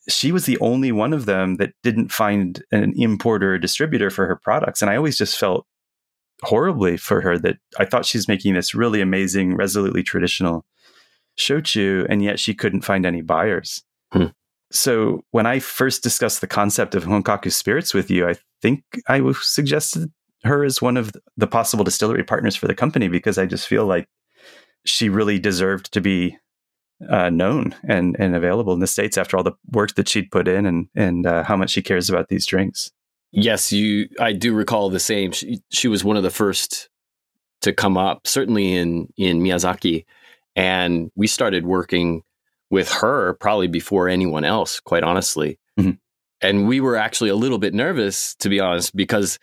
she 0.09 0.33
was 0.33 0.47
the 0.47 0.59
only 0.59 0.93
one 0.93 1.13
of 1.13 1.27
them 1.27 1.57
that 1.57 1.73
didn't 1.83 2.13
find 2.13 2.63
an 2.73 2.93
importer 2.97 3.55
or 3.55 3.59
distributor 3.59 4.11
for 4.11 4.27
her 4.27 4.37
products. 4.37 4.83
And 4.83 4.91
I 4.91 4.97
always 4.97 5.17
just 5.17 5.39
felt 5.39 5.67
horribly 6.43 6.97
for 6.97 7.21
her 7.21 7.39
that 7.39 7.57
I 7.79 7.85
thought 7.85 8.05
she's 8.05 8.29
making 8.29 8.55
this 8.55 8.75
really 8.75 9.01
amazing, 9.01 9.55
resolutely 9.55 10.03
traditional 10.03 10.65
shochu, 11.39 12.07
and 12.09 12.23
yet 12.23 12.41
she 12.41 12.55
couldn't 12.55 12.83
find 12.83 13.07
any 13.07 13.23
buyers. 13.23 13.83
Hmm. 14.13 14.27
So 14.71 15.23
when 15.31 15.47
I 15.47 15.59
first 15.59 16.03
discussed 16.03 16.41
the 16.41 16.47
concept 16.47 16.95
of 16.95 17.05
Honkaku 17.05 17.53
spirits 17.53 17.95
with 17.95 18.11
you, 18.11 18.29
I 18.29 18.35
think 18.61 18.83
I 19.09 19.23
suggested 19.41 20.11
her 20.45 20.65
as 20.65 20.83
one 20.83 20.97
of 20.97 21.13
the 21.37 21.47
possible 21.47 21.85
distillery 21.85 22.25
partners 22.25 22.57
for 22.57 22.67
the 22.67 22.75
company 22.75 23.09
because 23.09 23.39
I 23.39 23.47
just 23.47 23.67
feel 23.67 23.87
like 23.87 24.09
she 24.85 25.09
really 25.09 25.39
deserved 25.39 25.93
to 25.93 26.01
be 26.01 26.39
uh, 27.09 27.31
known 27.31 27.75
and 27.85 28.17
and 28.19 28.35
available 28.35 28.73
in 28.73 28.81
the 28.81 28.87
states 28.87 29.19
after 29.19 29.37
all 29.37 29.43
the 29.43 29.53
work 29.71 29.95
that 29.95 30.09
she'd 30.09 30.31
put 30.31 30.49
in 30.49 30.67
and 30.67 30.89
and 30.95 31.27
uh, 31.27 31.43
how 31.45 31.57
much 31.57 31.71
she 31.71 31.83
cares 31.83 32.09
about 32.09 32.29
these 32.29 32.47
drinks. 32.47 32.91
Yes, 33.33 33.73
you. 33.73 34.09
I 34.21 34.33
do 34.35 34.53
recall 34.53 34.91
the 34.91 35.01
same. 35.01 35.33
She, 35.33 35.61
she 35.71 35.89
was 35.89 36.05
one 36.05 36.17
of 36.17 36.23
the 36.23 36.31
first 36.31 36.91
to 37.63 37.73
come 37.73 37.97
up, 37.97 38.27
certainly 38.27 38.75
in 38.75 39.09
in 39.17 39.41
Miyazaki, 39.41 40.05
and 40.55 41.11
we 41.17 41.27
started 41.27 41.67
working 41.67 42.23
with 42.71 42.91
her 42.91 43.35
probably 43.35 43.69
before 43.69 44.09
anyone 44.09 44.45
else. 44.45 44.81
Quite 44.81 45.03
honestly, 45.03 45.59
mm-hmm. 45.81 45.93
and 46.43 46.69
we 46.69 46.81
were 46.81 46.97
actually 46.97 47.31
a 47.31 47.37
little 47.37 47.59
bit 47.59 47.73
nervous, 47.73 48.35
to 48.37 48.51
be 48.51 48.61
honest, 48.61 48.95
because 48.95 49.39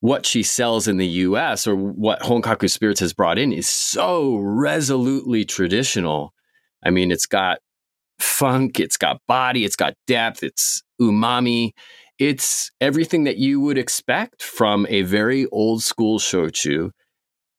what 0.00 0.24
she 0.24 0.42
sells 0.42 0.86
in 0.86 0.96
the 0.96 1.06
U.S. 1.06 1.66
or 1.66 1.74
what 1.74 2.20
Honkaku 2.20 2.70
Spirits 2.70 3.00
has 3.00 3.12
brought 3.12 3.38
in 3.38 3.52
is 3.52 3.68
so 3.68 4.36
resolutely 4.36 5.44
traditional. 5.44 6.32
I 6.84 6.90
mean, 6.90 7.10
it's 7.10 7.26
got 7.26 7.58
funk, 8.20 8.78
it's 8.78 8.96
got 8.96 9.20
body, 9.26 9.64
it's 9.64 9.76
got 9.76 9.94
depth, 10.06 10.42
it's 10.42 10.82
umami 11.00 11.72
it's 12.18 12.72
everything 12.80 13.24
that 13.24 13.38
you 13.38 13.60
would 13.60 13.78
expect 13.78 14.42
from 14.42 14.86
a 14.88 15.02
very 15.02 15.46
old 15.46 15.82
school 15.82 16.18
shochu, 16.18 16.90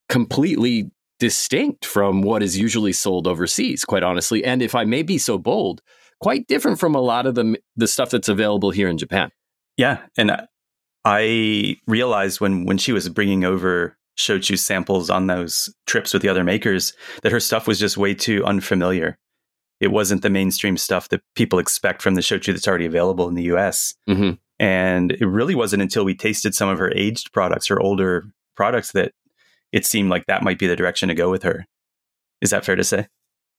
completely 0.10 0.92
distinct 1.20 1.86
from 1.86 2.22
what 2.22 2.44
is 2.44 2.58
usually 2.58 2.94
sold 2.94 3.26
overseas, 3.26 3.86
quite 3.86 4.04
honestly. 4.04 4.44
And 4.44 4.62
if 4.62 4.76
I 4.76 4.84
may 4.84 5.02
be 5.02 5.18
so 5.18 5.38
bold, 5.38 5.82
quite 6.20 6.48
different 6.48 6.80
from 6.80 6.94
a 6.94 7.02
lot 7.02 7.26
of 7.26 7.36
the, 7.36 7.58
the 7.78 7.88
stuff 7.88 8.10
that's 8.10 8.28
available 8.28 8.72
here 8.72 8.90
in 8.90 8.98
Japan. 8.98 9.32
Yeah. 9.78 10.00
And 10.18 10.32
uh, 10.32 10.46
I 11.10 11.78
realized 11.88 12.40
when, 12.40 12.66
when 12.66 12.78
she 12.78 12.92
was 12.92 13.10
bringing 13.10 13.44
over 13.44 13.98
shochu 14.16 14.60
samples 14.60 15.10
on 15.10 15.26
those 15.26 15.74
trips 15.88 16.14
with 16.14 16.22
the 16.22 16.30
other 16.30 16.44
makers 16.44 16.94
that 17.24 17.32
her 17.32 17.40
stuff 17.40 17.68
was 17.68 17.80
just 17.80 17.98
way 17.98 18.14
too 18.14 18.46
unfamiliar. 18.46 19.18
It 19.80 19.88
wasn't 19.88 20.22
the 20.22 20.30
mainstream 20.30 20.78
stuff 20.78 21.10
that 21.10 21.22
people 21.36 21.58
expect 21.58 22.04
from 22.04 22.14
the 22.14 22.22
shochu 22.22 22.54
that's 22.54 22.68
already 22.68 22.86
available 22.86 23.28
in 23.28 23.34
the 23.34 23.44
US. 23.44 23.96
Mm-hmm. 24.08 24.34
And 24.60 25.14
it 25.14 25.26
really 25.26 25.56
wasn't 25.56 25.82
until 25.82 26.06
we 26.06 26.14
tasted 26.14 26.54
some 26.54 26.70
of 26.70 26.78
her 26.78 26.92
aged 26.96 27.34
products, 27.34 27.68
her 27.70 27.80
older 27.80 28.26
products, 28.56 28.92
that 28.92 29.14
it 29.72 29.88
seemed 29.88 30.12
like 30.12 30.28
that 30.28 30.44
might 30.44 30.60
be 30.60 30.68
the 30.68 30.76
direction 30.76 31.10
to 31.10 31.16
go 31.16 31.32
with 31.32 31.42
her. 31.42 31.66
Is 32.40 32.52
that 32.52 32.66
fair 32.66 32.76
to 32.76 32.84
say? 32.84 33.08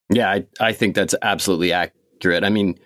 Yeah, 0.09 0.31
I, 0.31 0.47
I 0.61 0.73
think 0.73 0.95
that's 0.95 1.17
absolutely 1.23 1.73
accurate. 1.73 2.45
I 2.45 2.51
mean, 2.51 2.79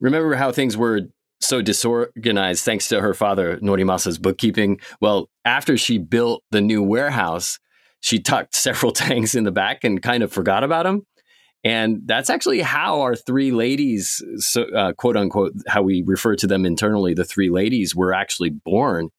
remember 0.00 0.36
how 0.36 0.52
things 0.52 0.74
were 0.74 1.02
so 1.40 1.62
disorganized 1.62 2.64
thanks 2.64 2.88
to 2.88 3.00
her 3.00 3.14
father, 3.14 3.58
Norimasa's 3.58 4.18
bookkeeping? 4.18 4.80
Well, 5.00 5.28
after 5.44 5.76
she 5.76 5.98
built 5.98 6.42
the 6.50 6.60
new 6.60 6.82
warehouse, 6.82 7.58
she 8.00 8.18
tucked 8.18 8.54
several 8.54 8.92
tanks 8.92 9.34
in 9.34 9.44
the 9.44 9.50
back 9.50 9.84
and 9.84 10.02
kind 10.02 10.22
of 10.22 10.32
forgot 10.32 10.64
about 10.64 10.84
them. 10.84 11.06
And 11.62 12.02
that's 12.06 12.30
actually 12.30 12.60
how 12.60 13.02
our 13.02 13.14
three 13.14 13.50
ladies, 13.50 14.22
so, 14.36 14.62
uh, 14.74 14.92
quote 14.94 15.16
unquote, 15.16 15.52
how 15.68 15.82
we 15.82 16.02
refer 16.06 16.34
to 16.36 16.46
them 16.46 16.64
internally, 16.64 17.12
the 17.12 17.24
three 17.24 17.50
ladies 17.50 17.94
were 17.94 18.14
actually 18.14 18.50
born. 18.50 19.10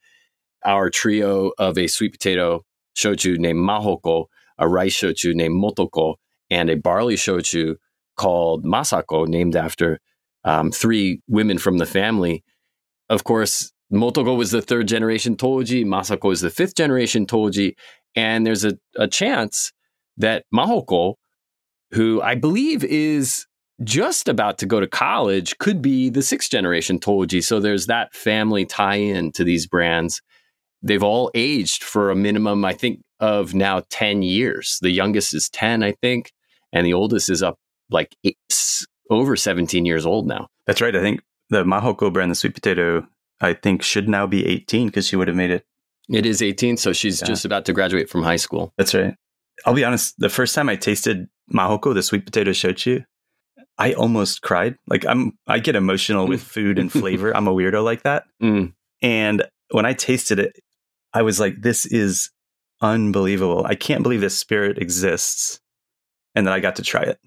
Our 0.65 0.89
trio 0.89 1.51
of 1.57 1.77
a 1.77 1.88
sweet 1.88 2.13
potato 2.13 2.63
shochu 2.95 3.38
named 3.38 3.60
Mahoko, 3.60 4.25
a 4.57 4.67
rice 4.67 4.95
shochu 4.95 5.34
named 5.36 5.55
Motoko, 5.55 6.15
and 6.49 6.69
a 6.69 6.75
barley 6.75 7.15
shochu 7.15 7.75
called 8.15 8.65
Masako, 8.65 9.27
named 9.27 9.55
after 9.55 9.99
um, 10.43 10.71
three 10.71 11.21
women 11.27 11.58
from 11.58 11.77
the 11.77 11.86
family. 11.86 12.43
Of 13.10 13.23
course, 13.23 13.71
Motoko 13.91 14.38
was 14.38 14.51
the 14.51 14.62
third 14.62 14.88
generation 14.88 15.36
Toji, 15.36 15.86
Masako 15.86 16.32
is 16.32 16.41
the 16.41 16.49
fifth 16.49 16.75
generation 16.75 17.25
Toji, 17.25 17.75
and 18.15 18.45
there's 18.45 18.63
a, 18.63 18.77
a 18.95 19.08
chance 19.08 19.73
that 20.17 20.45
Mahoko 20.54 21.15
who 21.91 22.21
I 22.21 22.36
believe 22.36 22.84
is 22.84 23.45
just 23.84 24.27
about 24.27 24.58
to 24.60 24.65
go 24.65 24.80
to 24.80 24.88
college, 24.88 25.58
could 25.58 25.82
be 25.82 26.10
the 26.10 26.21
sixth 26.21 26.49
generation 26.49 26.99
Toji. 26.99 27.43
So 27.43 27.60
there's 27.60 27.88
that 27.88 28.13
family 28.13 28.65
tie 28.65 28.95
in 28.95 29.32
to 29.34 29.43
these 29.43 29.67
brands. 29.67 30.21
They've 30.84 31.04
all 31.04 31.32
aged 31.34 31.84
for 31.84 32.12
a 32.12 32.15
minimum, 32.15 32.63
I 32.63 32.73
think, 32.73 33.01
of 33.19 33.54
now 33.54 33.84
10 33.89 34.21
years. 34.21 34.77
The 34.82 34.91
youngest 34.91 35.34
is 35.34 35.49
10, 35.49 35.84
I 35.84 35.93
think, 35.93 36.32
and 36.71 36.86
the 36.86 36.93
oldest 36.93 37.30
is 37.30 37.43
up 37.43 37.58
like 37.89 38.15
eight, 38.23 38.38
over 39.12 39.36
17 39.36 39.86
years 39.86 40.06
old 40.06 40.28
now. 40.28 40.47
That's 40.65 40.82
right. 40.82 40.95
I 40.95 41.02
think 41.02 41.21
the 41.50 41.63
Mahoko 41.63 42.12
brand, 42.12 42.32
the 42.32 42.36
sweet 42.36 42.56
potato, 42.56 43.06
I 43.39 43.54
think 43.54 43.84
should 43.84 44.08
now 44.08 44.26
be 44.26 44.45
18 44.45 44.88
because 44.88 45.08
she 45.08 45.15
would 45.15 45.28
have 45.28 45.38
made 45.38 45.52
it. 45.52 45.65
It 46.10 46.26
is 46.26 46.41
18, 46.41 46.78
so 46.78 46.93
she's 46.93 47.21
yeah. 47.21 47.28
just 47.28 47.45
about 47.45 47.65
to 47.65 47.74
graduate 47.74 48.10
from 48.10 48.24
high 48.24 48.36
school. 48.38 48.74
That's 48.78 48.93
right. 48.93 49.15
I'll 49.65 49.74
be 49.74 49.84
honest, 49.84 50.15
the 50.17 50.30
first 50.30 50.56
time 50.56 50.69
I 50.69 50.76
tasted 50.76 51.28
Mahoko, 51.54 51.93
the 51.93 52.04
sweet 52.04 52.26
potato 52.26 52.52
shochu, 52.52 53.06
I 53.78 53.93
almost 53.93 54.41
cried. 54.41 54.76
Like 54.88 55.06
I'm 55.06 55.38
I 55.47 55.60
get 55.60 55.76
emotional 55.76 56.28
with 56.28 56.41
food 56.56 56.80
and 56.80 56.91
flavor. 56.91 57.36
I'm 57.36 57.47
a 57.47 57.54
weirdo 57.54 57.84
like 57.84 58.04
that. 58.04 58.26
Mm. 58.41 58.74
And 59.02 59.43
when 59.71 59.86
I 59.86 59.93
tasted 59.93 60.39
it, 60.39 60.60
I 61.13 61.21
was 61.21 61.39
like, 61.39 61.62
this 61.62 61.86
is 61.86 62.30
unbelievable. 62.82 63.65
I 63.65 63.76
can't 63.76 64.04
believe 64.04 64.21
this 64.21 64.38
spirit 64.38 64.78
exists 64.78 65.60
and 66.36 66.47
that 66.47 66.54
I 66.54 66.60
got 66.60 66.78
to 66.78 66.84
try 66.84 67.02
it. 67.04 67.19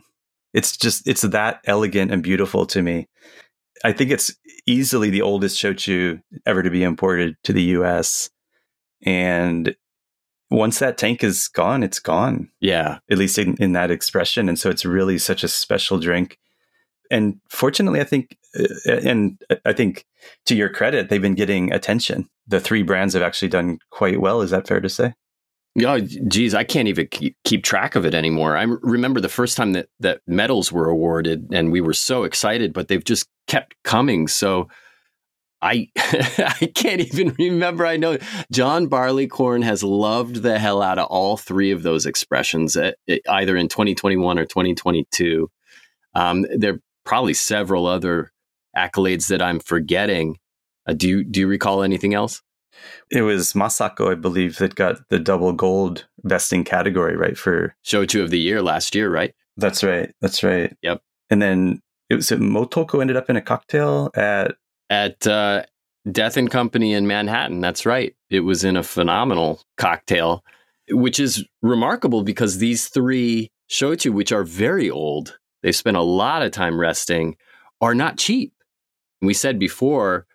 It's 0.55 0.77
just 0.77 1.07
it's 1.07 1.23
that 1.23 1.61
elegant 1.67 2.13
and 2.13 2.23
beautiful 2.23 2.65
to 2.67 2.81
me. 2.81 3.09
I 3.85 3.93
think 3.93 4.11
it's 4.11 4.35
easily 4.67 5.11
the 5.11 5.23
oldest 5.23 5.61
shochu 5.61 6.23
ever 6.47 6.63
to 6.63 6.71
be 6.71 6.83
imported 6.83 7.37
to 7.45 7.53
the 7.53 7.63
US. 7.79 8.31
And 9.05 9.77
once 10.51 10.79
that 10.79 10.97
tank 10.97 11.25
is 11.25 11.49
gone, 11.49 11.83
it's 11.83 11.99
gone. 11.99 12.51
Yeah. 12.61 12.99
At 13.11 13.19
least 13.19 13.37
in, 13.39 13.57
in 13.59 13.73
that 13.73 13.91
expression. 13.91 14.49
And 14.49 14.59
so 14.59 14.71
it's 14.71 14.85
really 14.85 15.19
such 15.19 15.45
a 15.45 15.49
special 15.49 15.99
drink. 15.99 16.39
And 17.11 17.41
fortunately, 17.51 18.01
I 18.01 18.05
think, 18.05 18.39
uh, 18.59 18.93
and 19.05 19.43
I 19.67 19.73
think 19.73 20.07
to 20.47 20.55
your 20.55 20.71
credit, 20.71 21.09
they've 21.09 21.21
been 21.21 21.35
getting 21.35 21.73
attention. 21.73 22.29
The 22.47 22.61
three 22.61 22.83
brands 22.83 23.15
have 23.15 23.23
actually 23.23 23.49
done 23.49 23.79
quite 23.91 24.21
well. 24.21 24.41
Is 24.41 24.51
that 24.51 24.67
fair 24.67 24.81
to 24.81 24.89
say? 24.89 25.15
Oh, 25.83 25.99
geez, 26.01 26.55
I 26.55 26.63
can't 26.63 26.87
even 26.87 27.09
keep, 27.09 27.65
track 27.65 27.97
of 27.97 28.07
it 28.07 28.15
anymore. 28.15 28.57
I 28.57 28.63
remember 28.63 29.21
the 29.21 29.29
first 29.29 29.57
time 29.57 29.73
that, 29.73 29.89
that 29.99 30.21
medals 30.27 30.71
were 30.71 30.89
awarded 30.89 31.49
and 31.53 31.73
we 31.73 31.81
were 31.81 31.95
so 31.95 32.23
excited, 32.23 32.73
but 32.73 32.87
they've 32.87 33.03
just 33.03 33.29
kept 33.49 33.75
coming. 33.83 34.29
So 34.29 34.69
I 35.65 35.89
I 35.97 36.71
can't 36.75 37.01
even 37.01 37.35
remember. 37.39 37.87
I 37.87 37.97
know 37.97 38.19
John 38.53 38.87
Barleycorn 38.87 39.63
has 39.63 39.83
loved 39.83 40.37
the 40.37 40.59
hell 40.59 40.83
out 40.83 40.99
of 40.99 41.07
all 41.07 41.37
three 41.37 41.73
of 41.73 41.83
those 41.83 42.07
expressions, 42.07 42.77
uh, 42.77 42.93
either 43.29 43.57
in 43.57 43.69
2021 43.69 44.39
or 44.39 44.45
2022. 44.45 45.51
Um, 46.15 46.47
there 46.55 46.75
are 46.75 46.81
probably 47.05 47.35
several 47.35 47.87
other 47.87 48.31
accolades 48.77 49.29
that 49.29 49.43
I'm 49.43 49.59
forgetting. 49.59 50.37
Uh, 50.87 50.93
do 50.93 51.09
you 51.09 51.25
do 51.25 51.41
you 51.41 51.47
recall 51.49 51.83
anything 51.83 52.15
else? 52.15 52.43
It 53.11 53.23
was 53.23 53.53
Masako, 53.53 54.11
I 54.11 54.15
believe, 54.15 54.59
that 54.59 54.75
got 54.75 55.09
the 55.09 55.19
double 55.19 55.53
gold 55.53 56.07
vesting 56.23 56.65
category, 56.65 57.17
right? 57.17 57.37
For 57.37 57.75
Shochu 57.85 58.23
of 58.23 58.31
the 58.31 58.39
year 58.39 58.63
last 58.63 58.95
year, 58.95 59.11
right? 59.11 59.35
That's 59.57 59.85
right. 59.85 60.13
That's 60.21 60.43
right. 60.43 60.77
Yep. 60.83 61.03
And 61.31 61.41
then 61.41 61.81
it 62.11 62.17
was 62.17 62.31
it 62.31 62.41
Motoko 62.41 63.01
ended 63.01 63.17
up 63.17 63.31
in 63.31 63.37
a 63.37 63.43
cocktail 63.43 64.11
at 64.15 64.57
at 64.91 65.27
uh, 65.27 65.65
Death 66.11 66.37
and 66.37 66.51
Company 66.51 66.93
in 66.93 67.07
Manhattan. 67.07 67.61
That's 67.61 67.87
right. 67.87 68.15
It 68.31 68.41
was 68.41 68.65
in 68.65 68.77
a 68.77 68.83
phenomenal 68.83 69.63
cocktail, 69.77 70.45
which 70.91 71.19
is 71.19 71.45
remarkable 71.63 72.23
because 72.23 72.59
these 72.59 72.89
three 72.89 73.51
shochu, 73.71 74.13
which 74.13 74.33
are 74.33 74.45
very 74.45 74.91
old, 74.91 75.39
they've 75.63 75.75
spent 75.75 75.97
a 75.97 76.03
lot 76.03 76.43
of 76.43 76.53
time 76.53 76.79
resting, 76.79 77.37
are 77.81 77.95
not 77.95 78.19
cheap. 78.19 78.53
We 79.23 79.35
said 79.35 79.59
before, 79.59 80.27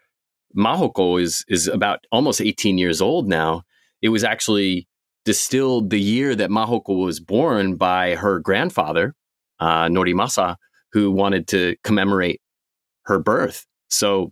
Mahoko 0.55 1.21
is 1.21 1.45
is 1.47 1.67
about 1.67 2.05
almost 2.11 2.41
18 2.41 2.77
years 2.77 3.01
old 3.01 3.27
now. 3.27 3.63
It 4.01 4.09
was 4.09 4.23
actually 4.23 4.87
distilled 5.25 5.89
the 5.89 5.99
year 5.99 6.35
that 6.35 6.49
Mahoko 6.49 7.03
was 7.03 7.19
born 7.19 7.75
by 7.75 8.15
her 8.15 8.39
grandfather, 8.39 9.13
uh, 9.59 9.85
Norimasa, 9.85 10.55
who 10.91 11.11
wanted 11.11 11.47
to 11.49 11.75
commemorate 11.83 12.41
her 13.03 13.19
birth. 13.19 13.65
So 13.89 14.31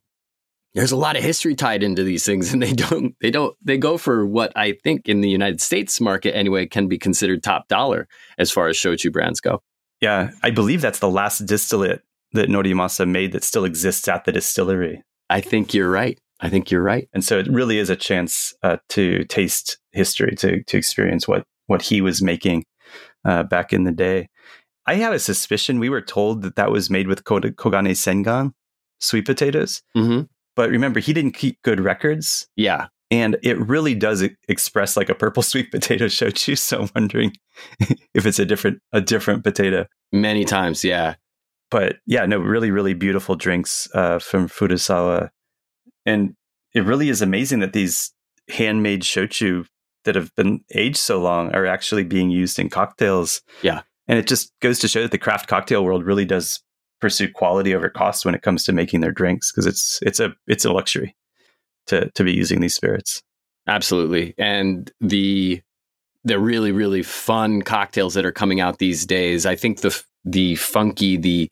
there's 0.78 0.91
a 0.91 0.97
lot 0.97 1.18
of 1.18 1.24
history 1.24 1.55
tied 1.55 1.82
into 1.82 2.03
these 2.03 2.26
things 2.26 2.53
and 2.53 2.61
they 2.61 2.74
don't 2.74 3.15
they 3.20 3.32
don't 3.32 3.55
they 3.63 3.78
go 3.78 3.97
for 3.97 4.26
what 4.26 4.51
i 4.55 4.74
think 4.84 5.09
in 5.09 5.22
the 5.22 5.30
united 5.30 5.59
states 5.59 5.99
market 5.99 6.36
anyway 6.36 6.65
can 6.65 6.88
be 6.88 6.97
considered 6.99 7.41
top 7.41 7.68
dollar 7.68 8.07
as 8.38 8.51
far 8.51 8.68
as 8.68 8.78
shochu 8.78 9.11
brands 9.11 9.41
go 9.41 9.61
yeah 10.01 10.30
i 10.43 10.51
believe 10.51 10.82
that's 10.82 10.99
the 10.99 11.09
last 11.09 11.45
distillate 11.47 12.01
that 12.34 12.49
norimasa 12.49 13.07
made 13.09 13.32
that 13.32 13.43
still 13.43 13.65
exists 13.65 14.07
at 14.07 14.26
the 14.26 14.32
distillery 14.32 15.01
i 15.30 15.42
think 15.42 15.74
you're 15.74 15.90
right 15.90 16.20
i 16.40 16.50
think 16.50 16.72
you're 16.72 16.84
right 16.84 17.10
and 17.14 17.24
so 17.24 17.38
it 17.38 17.48
really 17.48 17.78
is 17.80 17.90
a 17.90 17.96
chance 17.96 18.54
uh, 18.64 18.78
to 18.90 19.24
taste 19.26 19.78
history 19.92 20.36
to 20.36 20.64
to 20.64 20.78
experience 20.78 21.28
what 21.28 21.44
what 21.68 21.82
he 21.82 22.02
was 22.02 22.22
making 22.22 22.64
uh, 23.26 23.44
back 23.44 23.74
in 23.74 23.84
the 23.84 23.92
day 23.92 24.28
i 24.86 24.96
have 24.96 25.14
a 25.14 25.20
suspicion 25.20 25.80
we 25.80 25.90
were 25.90 26.02
told 26.02 26.42
that 26.42 26.56
that 26.56 26.72
was 26.72 26.90
made 26.90 27.08
with 27.08 27.24
kogane 27.24 27.92
sengan 27.96 28.52
sweet 29.00 29.26
potatoes 29.26 29.82
mm-hmm. 29.96 30.24
But 30.58 30.72
remember, 30.72 31.00
he 31.00 31.14
didn't 31.14 31.34
keep 31.34 31.62
good 31.62 31.80
records. 31.80 32.48
Yeah. 32.58 32.88
And 33.12 33.38
it 33.44 33.58
really 33.60 33.94
does 33.94 34.28
express 34.50 34.98
like 34.98 35.08
a 35.08 35.16
purple 35.16 35.44
sweet 35.44 35.72
potato 35.72 36.08
shochu. 36.08 36.58
So 36.58 36.82
I'm 36.82 36.90
wondering 36.94 37.34
if 38.14 38.26
it's 38.26 38.40
a 38.40 38.46
different 38.46 38.80
a 38.92 39.00
different 39.00 39.46
potato. 39.46 39.86
Many 40.12 40.44
times, 40.44 40.84
yeah. 40.84 41.16
But 41.70 41.97
yeah, 42.05 42.26
no, 42.26 42.39
really, 42.39 42.72
really 42.72 42.93
beautiful 42.93 43.36
drinks 43.36 43.89
uh, 43.93 44.20
from 44.20 44.47
Furusawa, 44.47 45.30
and 46.05 46.36
it 46.74 46.86
really 46.86 47.09
is 47.09 47.22
amazing 47.22 47.59
that 47.59 47.74
these 47.74 48.13
handmade 48.49 49.01
shochu 49.01 49.65
that 50.05 50.15
have 50.15 50.34
been 50.36 50.61
aged 50.74 50.97
so 50.97 51.20
long 51.20 51.53
are 51.53 51.65
actually 51.65 52.03
being 52.03 52.30
used 52.30 52.57
in 52.57 52.70
cocktails. 52.70 53.41
Yeah, 53.61 53.82
and 54.07 54.18
it 54.18 54.28
just 54.28 54.53
goes 54.61 54.80
to 54.80 54.88
show 54.88 55.01
that 55.01 55.11
the 55.11 55.18
craft 55.18 55.47
cocktail 55.47 55.84
world 55.84 56.05
really 56.05 56.26
does 56.26 56.63
pursue 56.99 57.32
quality 57.32 57.76
over 57.76 57.89
cost 57.89 58.26
when 58.26 58.34
it 58.34 58.41
comes 58.41 58.63
to 58.63 58.74
making 58.74 59.01
their 59.01 59.11
drinks 59.11 59.51
because 59.51 59.65
it's 59.65 59.99
it's 60.01 60.20
a 60.20 60.34
it's 60.47 60.65
a 60.65 60.72
luxury 60.72 61.15
to 61.88 62.09
to 62.11 62.24
be 62.24 62.34
using 62.34 62.61
these 62.61 62.76
spirits. 62.76 63.22
Absolutely. 63.68 64.34
And 64.38 64.91
the 65.01 65.61
the 66.24 66.39
really 66.39 66.72
really 66.72 67.03
fun 67.03 67.61
cocktails 67.61 68.13
that 68.13 68.26
are 68.26 68.32
coming 68.32 68.59
out 68.59 68.80
these 68.80 69.05
days, 69.05 69.45
I 69.45 69.55
think 69.55 69.82
the 69.82 70.01
the 70.32 70.56
funky 70.56 71.18
the 71.18 71.50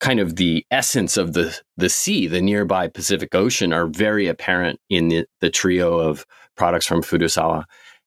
kind 0.00 0.18
of 0.18 0.36
the 0.36 0.66
essence 0.70 1.16
of 1.16 1.32
the 1.32 1.58
the 1.76 1.88
sea, 1.88 2.26
the 2.26 2.42
nearby 2.42 2.88
Pacific 2.88 3.34
Ocean 3.34 3.72
are 3.72 3.86
very 3.86 4.26
apparent 4.26 4.80
in 4.90 5.08
the, 5.08 5.26
the 5.40 5.50
trio 5.50 5.98
of 5.98 6.26
products 6.56 6.86
from 6.86 7.02
Furusawa. 7.02 7.64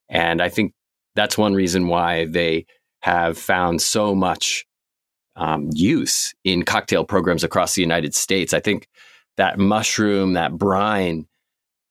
And 0.10 0.42
I 0.42 0.50
think 0.50 0.74
that's 1.16 1.38
one 1.38 1.54
reason 1.54 1.88
why 1.88 2.26
they 2.26 2.66
have 3.02 3.38
found 3.38 3.82
so 3.82 4.14
much 4.14 4.66
um, 5.36 5.70
use 5.74 6.34
in 6.44 6.64
cocktail 6.64 7.06
programs 7.06 7.44
across 7.44 7.76
the 7.76 7.82
United 7.82 8.14
States. 8.14 8.54
I 8.54 8.60
think 8.60 8.88
that 9.38 9.58
mushroom, 9.58 10.34
that 10.34 10.54
brine, 10.54 11.28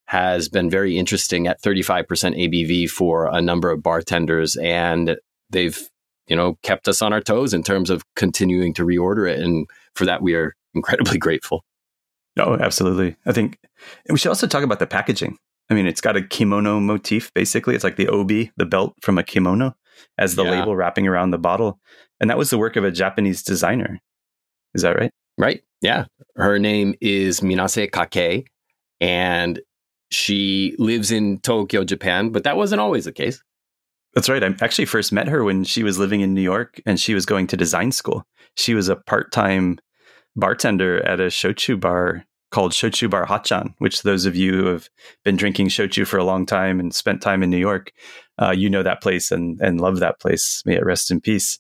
has 0.07 0.49
been 0.49 0.69
very 0.69 0.99
interesting 0.99 1.47
at 1.47 1.63
35% 1.63 2.07
ABV 2.07 2.91
for 2.91 3.27
a 3.27 3.41
number 3.41 3.71
of 3.71 3.83
bartenders, 3.83 4.57
and 4.57 5.17
they've 5.51 5.89
you 6.27 6.37
know 6.37 6.59
kept 6.63 6.89
us 6.89 7.03
on 7.03 7.13
our 7.13 7.21
toes 7.21 7.55
in 7.55 7.63
terms 7.63 7.91
of 7.91 8.03
continuing 8.17 8.75
to 8.75 8.85
reorder 8.85 9.31
it, 9.31 9.41
and 9.41 9.67
for 9.95 10.05
that 10.05 10.23
we 10.23 10.35
are 10.35 10.55
incredibly 10.75 11.19
grateful. 11.27 11.65
Oh, 12.39 12.55
absolutely. 12.55 13.17
I 13.27 13.33
think 13.33 13.59
we 14.09 14.19
should 14.19 14.29
also 14.29 14.47
talk 14.47 14.65
about 14.65 14.81
the 14.81 14.87
packaging. 14.87 15.39
I 15.71 15.75
mean, 15.75 15.87
it's 15.87 16.01
got 16.01 16.17
a 16.17 16.23
kimono 16.23 16.81
motif 16.81 17.33
basically. 17.33 17.75
It's 17.75 17.85
like 17.85 17.97
the 17.97 18.09
obi, 18.09 18.53
the 18.57 18.67
belt 18.67 18.95
from 19.03 19.19
a 19.19 19.23
kimono, 19.23 19.77
as 20.19 20.35
the 20.35 20.45
yeah. 20.45 20.51
label 20.51 20.77
wrapping 20.77 21.07
around 21.07 21.31
the 21.31 21.39
bottle. 21.39 21.79
And 22.21 22.29
that 22.31 22.39
was 22.39 22.51
the 22.51 22.59
work 22.59 22.77
of 22.77 22.85
a 22.85 22.91
Japanese 22.91 23.43
designer. 23.43 24.01
Is 24.75 24.83
that 24.83 24.97
right? 24.97 25.11
Right. 25.39 25.63
Yeah. 25.81 26.07
Her 26.37 26.59
name 26.59 26.95
is 27.01 27.41
Minase 27.41 27.91
Kake, 27.93 28.49
and 29.01 29.61
she 30.11 30.75
lives 30.79 31.11
in 31.11 31.39
Tokyo, 31.41 31.85
Japan, 31.85 32.31
but 32.31 32.45
that 32.45 32.57
wasn't 32.57 32.81
always 32.81 33.05
the 33.05 33.13
case. 33.13 33.43
That's 34.15 34.29
right. 34.29 34.43
I 34.43 34.55
actually 34.61 34.85
first 34.85 35.13
met 35.13 35.29
her 35.29 35.43
when 35.43 35.65
she 35.65 35.83
was 35.83 35.99
living 35.99 36.21
in 36.21 36.35
New 36.35 36.41
York 36.41 36.81
and 36.87 37.01
she 37.01 37.15
was 37.15 37.27
going 37.27 37.47
to 37.49 37.57
design 37.57 37.93
school. 37.93 38.25
She 38.57 38.75
was 38.75 38.89
a 38.89 38.97
part 38.97 39.33
time 39.33 39.79
bartender 40.37 41.05
at 41.05 41.21
a 41.21 41.27
shochu 41.27 41.79
bar 41.79 42.25
called 42.51 42.71
Shochu 42.71 43.11
Bar 43.11 43.27
Hachan, 43.27 43.75
which 43.79 44.03
those 44.03 44.27
of 44.27 44.37
you 44.37 44.53
who 44.53 44.67
have 44.67 44.89
been 45.25 45.35
drinking 45.35 45.69
shochu 45.69 46.07
for 46.07 46.19
a 46.19 46.25
long 46.25 46.47
time 46.47 46.79
and 46.79 46.95
spent 46.95 47.21
time 47.21 47.43
in 47.43 47.51
New 47.51 47.59
York, 47.59 47.93
uh, 48.41 48.53
you 48.53 48.71
know 48.71 48.85
that 48.85 49.03
place 49.03 49.33
and, 49.33 49.61
and 49.61 49.81
love 49.81 49.99
that 49.99 50.21
place. 50.21 50.63
May 50.65 50.77
it 50.77 50.85
rest 50.85 51.11
in 51.11 51.21
peace 51.21 51.59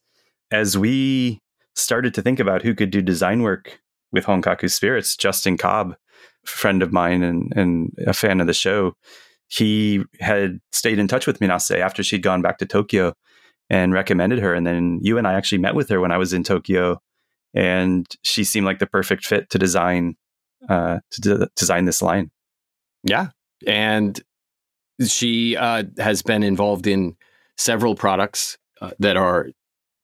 as 0.52 0.78
we 0.78 1.40
started 1.74 2.14
to 2.14 2.22
think 2.22 2.38
about 2.38 2.62
who 2.62 2.76
could 2.76 2.90
do 2.90 3.02
design 3.02 3.42
work 3.42 3.80
with 4.12 4.26
Honkaku 4.26 4.70
Spirits, 4.70 5.16
Justin 5.16 5.56
Cobb, 5.56 5.96
a 6.44 6.48
friend 6.48 6.80
of 6.80 6.92
mine 6.92 7.24
and, 7.24 7.52
and 7.56 7.92
a 8.06 8.12
fan 8.12 8.40
of 8.40 8.46
the 8.46 8.54
show, 8.54 8.94
he 9.48 10.02
had 10.20 10.60
stayed 10.72 10.98
in 10.98 11.08
touch 11.08 11.26
with 11.26 11.40
Minase 11.40 11.78
after 11.78 12.02
she'd 12.02 12.22
gone 12.22 12.42
back 12.42 12.58
to 12.58 12.66
Tokyo 12.66 13.14
and 13.70 13.92
recommended 13.92 14.38
her. 14.40 14.54
And 14.54 14.66
then 14.66 14.98
you 15.02 15.18
and 15.18 15.26
I 15.26 15.34
actually 15.34 15.58
met 15.58 15.74
with 15.74 15.88
her 15.88 16.00
when 16.00 16.12
I 16.12 16.18
was 16.18 16.32
in 16.32 16.44
Tokyo, 16.44 17.00
and 17.54 18.06
she 18.22 18.44
seemed 18.44 18.66
like 18.66 18.78
the 18.78 18.86
perfect 18.86 19.24
fit 19.26 19.50
to 19.50 19.58
design 19.58 20.16
uh, 20.68 20.98
to 21.12 21.20
de- 21.20 21.48
design 21.56 21.84
this 21.84 22.02
line. 22.02 22.30
Yeah, 23.02 23.28
and 23.66 24.18
she 25.06 25.56
uh, 25.56 25.84
has 25.98 26.22
been 26.22 26.42
involved 26.42 26.86
in 26.86 27.16
several 27.56 27.94
products 27.94 28.58
uh, 28.80 28.90
that 28.98 29.16
are 29.16 29.48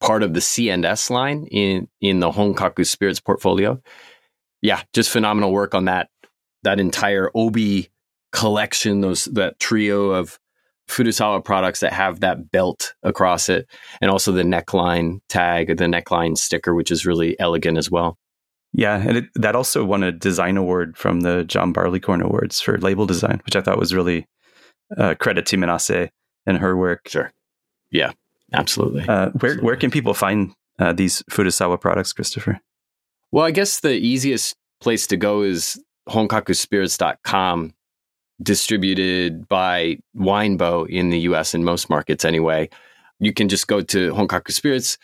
part 0.00 0.22
of 0.22 0.34
the 0.34 0.40
C&S 0.40 1.10
line 1.10 1.46
in 1.50 1.88
in 2.00 2.20
the 2.20 2.30
Honkaku 2.30 2.86
Spirits 2.86 3.20
portfolio. 3.20 3.80
Yeah, 4.62 4.82
just 4.92 5.10
phenomenal 5.10 5.52
work 5.52 5.74
on 5.74 5.86
that 5.86 6.10
that 6.62 6.80
entire 6.80 7.30
Obi 7.34 7.90
collection, 8.32 9.00
those 9.00 9.26
that 9.26 9.58
trio 9.58 10.10
of 10.10 10.38
Furusawa 10.88 11.44
products 11.44 11.80
that 11.80 11.92
have 11.92 12.20
that 12.20 12.50
belt 12.50 12.94
across 13.02 13.48
it, 13.48 13.66
and 14.00 14.10
also 14.10 14.32
the 14.32 14.42
neckline 14.42 15.20
tag, 15.28 15.70
or 15.70 15.74
the 15.74 15.84
neckline 15.84 16.36
sticker, 16.36 16.74
which 16.74 16.90
is 16.90 17.06
really 17.06 17.38
elegant 17.38 17.78
as 17.78 17.90
well. 17.90 18.18
Yeah, 18.72 18.96
and 18.96 19.18
it, 19.18 19.24
that 19.34 19.56
also 19.56 19.84
won 19.84 20.02
a 20.02 20.12
design 20.12 20.56
award 20.56 20.96
from 20.96 21.20
the 21.20 21.44
John 21.44 21.72
Barleycorn 21.72 22.22
Awards 22.22 22.60
for 22.60 22.78
label 22.78 23.06
design, 23.06 23.40
which 23.44 23.56
I 23.56 23.60
thought 23.60 23.78
was 23.78 23.94
really 23.94 24.26
uh, 24.96 25.14
credit 25.18 25.46
to 25.46 25.56
Minase 25.56 26.10
and 26.46 26.58
her 26.58 26.76
work. 26.76 27.08
Sure. 27.08 27.32
Yeah, 27.90 28.12
Absolutely. 28.52 29.02
Uh, 29.02 29.06
where 29.06 29.24
Absolutely. 29.34 29.62
where 29.62 29.76
can 29.76 29.90
people 29.90 30.14
find 30.14 30.52
uh, 30.78 30.92
these 30.92 31.22
Furusawa 31.30 31.80
products, 31.80 32.12
Christopher? 32.12 32.60
Well, 33.32 33.44
I 33.44 33.50
guess 33.50 33.80
the 33.80 33.92
easiest 33.92 34.56
place 34.80 35.06
to 35.08 35.16
go 35.16 35.42
is 35.42 35.82
honkakuspirits.com, 36.08 37.72
distributed 38.42 39.48
by 39.48 39.98
Winebow 40.16 40.88
in 40.88 41.10
the 41.10 41.20
US 41.20 41.54
in 41.54 41.64
most 41.64 41.90
markets 41.90 42.24
anyway. 42.24 42.68
You 43.18 43.32
can 43.32 43.48
just 43.48 43.66
go 43.66 43.82
to 43.82 44.12
Honkaku 44.12 44.52
Spirits, 44.52 44.96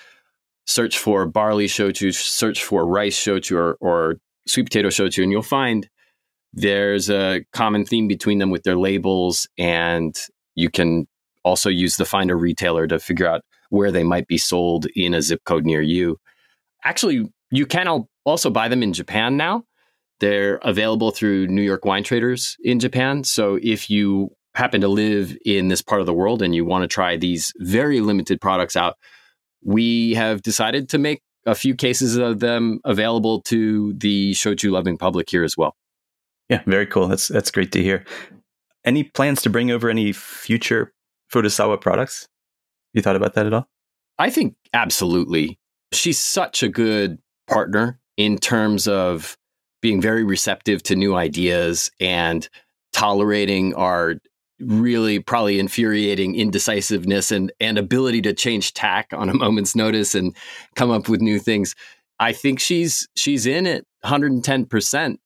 search 0.66 0.98
for 0.98 1.26
barley 1.26 1.66
shochu, 1.66 2.14
search 2.14 2.64
for 2.64 2.86
rice 2.86 3.18
shochu 3.18 3.56
or, 3.56 3.74
or 3.80 4.16
sweet 4.46 4.64
potato 4.64 4.88
shochu, 4.88 5.22
and 5.22 5.30
you'll 5.30 5.42
find 5.42 5.88
there's 6.52 7.10
a 7.10 7.44
common 7.52 7.84
theme 7.84 8.08
between 8.08 8.38
them 8.38 8.50
with 8.50 8.62
their 8.62 8.76
labels, 8.76 9.46
and 9.58 10.16
you 10.54 10.70
can 10.70 11.06
also 11.44 11.68
use 11.68 11.96
the 11.96 12.06
find 12.06 12.30
a 12.30 12.34
retailer 12.34 12.86
to 12.86 12.98
figure 12.98 13.26
out 13.26 13.42
where 13.68 13.92
they 13.92 14.02
might 14.02 14.26
be 14.26 14.38
sold 14.38 14.86
in 14.96 15.12
a 15.12 15.20
zip 15.20 15.44
code 15.44 15.66
near 15.66 15.82
you. 15.82 16.18
Actually, 16.82 17.30
you 17.50 17.66
can 17.66 18.06
also 18.24 18.48
buy 18.48 18.68
them 18.68 18.82
in 18.82 18.94
Japan 18.94 19.36
now. 19.36 19.64
They're 20.20 20.56
available 20.56 21.10
through 21.10 21.48
New 21.48 21.62
York 21.62 21.84
wine 21.84 22.04
traders 22.04 22.56
in 22.62 22.80
Japan. 22.80 23.24
So 23.24 23.58
if 23.62 23.90
you 23.90 24.30
happen 24.54 24.80
to 24.80 24.88
live 24.88 25.36
in 25.44 25.68
this 25.68 25.82
part 25.82 26.00
of 26.00 26.06
the 26.06 26.14
world 26.14 26.40
and 26.40 26.54
you 26.54 26.64
want 26.64 26.82
to 26.82 26.88
try 26.88 27.16
these 27.16 27.52
very 27.58 28.00
limited 28.00 28.40
products 28.40 28.76
out, 28.76 28.96
we 29.62 30.14
have 30.14 30.42
decided 30.42 30.88
to 30.90 30.98
make 30.98 31.22
a 31.44 31.54
few 31.54 31.74
cases 31.74 32.16
of 32.16 32.40
them 32.40 32.80
available 32.84 33.42
to 33.42 33.92
the 33.94 34.32
shochu 34.32 34.70
loving 34.70 34.96
public 34.96 35.28
here 35.30 35.44
as 35.44 35.56
well. 35.56 35.76
Yeah, 36.48 36.62
very 36.66 36.86
cool. 36.86 37.08
That's 37.08 37.28
that's 37.28 37.50
great 37.50 37.72
to 37.72 37.82
hear. 37.82 38.04
any 38.86 39.02
plans 39.02 39.42
to 39.42 39.50
bring 39.50 39.70
over 39.70 39.90
any 39.90 40.12
future 40.12 40.92
Furusawa 41.32 41.80
products? 41.80 42.28
You 42.94 43.02
thought 43.02 43.16
about 43.16 43.34
that 43.34 43.46
at 43.46 43.52
all? 43.52 43.68
I 44.18 44.30
think 44.30 44.54
absolutely. 44.72 45.58
She's 45.92 46.18
such 46.18 46.62
a 46.62 46.68
good 46.68 47.18
partner 47.48 48.00
in 48.16 48.38
terms 48.38 48.88
of 48.88 49.36
being 49.86 50.00
very 50.00 50.24
receptive 50.24 50.82
to 50.82 50.96
new 50.96 51.14
ideas 51.14 51.92
and 52.00 52.48
tolerating 52.92 53.72
our 53.76 54.16
really 54.58 55.20
probably 55.20 55.60
infuriating 55.60 56.34
indecisiveness 56.34 57.30
and 57.30 57.52
and 57.60 57.78
ability 57.78 58.20
to 58.20 58.32
change 58.32 58.74
tack 58.74 59.06
on 59.12 59.28
a 59.28 59.34
moment's 59.34 59.76
notice 59.76 60.16
and 60.16 60.36
come 60.74 60.90
up 60.90 61.08
with 61.08 61.20
new 61.20 61.38
things. 61.38 61.76
I 62.18 62.32
think 62.32 62.58
she's 62.58 63.06
she's 63.14 63.46
in 63.46 63.64
it 63.64 63.86
110%. 64.04 65.18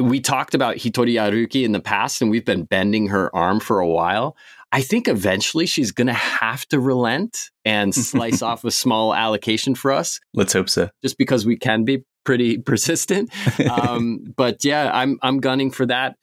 We 0.00 0.18
talked 0.18 0.54
about 0.54 0.76
Hitori 0.76 1.16
Aruki 1.20 1.62
in 1.62 1.72
the 1.72 1.78
past 1.78 2.22
and 2.22 2.30
we've 2.30 2.46
been 2.46 2.64
bending 2.64 3.08
her 3.08 3.36
arm 3.36 3.60
for 3.60 3.80
a 3.80 3.86
while. 3.86 4.34
I 4.72 4.80
think 4.80 5.08
eventually 5.08 5.66
she's 5.66 5.92
going 5.92 6.06
to 6.06 6.14
have 6.14 6.66
to 6.68 6.80
relent 6.80 7.50
and 7.66 7.94
slice 7.94 8.40
off 8.50 8.64
a 8.64 8.70
small 8.70 9.14
allocation 9.14 9.74
for 9.74 9.92
us. 9.92 10.20
Let's 10.32 10.54
hope 10.54 10.70
so. 10.70 10.88
Just 11.02 11.18
because 11.18 11.44
we 11.44 11.58
can 11.58 11.84
be 11.84 12.02
pretty 12.24 12.58
persistent. 12.70 13.30
Um, 13.70 14.34
but 14.36 14.64
yeah, 14.64 14.90
I'm 14.92 15.18
I'm 15.22 15.38
gunning 15.40 15.70
for 15.70 15.86
that. 15.86 16.16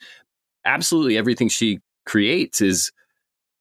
Absolutely, 0.66 1.18
everything 1.18 1.50
she 1.50 1.80
creates 2.06 2.62
is 2.62 2.92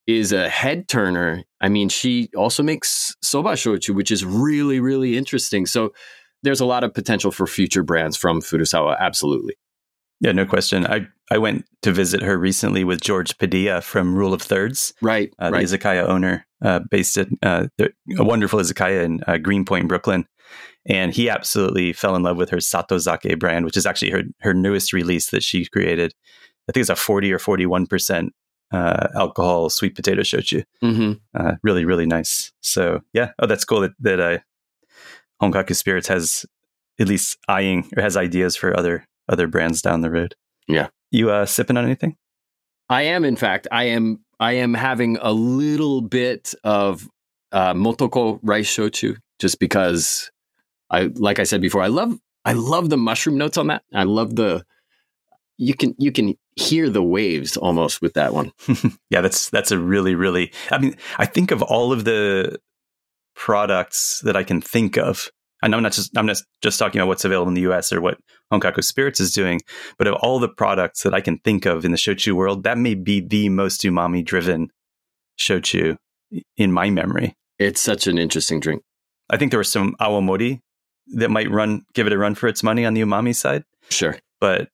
is 0.07 0.33
a 0.33 0.49
head 0.49 0.89
turner. 0.89 1.45
I 1.61 1.69
mean, 1.69 1.89
she 1.89 2.29
also 2.37 2.63
makes 2.63 3.15
soba 3.23 3.51
shochu, 3.51 3.95
which 3.95 4.11
is 4.11 4.25
really 4.25 4.81
really 4.81 5.17
interesting. 5.17 5.67
So 5.67 5.93
there's 6.43 6.61
a 6.61 6.67
lot 6.67 6.85
of 6.85 6.95
potential 6.95 7.31
for 7.31 7.47
future 7.47 7.83
brands 7.83 8.17
from 8.17 8.41
Furusawa. 8.41 8.99
Absolutely. 8.99 9.55
Yeah, 10.21 10.33
no 10.33 10.45
question. 10.45 10.87
I, 10.87 11.07
I 11.31 11.39
went 11.39 11.65
to 11.83 11.93
visit 11.93 12.23
her 12.23 12.39
recently 12.39 12.85
with 12.85 13.01
George 13.01 13.39
Padilla 13.39 13.81
from 13.81 14.15
Rule 14.15 14.35
of 14.35 14.43
Thirds, 14.43 14.93
right? 15.01 15.33
Uh, 15.41 15.51
right. 15.51 15.67
The 15.67 15.79
izakaya 15.79 16.07
owner, 16.07 16.47
uh, 16.63 16.81
based 16.91 17.17
at 17.17 17.29
uh, 17.43 17.69
a 17.79 18.25
wonderful 18.25 18.61
izakaya 18.61 19.03
in 19.03 19.21
uh, 19.27 19.39
Greenpoint, 19.39 19.89
Brooklyn, 19.89 20.27
and 20.87 21.13
he 21.13 21.29
absolutely 21.29 21.93
fell 21.93 22.17
in 22.17 22.23
love 22.23 22.37
with 22.37 22.51
her 22.51 22.59
Satozake 22.59 23.39
brand, 23.39 23.65
which 23.65 23.77
is 23.77 23.87
actually 23.87 24.11
her 24.11 24.23
her 24.41 24.55
newest 24.55 24.93
release 24.93 25.31
that 25.31 25.43
she 25.43 25.67
created. 25.67 26.15
I 26.69 26.73
think 26.73 26.83
it's 26.83 26.91
a 26.91 26.97
forty 26.97 27.33
or 27.33 27.39
forty 27.39 27.67
one 27.67 27.87
percent 27.87 28.33
uh, 28.73 29.09
alcohol 29.15 29.71
sweet 29.71 29.95
potato 29.95 30.23
shochu. 30.23 30.65
Mm-hmm. 30.83 31.13
Uh, 31.35 31.55
really, 31.63 31.85
really 31.85 32.07
nice. 32.07 32.53
So 32.61 33.01
yeah, 33.13 33.33
oh, 33.39 33.47
that's 33.47 33.65
cool 33.65 33.81
that 33.81 33.93
that 34.01 34.21
uh, 34.21 34.39
Honkaku 35.43 35.75
Spirits 35.75 36.09
has 36.09 36.47
at 36.99 37.09
least 37.09 37.39
eyeing 37.49 37.89
or 37.97 38.03
has 38.03 38.17
ideas 38.17 38.57
for 38.57 38.77
other 38.77 39.07
other 39.29 39.47
brands 39.47 39.83
down 39.83 40.01
the 40.01 40.11
road. 40.11 40.35
Yeah. 40.69 40.89
You 41.11 41.31
uh, 41.31 41.47
sipping 41.47 41.77
on 41.77 41.85
anything? 41.85 42.17
I 42.89 43.03
am, 43.03 43.25
in 43.25 43.37
fact, 43.37 43.67
I 43.73 43.85
am. 43.85 44.25
I 44.39 44.53
am 44.53 44.75
having 44.75 45.19
a 45.21 45.33
little 45.33 46.01
bit 46.01 46.55
of 46.65 47.09
uh, 47.53 47.75
motoko 47.75 48.39
rice 48.43 48.75
shochu, 48.75 49.17
just 49.39 49.59
because 49.61 50.31
I, 50.91 51.11
like 51.15 51.39
I 51.39 51.45
said 51.45 51.61
before, 51.61 51.83
I 51.83 51.89
love. 51.89 52.19
I 52.45 52.55
love 52.55 52.89
the 52.89 52.97
mushroom 52.97 53.37
notes 53.37 53.59
on 53.59 53.67
that. 53.67 53.83
I 53.93 54.05
love 54.05 54.35
the. 54.37 54.65
You 55.59 55.75
can 55.75 55.95
you 55.99 56.11
can 56.11 56.37
hear 56.57 56.89
the 56.89 57.03
waves 57.03 57.57
almost 57.57 58.01
with 58.01 58.15
that 58.15 58.33
one. 58.33 58.53
yeah, 59.11 59.21
that's 59.21 59.51
that's 59.51 59.71
a 59.71 59.79
really 59.79 60.15
really. 60.15 60.53
I 60.71 60.79
mean, 60.79 60.97
I 61.19 61.27
think 61.27 61.51
of 61.51 61.63
all 61.63 61.93
of 61.93 62.05
the 62.05 62.59
products 63.35 64.21
that 64.25 64.37
I 64.37 64.43
can 64.43 64.61
think 64.61 64.97
of 64.97 65.31
and 65.63 65.75
I'm 65.75 65.83
not 65.83 65.93
just 65.93 66.17
I'm 66.17 66.27
not 66.27 66.39
just 66.63 66.79
talking 66.79 67.01
about 67.01 67.09
what's 67.09 67.25
available 67.25 67.49
in 67.49 67.55
the 67.55 67.71
US 67.73 67.93
or 67.93 68.01
what 68.01 68.19
Honkaku 68.53 68.83
Spirits 68.83 69.21
is 69.21 69.33
doing, 69.33 69.61
but 69.99 70.07
of 70.07 70.15
all 70.15 70.39
the 70.39 70.49
products 70.49 71.03
that 71.03 71.15
I 71.15 71.21
can 71.21 71.39
think 71.39 71.67
of 71.67 71.85
in 71.85 71.93
the 71.93 71.97
shochu 71.97 72.33
world, 72.33 72.65
that 72.65 72.79
may 72.79 72.95
be 72.95 73.21
the 73.21 73.49
most 73.49 73.83
umami 73.83 74.25
driven 74.25 74.69
shochu 75.39 75.97
in 76.57 76.73
my 76.73 76.91
memory. 76.91 77.37
It's 77.59 77.81
such 77.81 78.07
an 78.07 78.19
interesting 78.19 78.61
drink. 78.61 78.83
I 79.29 79.37
think 79.37 79.53
there 79.53 79.59
was 79.59 79.71
some 79.71 79.95
awamori 80.01 80.61
that 81.15 81.31
might 81.31 81.51
run 81.51 81.85
give 81.95 82.07
it 82.07 82.13
a 82.13 82.19
run 82.19 82.35
for 82.35 82.49
its 82.49 82.63
money 82.63 82.85
on 82.85 82.95
the 82.95 83.03
umami 83.03 83.35
side. 83.35 83.65
Sure. 83.91 84.17
But 84.41 84.69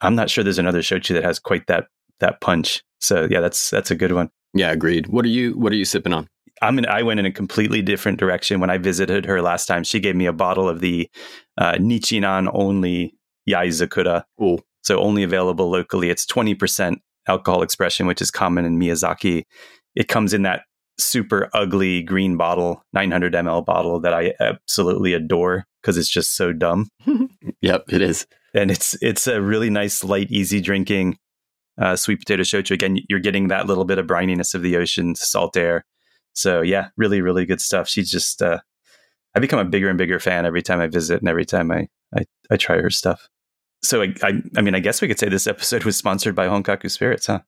I'm 0.00 0.14
not 0.14 0.30
sure 0.30 0.44
there's 0.44 0.58
another 0.58 0.80
shochu 0.80 1.14
that 1.14 1.24
has 1.24 1.38
quite 1.38 1.66
that 1.66 1.86
that 2.20 2.40
punch. 2.40 2.82
So 3.00 3.26
yeah, 3.30 3.40
that's 3.40 3.70
that's 3.70 3.90
a 3.90 3.96
good 3.96 4.12
one. 4.12 4.30
Yeah, 4.54 4.70
agreed. 4.70 5.08
What 5.08 5.24
are 5.24 5.28
you 5.28 5.52
what 5.52 5.72
are 5.72 5.76
you 5.76 5.84
sipping 5.84 6.12
on? 6.12 6.28
I'm 6.60 6.78
in, 6.78 6.86
I 6.86 7.02
went 7.02 7.20
in 7.20 7.26
a 7.26 7.32
completely 7.32 7.82
different 7.82 8.18
direction 8.18 8.60
when 8.60 8.70
I 8.70 8.78
visited 8.78 9.24
her 9.26 9.40
last 9.40 9.66
time. 9.66 9.84
She 9.84 10.00
gave 10.00 10.16
me 10.16 10.26
a 10.26 10.32
bottle 10.32 10.68
of 10.68 10.80
the 10.80 11.08
uh, 11.56 11.74
Nichinan 11.74 12.50
only 12.52 13.14
Yaezakura. 13.48 14.24
Ooh. 14.42 14.58
So 14.82 14.98
only 14.98 15.22
available 15.22 15.70
locally. 15.70 16.10
It's 16.10 16.26
20% 16.26 16.96
alcohol 17.28 17.62
expression, 17.62 18.06
which 18.06 18.22
is 18.22 18.30
common 18.30 18.64
in 18.64 18.78
Miyazaki. 18.78 19.44
It 19.94 20.08
comes 20.08 20.32
in 20.32 20.42
that 20.42 20.62
super 20.98 21.48
ugly 21.54 22.02
green 22.02 22.36
bottle, 22.36 22.84
900 22.92 23.32
ml 23.32 23.64
bottle 23.64 24.00
that 24.00 24.12
I 24.12 24.34
absolutely 24.40 25.12
adore 25.12 25.64
because 25.80 25.96
it's 25.96 26.08
just 26.08 26.36
so 26.36 26.52
dumb. 26.52 26.88
yep, 27.60 27.84
it 27.88 28.02
is. 28.02 28.26
And 28.54 28.70
it's 28.70 28.96
it's 29.02 29.26
a 29.26 29.40
really 29.40 29.70
nice, 29.70 30.02
light, 30.02 30.30
easy 30.30 30.60
drinking 30.60 31.18
uh, 31.80 31.96
sweet 31.96 32.18
potato 32.18 32.42
shochu. 32.42 32.72
Again, 32.72 32.98
you're 33.08 33.20
getting 33.20 33.48
that 33.48 33.66
little 33.66 33.84
bit 33.84 33.98
of 33.98 34.06
brininess 34.06 34.54
of 34.54 34.62
the 34.62 34.76
ocean, 34.76 35.14
salt 35.14 35.56
air. 35.56 35.84
So 36.34 36.60
yeah, 36.60 36.88
really, 36.96 37.20
really 37.20 37.46
good 37.46 37.60
stuff. 37.60 37.88
She's 37.88 38.10
just 38.10 38.42
uh, 38.42 38.58
I 39.34 39.40
become 39.40 39.58
a 39.58 39.64
bigger 39.64 39.88
and 39.88 39.98
bigger 39.98 40.18
fan 40.18 40.46
every 40.46 40.62
time 40.62 40.80
I 40.80 40.86
visit 40.88 41.20
and 41.20 41.28
every 41.28 41.44
time 41.44 41.70
I 41.70 41.88
I, 42.16 42.24
I 42.50 42.56
try 42.56 42.80
her 42.80 42.90
stuff. 42.90 43.28
So 43.82 44.02
I, 44.02 44.14
I, 44.22 44.42
I 44.56 44.62
mean 44.62 44.74
I 44.74 44.80
guess 44.80 45.00
we 45.00 45.08
could 45.08 45.18
say 45.18 45.28
this 45.28 45.46
episode 45.46 45.84
was 45.84 45.96
sponsored 45.96 46.34
by 46.34 46.46
Honkaku 46.46 46.90
Spirits, 46.90 47.26
huh? 47.26 47.40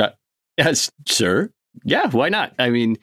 Uh, 0.00 0.10
yes, 0.58 0.90
sure. 1.06 1.50
Yeah, 1.84 2.08
why 2.10 2.28
not? 2.28 2.54
I 2.58 2.70
mean, 2.70 2.98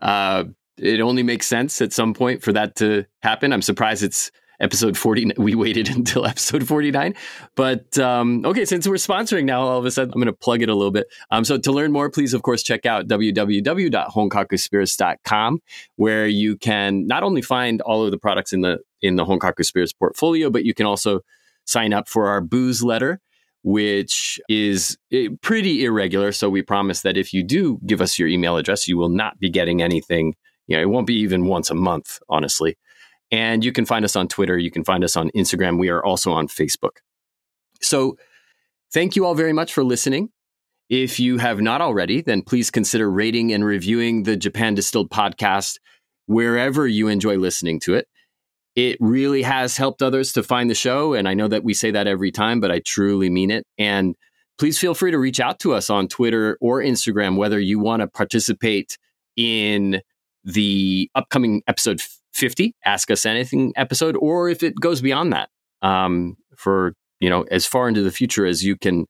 uh, 0.00 0.44
it 0.76 1.00
only 1.00 1.22
makes 1.22 1.46
sense 1.46 1.80
at 1.80 1.92
some 1.92 2.14
point 2.14 2.42
for 2.42 2.52
that 2.52 2.76
to 2.76 3.04
happen. 3.22 3.52
I'm 3.52 3.62
surprised 3.62 4.02
it's 4.02 4.30
episode 4.60 4.96
40 4.96 5.32
we 5.36 5.54
waited 5.54 5.88
until 5.94 6.24
episode 6.26 6.66
49 6.66 7.14
but 7.54 7.96
um, 7.98 8.46
okay 8.46 8.64
since 8.64 8.88
we're 8.88 8.94
sponsoring 8.94 9.44
now 9.44 9.60
all 9.60 9.76
of 9.78 9.84
a 9.84 9.90
sudden 9.90 10.14
i'm 10.14 10.20
going 10.20 10.24
to 10.26 10.32
plug 10.32 10.62
it 10.62 10.70
a 10.70 10.74
little 10.74 10.90
bit 10.90 11.06
um, 11.30 11.44
so 11.44 11.58
to 11.58 11.72
learn 11.72 11.92
more 11.92 12.10
please 12.10 12.32
of 12.32 12.40
course 12.42 12.62
check 12.62 12.86
out 12.86 13.06
www.honkakuspirits.com 13.06 15.60
where 15.96 16.26
you 16.26 16.56
can 16.56 17.06
not 17.06 17.22
only 17.22 17.42
find 17.42 17.82
all 17.82 18.02
of 18.04 18.10
the 18.10 18.16
products 18.18 18.54
in 18.54 18.62
the 18.62 18.78
in 19.02 19.16
the 19.16 19.26
honkaku 19.26 19.62
spirits 19.64 19.92
portfolio 19.92 20.50
but 20.50 20.64
you 20.64 20.72
can 20.74 20.86
also 20.86 21.20
sign 21.64 21.92
up 21.92 22.08
for 22.08 22.28
our 22.28 22.40
booze 22.40 22.82
letter 22.82 23.20
which 23.68 24.38
is 24.48 24.96
eh, 25.12 25.28
pretty 25.42 25.84
irregular 25.84 26.30
so 26.30 26.48
we 26.48 26.62
promise 26.62 27.02
that 27.02 27.16
if 27.16 27.32
you 27.32 27.42
do 27.42 27.78
give 27.84 28.00
us 28.00 28.18
your 28.18 28.28
email 28.28 28.56
address 28.56 28.86
you 28.86 28.96
will 28.96 29.08
not 29.08 29.38
be 29.40 29.50
getting 29.50 29.82
anything 29.82 30.34
you 30.68 30.76
know 30.76 30.82
it 30.82 30.88
won't 30.88 31.06
be 31.06 31.16
even 31.16 31.46
once 31.46 31.68
a 31.68 31.74
month 31.74 32.18
honestly 32.28 32.76
and 33.30 33.64
you 33.64 33.72
can 33.72 33.84
find 33.86 34.04
us 34.04 34.16
on 34.16 34.28
Twitter. 34.28 34.56
You 34.58 34.70
can 34.70 34.84
find 34.84 35.02
us 35.02 35.16
on 35.16 35.30
Instagram. 35.30 35.78
We 35.78 35.88
are 35.88 36.04
also 36.04 36.32
on 36.32 36.48
Facebook. 36.48 36.98
So 37.80 38.16
thank 38.92 39.16
you 39.16 39.24
all 39.24 39.34
very 39.34 39.52
much 39.52 39.72
for 39.72 39.84
listening. 39.84 40.30
If 40.88 41.18
you 41.18 41.38
have 41.38 41.60
not 41.60 41.80
already, 41.80 42.20
then 42.22 42.42
please 42.42 42.70
consider 42.70 43.10
rating 43.10 43.52
and 43.52 43.64
reviewing 43.64 44.22
the 44.22 44.36
Japan 44.36 44.74
Distilled 44.74 45.10
podcast 45.10 45.78
wherever 46.26 46.86
you 46.86 47.08
enjoy 47.08 47.36
listening 47.36 47.80
to 47.80 47.94
it. 47.94 48.06
It 48.76 48.98
really 49.00 49.42
has 49.42 49.76
helped 49.76 50.02
others 50.02 50.32
to 50.34 50.42
find 50.42 50.70
the 50.70 50.74
show. 50.74 51.14
And 51.14 51.26
I 51.26 51.34
know 51.34 51.48
that 51.48 51.64
we 51.64 51.74
say 51.74 51.90
that 51.90 52.06
every 52.06 52.30
time, 52.30 52.60
but 52.60 52.70
I 52.70 52.80
truly 52.80 53.30
mean 53.30 53.50
it. 53.50 53.64
And 53.78 54.14
please 54.58 54.78
feel 54.78 54.94
free 54.94 55.10
to 55.10 55.18
reach 55.18 55.40
out 55.40 55.58
to 55.60 55.72
us 55.72 55.90
on 55.90 56.08
Twitter 56.08 56.58
or 56.60 56.80
Instagram, 56.80 57.36
whether 57.36 57.58
you 57.58 57.78
want 57.78 58.02
to 58.02 58.06
participate 58.06 58.98
in 59.36 60.00
the 60.46 61.10
upcoming 61.14 61.62
episode 61.66 62.00
50 62.32 62.74
ask 62.84 63.10
us 63.10 63.26
anything 63.26 63.72
episode 63.76 64.16
or 64.16 64.48
if 64.48 64.62
it 64.62 64.74
goes 64.78 65.00
beyond 65.00 65.32
that 65.32 65.48
um, 65.82 66.36
for 66.56 66.94
you 67.18 67.28
know 67.28 67.42
as 67.50 67.66
far 67.66 67.88
into 67.88 68.02
the 68.02 68.10
future 68.10 68.46
as 68.46 68.62
you 68.62 68.76
can 68.76 69.06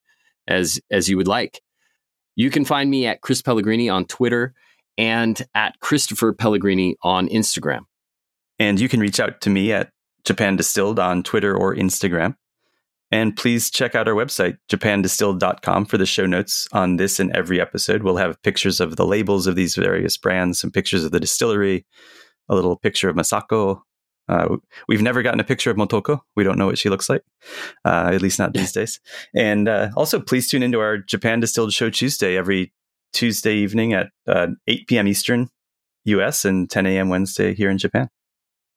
as 0.49 0.81
as 0.91 1.09
you 1.09 1.17
would 1.17 1.29
like 1.29 1.61
you 2.37 2.51
can 2.51 2.65
find 2.65 2.89
me 2.89 3.07
at 3.07 3.21
chris 3.21 3.43
pellegrini 3.43 3.89
on 3.89 4.07
twitter 4.07 4.55
and 4.97 5.43
at 5.55 5.79
christopher 5.81 6.33
pellegrini 6.33 6.97
on 7.03 7.29
instagram 7.29 7.81
and 8.59 8.81
you 8.81 8.89
can 8.89 9.01
reach 9.01 9.21
out 9.21 9.41
to 9.41 9.51
me 9.51 9.73
at 9.73 9.91
japan 10.25 10.57
distilled 10.57 10.99
on 10.99 11.23
twitter 11.23 11.57
or 11.57 11.75
instagram 11.75 12.35
and 13.11 13.37
please 13.37 13.71
check 13.71 13.95
out 13.95 14.09
our 14.09 14.15
website, 14.15 14.59
japandistilled.com, 14.69 15.87
for 15.87 15.97
the 15.97 16.07
show 16.07 16.27
notes 16.27 16.67
on 16.73 16.97
this 16.97 17.21
and 17.21 17.35
every 17.37 17.61
episode. 17.61 18.03
We'll 18.03 18.17
have 18.17 18.43
pictures 18.43 18.81
of 18.81 18.97
the 18.97 19.07
labels 19.07 19.47
of 19.47 19.55
these 19.55 19.77
various 19.77 20.17
brands, 20.17 20.61
some 20.61 20.73
pictures 20.73 21.05
of 21.05 21.13
the 21.13 21.21
distillery, 21.21 21.87
a 22.49 22.55
little 22.55 22.77
picture 22.77 23.09
of 23.09 23.17
Masako. 23.17 23.81
Uh, 24.29 24.57
we've 24.89 25.03
never 25.03 25.23
gotten 25.23 25.39
a 25.39 25.45
picture 25.45 25.71
of 25.71 25.77
Motoko. 25.77 26.21
We 26.35 26.43
don't 26.43 26.59
know 26.59 26.67
what 26.67 26.79
she 26.79 26.89
looks 26.89 27.09
like, 27.09 27.23
uh, 27.85 28.11
at 28.13 28.23
least 28.23 28.41
not 28.41 28.55
these 28.55 28.73
days. 28.81 28.99
And 29.35 29.69
uh, 29.69 29.91
also, 29.97 30.21
please 30.21 30.49
tune 30.49 30.65
into 30.65 30.81
our 30.81 30.99
Japan 30.99 31.39
Distilled 31.39 31.73
Show 31.73 31.91
Tuesday 31.91 32.37
every 32.37 32.73
Tuesday 33.13 33.55
evening 33.55 33.93
at 33.93 34.09
uh, 34.27 34.49
8 34.67 34.89
p.m. 34.89 35.07
Eastern, 35.07 35.49
US, 36.07 36.45
and 36.45 36.69
10 36.69 36.87
a.m. 36.87 37.09
Wednesday 37.09 37.55
here 37.55 37.71
in 37.71 37.79
Japan. 37.79 38.09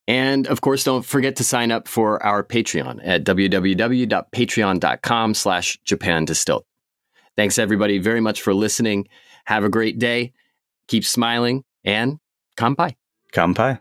And 0.09 0.45
of 0.47 0.59
course, 0.61 0.83
don't 0.83 1.05
forget 1.05 1.35
to 1.35 1.43
sign 1.43 1.71
up 1.71 1.87
for 1.87 2.21
our 2.23 2.43
Patreon 2.43 2.99
at 3.03 3.23
www.patreon.com 3.23 5.33
slash 5.35 5.77
Japan 5.85 6.25
Distilled. 6.25 6.65
Thanks, 7.37 7.59
everybody, 7.59 7.99
very 7.99 8.19
much 8.19 8.41
for 8.41 8.55
listening. 8.55 9.07
Have 9.45 9.63
a 9.63 9.69
great 9.69 9.99
day. 9.99 10.33
Keep 10.87 11.05
smiling 11.05 11.63
and 11.85 12.17
kampai. 12.57 12.95
Kampai. 13.31 13.77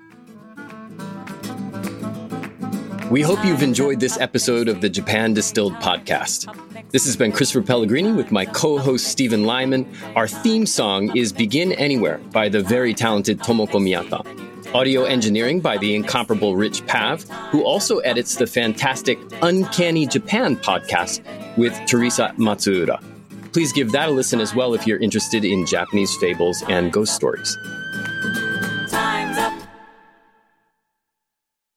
We 3.10 3.22
hope 3.22 3.42
you've 3.42 3.62
enjoyed 3.62 3.98
this 3.98 4.20
episode 4.20 4.68
of 4.68 4.82
the 4.82 4.90
Japan 4.90 5.32
Distilled 5.32 5.72
podcast. 5.76 6.54
This 6.90 7.06
has 7.06 7.16
been 7.16 7.32
Christopher 7.32 7.66
Pellegrini 7.66 8.12
with 8.12 8.30
my 8.30 8.44
co 8.44 8.76
host 8.76 9.06
Stephen 9.06 9.44
Lyman. 9.44 9.90
Our 10.14 10.28
theme 10.28 10.66
song 10.66 11.16
is 11.16 11.32
Begin 11.32 11.72
Anywhere 11.72 12.18
by 12.32 12.50
the 12.50 12.62
very 12.62 12.92
talented 12.92 13.38
Tomoko 13.38 13.80
Miyata. 13.80 14.26
Audio 14.74 15.04
engineering 15.04 15.60
by 15.60 15.78
the 15.78 15.94
incomparable 15.94 16.54
Rich 16.54 16.86
Pav, 16.86 17.22
who 17.50 17.64
also 17.64 18.00
edits 18.00 18.36
the 18.36 18.46
fantastic 18.46 19.18
Uncanny 19.40 20.06
Japan 20.06 20.56
podcast 20.56 21.22
with 21.56 21.72
Thersa 21.88 22.36
Matsuura. 22.36 23.02
Please 23.54 23.72
give 23.72 23.92
that 23.92 24.10
a 24.10 24.12
listen 24.12 24.40
as 24.40 24.54
well 24.54 24.74
if 24.74 24.86
you're 24.86 24.98
interested 24.98 25.42
in 25.42 25.64
Japanese 25.64 26.14
fables 26.16 26.62
and 26.68 26.92
ghost 26.92 27.14
stories. 27.14 27.56